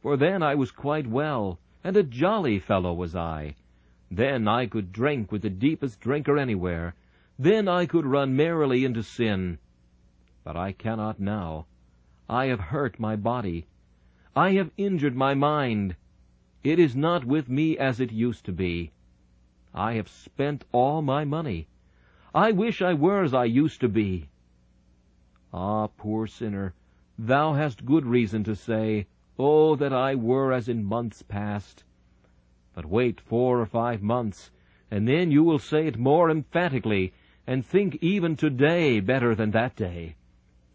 for 0.00 0.16
then 0.16 0.40
I 0.40 0.54
was 0.54 0.70
quite 0.70 1.08
well, 1.08 1.58
and 1.82 1.96
a 1.96 2.04
jolly 2.04 2.60
fellow 2.60 2.94
was 2.94 3.16
I. 3.16 3.56
Then 4.12 4.46
I 4.46 4.66
could 4.66 4.92
drink 4.92 5.32
with 5.32 5.42
the 5.42 5.50
deepest 5.50 5.98
drinker 5.98 6.38
anywhere. 6.38 6.94
Then 7.40 7.66
I 7.66 7.86
could 7.86 8.06
run 8.06 8.36
merrily 8.36 8.84
into 8.84 9.02
sin. 9.02 9.58
But 10.44 10.56
I 10.56 10.70
cannot 10.70 11.18
now. 11.18 11.66
I 12.28 12.46
have 12.46 12.60
hurt 12.60 13.00
my 13.00 13.16
body. 13.16 13.66
I 14.36 14.52
have 14.54 14.72
injured 14.76 15.14
my 15.14 15.34
mind. 15.34 15.94
It 16.64 16.80
is 16.80 16.96
not 16.96 17.24
with 17.24 17.48
me 17.48 17.78
as 17.78 18.00
it 18.00 18.10
used 18.10 18.44
to 18.46 18.52
be. 18.52 18.90
I 19.72 19.92
have 19.92 20.08
spent 20.08 20.64
all 20.72 21.02
my 21.02 21.24
money. 21.24 21.68
I 22.34 22.50
wish 22.50 22.82
I 22.82 22.94
were 22.94 23.22
as 23.22 23.32
I 23.32 23.44
used 23.44 23.80
to 23.82 23.88
be. 23.88 24.28
Ah, 25.52 25.86
poor 25.86 26.26
sinner, 26.26 26.74
thou 27.16 27.52
hast 27.52 27.84
good 27.84 28.04
reason 28.04 28.42
to 28.42 28.56
say, 28.56 29.06
Oh, 29.38 29.76
that 29.76 29.92
I 29.92 30.16
were 30.16 30.52
as 30.52 30.68
in 30.68 30.82
months 30.82 31.22
past! 31.22 31.84
But 32.74 32.86
wait 32.86 33.20
four 33.20 33.60
or 33.60 33.66
five 33.66 34.02
months, 34.02 34.50
and 34.90 35.06
then 35.06 35.30
you 35.30 35.44
will 35.44 35.60
say 35.60 35.86
it 35.86 35.96
more 35.96 36.28
emphatically, 36.28 37.12
and 37.46 37.64
think 37.64 37.98
even 38.00 38.34
today 38.34 38.98
better 38.98 39.36
than 39.36 39.52
that 39.52 39.76
day. 39.76 40.16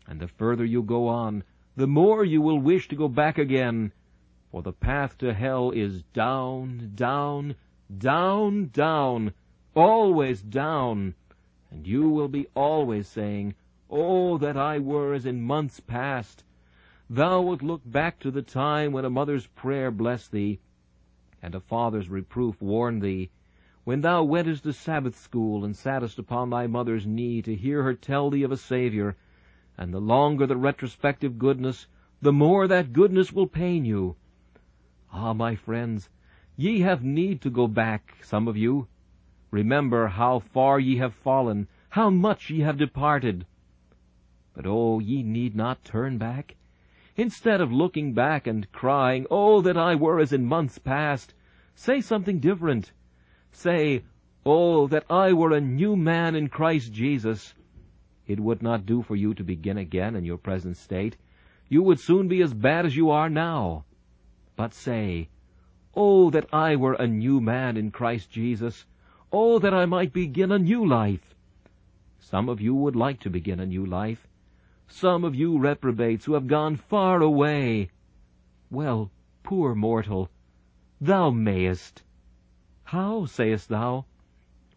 And 0.07 0.21
the 0.21 0.29
further 0.29 0.63
you 0.63 0.81
go 0.81 1.09
on, 1.09 1.43
the 1.79 1.87
more 1.87 2.25
you 2.25 2.41
will 2.41 2.59
wish 2.59 2.89
to 2.89 2.95
go 2.97 3.07
back 3.07 3.37
again, 3.37 3.93
for 4.51 4.61
the 4.61 4.73
path 4.73 5.17
to 5.17 5.33
hell 5.33 5.71
is 5.71 6.03
down, 6.11 6.91
down, 6.93 7.55
down, 7.97 8.65
down, 8.65 9.33
always 9.73 10.41
down, 10.41 11.15
and 11.71 11.87
you 11.87 12.09
will 12.09 12.27
be 12.27 12.45
always 12.53 13.07
saying, 13.07 13.55
Oh, 13.89 14.37
that 14.39 14.57
I 14.57 14.77
were 14.77 15.13
as 15.13 15.25
in 15.25 15.41
months 15.41 15.79
past! 15.79 16.43
Thou 17.09 17.43
wilt 17.43 17.61
look 17.61 17.83
back 17.85 18.19
to 18.19 18.29
the 18.29 18.41
time 18.41 18.91
when 18.91 19.05
a 19.05 19.09
mother's 19.09 19.47
prayer 19.47 19.89
blessed 19.89 20.33
thee, 20.33 20.59
and 21.41 21.55
a 21.55 21.61
father's 21.61 22.09
reproof 22.09 22.61
warned 22.61 23.01
thee, 23.01 23.29
when 23.85 24.01
thou 24.01 24.21
wentest 24.25 24.63
to 24.63 24.73
Sabbath 24.73 25.17
school 25.17 25.63
and 25.63 25.77
sattest 25.77 26.19
upon 26.19 26.49
thy 26.49 26.67
mother's 26.67 27.07
knee 27.07 27.41
to 27.41 27.55
hear 27.55 27.83
her 27.83 27.93
tell 27.93 28.29
thee 28.29 28.43
of 28.43 28.51
a 28.51 28.57
Saviour, 28.57 29.15
and 29.81 29.93
the 29.93 30.01
longer 30.01 30.45
the 30.45 30.57
retrospective 30.57 31.39
goodness, 31.39 31.87
the 32.21 32.33
more 32.33 32.67
that 32.67 32.91
goodness 32.91 33.31
will 33.31 33.47
pain 33.47 33.85
you. 33.85 34.13
Ah, 35.13 35.31
my 35.31 35.55
friends, 35.55 36.09
ye 36.57 36.81
have 36.81 37.01
need 37.01 37.39
to 37.41 37.49
go 37.49 37.65
back, 37.65 38.17
some 38.21 38.49
of 38.49 38.57
you. 38.57 38.89
Remember 39.51 40.07
how 40.07 40.39
far 40.39 40.81
ye 40.81 40.97
have 40.97 41.13
fallen, 41.13 41.65
how 41.91 42.09
much 42.09 42.49
ye 42.49 42.59
have 42.59 42.77
departed. 42.77 43.45
But 44.53 44.65
oh, 44.67 44.99
ye 44.99 45.23
need 45.23 45.55
not 45.55 45.85
turn 45.85 46.17
back. 46.17 46.57
Instead 47.15 47.61
of 47.61 47.71
looking 47.71 48.13
back 48.13 48.47
and 48.47 48.69
crying, 48.73 49.25
Oh, 49.31 49.61
that 49.61 49.77
I 49.77 49.95
were 49.95 50.19
as 50.19 50.33
in 50.33 50.45
months 50.45 50.77
past, 50.77 51.33
say 51.73 52.01
something 52.01 52.39
different. 52.39 52.91
Say, 53.53 54.03
Oh, 54.45 54.87
that 54.87 55.05
I 55.09 55.31
were 55.31 55.53
a 55.53 55.61
new 55.61 55.95
man 55.95 56.35
in 56.35 56.49
Christ 56.49 56.91
Jesus! 56.91 57.53
It 58.29 58.39
would 58.39 58.61
not 58.61 58.85
do 58.85 59.01
for 59.01 59.15
you 59.15 59.33
to 59.33 59.43
begin 59.43 59.79
again 59.79 60.15
in 60.15 60.23
your 60.23 60.37
present 60.37 60.77
state. 60.77 61.17
You 61.67 61.81
would 61.81 61.99
soon 61.99 62.27
be 62.27 62.43
as 62.43 62.53
bad 62.53 62.85
as 62.85 62.95
you 62.95 63.09
are 63.09 63.27
now. 63.27 63.85
But 64.55 64.71
say, 64.71 65.29
Oh, 65.95 66.29
that 66.29 66.45
I 66.53 66.75
were 66.75 66.93
a 66.93 67.07
new 67.07 67.41
man 67.41 67.75
in 67.75 67.89
Christ 67.89 68.29
Jesus! 68.29 68.85
Oh, 69.31 69.57
that 69.57 69.73
I 69.73 69.87
might 69.87 70.13
begin 70.13 70.51
a 70.51 70.59
new 70.59 70.85
life! 70.85 71.33
Some 72.19 72.49
of 72.49 72.61
you 72.61 72.75
would 72.75 72.95
like 72.95 73.19
to 73.21 73.31
begin 73.31 73.59
a 73.59 73.65
new 73.65 73.83
life. 73.83 74.27
Some 74.87 75.23
of 75.23 75.33
you 75.33 75.57
reprobates 75.57 76.25
who 76.25 76.33
have 76.33 76.45
gone 76.45 76.75
far 76.75 77.23
away. 77.23 77.89
Well, 78.69 79.09
poor 79.41 79.73
mortal, 79.73 80.29
thou 81.01 81.31
mayest. 81.31 82.03
How, 82.83 83.25
sayest 83.25 83.69
thou? 83.69 84.05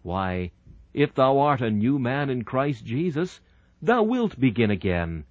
Why, 0.02 0.52
if 0.94 1.14
thou 1.14 1.38
art 1.38 1.60
a 1.60 1.70
new 1.70 1.98
man 1.98 2.28
in 2.28 2.44
Christ 2.44 2.84
Jesus, 2.84 3.40
thou 3.80 4.02
wilt 4.02 4.38
begin 4.38 4.70
again. 4.70 5.24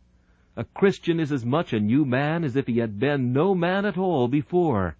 A 0.56 0.64
Christian 0.64 1.20
is 1.20 1.32
as 1.32 1.46
much 1.46 1.72
a 1.72 1.80
new 1.80 2.04
man 2.04 2.44
as 2.44 2.56
if 2.56 2.68
he 2.68 2.80
had 2.80 3.00
been 3.00 3.32
no 3.32 3.56
man 3.56 3.86
at 3.86 3.98
all 3.98 4.28
before. 4.28 4.98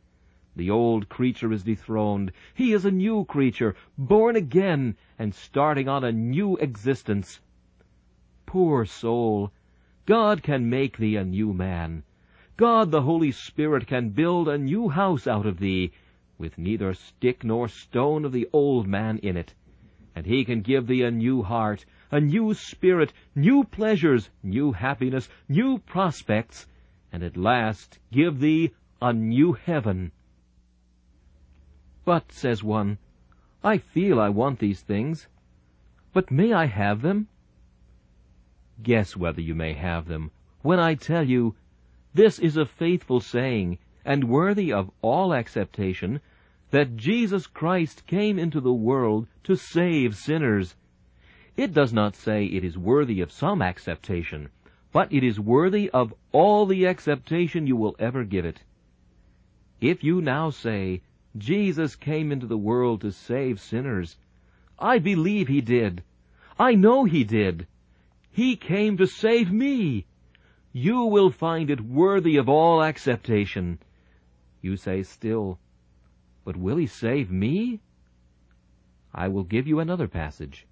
The 0.56 0.70
old 0.70 1.10
creature 1.10 1.52
is 1.52 1.64
dethroned. 1.64 2.32
He 2.54 2.74
is 2.74 2.86
a 2.86 2.92
new 2.92 3.26
creature, 3.26 3.76
born 3.98 4.36
again, 4.36 4.96
and 5.18 5.34
starting 5.34 5.88
on 5.88 6.04
a 6.04 6.12
new 6.12 6.58
existence. 6.58 7.40
Poor 8.46 8.86
soul, 8.86 9.52
God 10.06 10.44
can 10.44 10.70
make 10.70 10.98
thee 10.98 11.16
a 11.16 11.24
new 11.24 11.54
man. 11.54 12.04
God 12.58 12.92
the 12.92 13.02
Holy 13.02 13.32
Spirit 13.32 13.88
can 13.88 14.10
build 14.10 14.48
a 14.48 14.58
new 14.58 14.90
house 14.90 15.26
out 15.26 15.46
of 15.46 15.60
thee, 15.60 15.92
with 16.38 16.58
neither 16.58 16.94
stick 16.94 17.44
nor 17.44 17.68
stone 17.68 18.26
of 18.26 18.32
the 18.32 18.48
old 18.54 18.88
man 18.88 19.18
in 19.20 19.38
it. 19.38 19.54
And 20.16 20.26
he 20.26 20.44
can 20.44 20.62
give 20.62 20.88
thee 20.88 21.04
a 21.04 21.12
new 21.12 21.42
heart, 21.42 21.86
a 22.12 22.20
new 22.20 22.54
spirit, 22.54 23.14
new 23.34 23.64
pleasures, 23.64 24.30
new 24.44 24.74
happiness, 24.74 25.30
new 25.48 25.78
prospects, 25.80 26.68
and 27.12 27.24
at 27.24 27.38
last 27.38 28.00
give 28.12 28.40
thee 28.40 28.72
a 29.02 29.14
new 29.14 29.54
heaven. 29.54 30.12
But, 32.04 32.32
says 32.32 32.64
one, 32.64 32.98
I 33.64 33.78
feel 33.78 34.20
I 34.20 34.30
want 34.30 34.60
these 34.60 34.82
things. 34.82 35.28
But 36.14 36.32
may 36.32 36.52
I 36.52 36.66
have 36.66 37.02
them? 37.02 37.28
Guess 38.84 39.16
whether 39.16 39.42
you 39.42 39.56
may 39.56 39.74
have 39.74 40.08
them, 40.08 40.32
when 40.62 40.80
I 40.80 40.96
tell 40.96 41.24
you, 41.24 41.56
this 42.14 42.40
is 42.40 42.58
a 42.58 42.66
faithful 42.66 43.22
saying, 43.22 43.78
and 44.04 44.26
worthy 44.26 44.74
of 44.74 44.92
all 45.02 45.34
acceptation, 45.34 46.20
that 46.72 46.96
Jesus 46.96 47.48
Christ 47.48 48.08
came 48.08 48.40
into 48.40 48.60
the 48.60 48.74
world 48.74 49.28
to 49.44 49.56
save 49.56 50.16
sinners. 50.16 50.76
It 51.56 51.74
does 51.74 51.94
not 51.94 52.16
say 52.16 52.46
it 52.46 52.64
is 52.64 52.78
worthy 52.78 53.22
of 53.22 53.32
some 53.32 53.62
acceptation, 53.62 54.50
but 54.92 55.12
it 55.12 55.24
is 55.24 55.40
worthy 55.40 55.90
of 55.92 56.14
all 56.32 56.66
the 56.66 56.88
acceptation 56.88 57.68
you 57.68 57.76
will 57.76 57.96
ever 58.00 58.24
give 58.24 58.46
it. 58.46 58.64
If 59.82 60.04
you 60.04 60.22
now 60.22 60.50
say, 60.50 61.02
Jesus 61.38 61.96
came 61.96 62.32
into 62.32 62.48
the 62.48 62.58
world 62.58 63.02
to 63.02 63.12
save 63.12 63.60
sinners. 63.60 64.18
I 64.80 65.00
believe 65.00 65.48
he 65.48 65.62
did. 65.62 66.04
I 66.58 66.76
know 66.76 67.04
he 67.06 67.24
did. 67.24 67.68
He 68.32 68.56
came 68.56 68.98
to 68.98 69.08
save 69.08 69.52
me. 69.52 70.06
You 70.72 71.04
will 71.04 71.32
find 71.32 71.70
it 71.70 71.82
worthy 71.82 72.38
of 72.38 72.48
all 72.48 72.84
acceptation. 72.84 73.80
You 74.62 74.78
say 74.78 75.04
still, 75.04 75.60
but 76.44 76.58
will 76.58 76.78
he 76.78 76.88
save 76.88 77.32
me? 77.32 77.80
I 79.14 79.28
will 79.28 79.44
give 79.44 79.68
you 79.68 79.80
another 79.80 80.08
passage. 80.08 80.66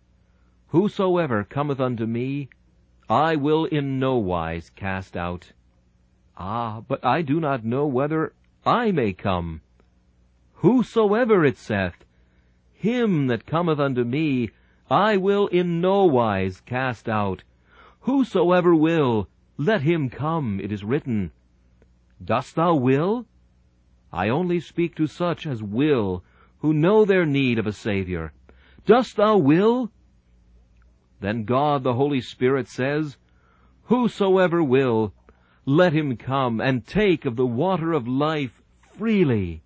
Whosoever 0.69 1.43
cometh 1.43 1.79
unto 1.79 2.05
me, 2.05 2.49
I 3.09 3.35
will 3.35 3.65
in 3.65 3.99
no 3.99 4.17
wise 4.17 4.69
cast 4.69 5.17
out. 5.17 5.51
Ah, 6.37 6.81
but 6.87 7.03
I 7.03 7.21
do 7.21 7.39
not 7.39 7.65
know 7.65 7.85
whether 7.85 8.33
I 8.65 8.91
may 8.91 9.13
come. 9.13 9.61
Whosoever 10.55 11.43
it 11.43 11.57
saith, 11.57 12.05
Him 12.73 13.27
that 13.27 13.45
cometh 13.45 13.79
unto 13.79 14.03
me, 14.03 14.51
I 14.89 15.17
will 15.17 15.47
in 15.47 15.81
no 15.81 16.05
wise 16.05 16.61
cast 16.61 17.07
out. 17.07 17.43
Whosoever 18.01 18.73
will, 18.73 19.27
let 19.57 19.81
him 19.81 20.09
come, 20.09 20.59
it 20.59 20.71
is 20.71 20.83
written. 20.83 21.31
Dost 22.23 22.55
thou 22.55 22.75
will? 22.75 23.25
I 24.11 24.29
only 24.29 24.59
speak 24.59 24.95
to 24.95 25.07
such 25.07 25.45
as 25.45 25.61
will, 25.61 26.23
who 26.59 26.73
know 26.73 27.05
their 27.05 27.25
need 27.25 27.59
of 27.59 27.67
a 27.67 27.73
Savior. 27.73 28.33
Dost 28.85 29.17
thou 29.17 29.37
will? 29.37 29.91
Then 31.19 31.43
God 31.43 31.83
the 31.83 31.93
Holy 31.93 32.21
Spirit 32.21 32.67
says, 32.67 33.17
Whosoever 33.83 34.63
will, 34.63 35.13
let 35.65 35.93
him 35.93 36.17
come 36.17 36.59
and 36.59 36.87
take 36.87 37.25
of 37.25 37.35
the 37.35 37.45
water 37.45 37.93
of 37.93 38.07
life 38.07 38.61
freely 38.97 39.61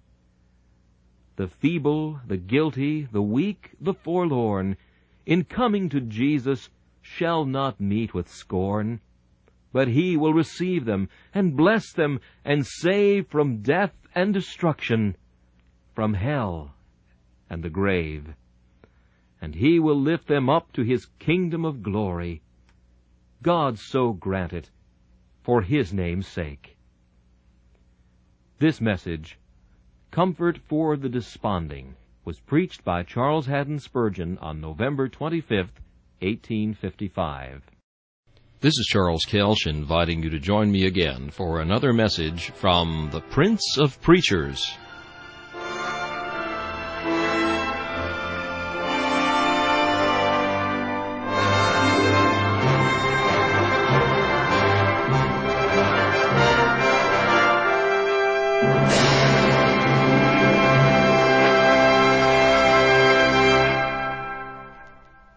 the 1.35 1.47
feeble, 1.47 2.19
the 2.27 2.37
guilty, 2.37 3.07
the 3.11 3.21
weak, 3.21 3.71
the 3.81 3.93
forlorn, 3.93 4.77
in 5.25 5.43
coming 5.43 5.89
to 5.89 5.99
Jesus 5.99 6.69
shall 7.01 7.43
not 7.45 7.79
meet 7.79 8.13
with 8.13 8.29
scorn, 8.29 8.99
but 9.71 9.87
he 9.87 10.15
will 10.15 10.33
receive 10.33 10.85
them 10.85 11.09
and 11.33 11.57
bless 11.57 11.91
them 11.91 12.19
and 12.45 12.67
save 12.67 13.27
from 13.27 13.63
death 13.63 13.93
and 14.15 14.33
destruction, 14.33 15.15
from 15.93 16.13
hell 16.13 16.73
and 17.49 17.63
the 17.63 17.69
grave. 17.69 18.33
And 19.41 19.55
he 19.55 19.79
will 19.79 19.99
lift 19.99 20.27
them 20.27 20.49
up 20.49 20.71
to 20.73 20.81
his 20.83 21.05
kingdom 21.19 21.65
of 21.65 21.83
glory. 21.83 22.41
God 23.41 23.77
so 23.77 24.13
grant 24.13 24.53
it, 24.53 24.69
for 25.41 25.61
his 25.61 25.93
name's 25.93 26.27
sake. 26.27 26.77
This 28.59 28.79
message 28.79 29.37
Comfort 30.11 30.57
for 30.57 30.95
the 30.95 31.09
Desponding 31.09 31.95
was 32.23 32.39
preached 32.39 32.83
by 32.85 33.03
Charles 33.03 33.47
Haddon 33.47 33.79
Spurgeon 33.79 34.37
on 34.37 34.61
November 34.61 35.09
25, 35.09 35.71
1855. 36.21 37.72
This 38.63 38.79
is 38.79 38.85
Charles 38.85 39.25
Kelsch 39.25 39.67
inviting 39.67 40.23
you 40.23 40.29
to 40.29 40.39
join 40.39 40.71
me 40.71 40.85
again 40.85 41.29
for 41.31 41.59
another 41.59 41.91
message 41.91 42.51
from 42.51 43.09
the 43.11 43.19
Prince 43.19 43.77
of 43.77 44.01
Preachers. 44.01 44.65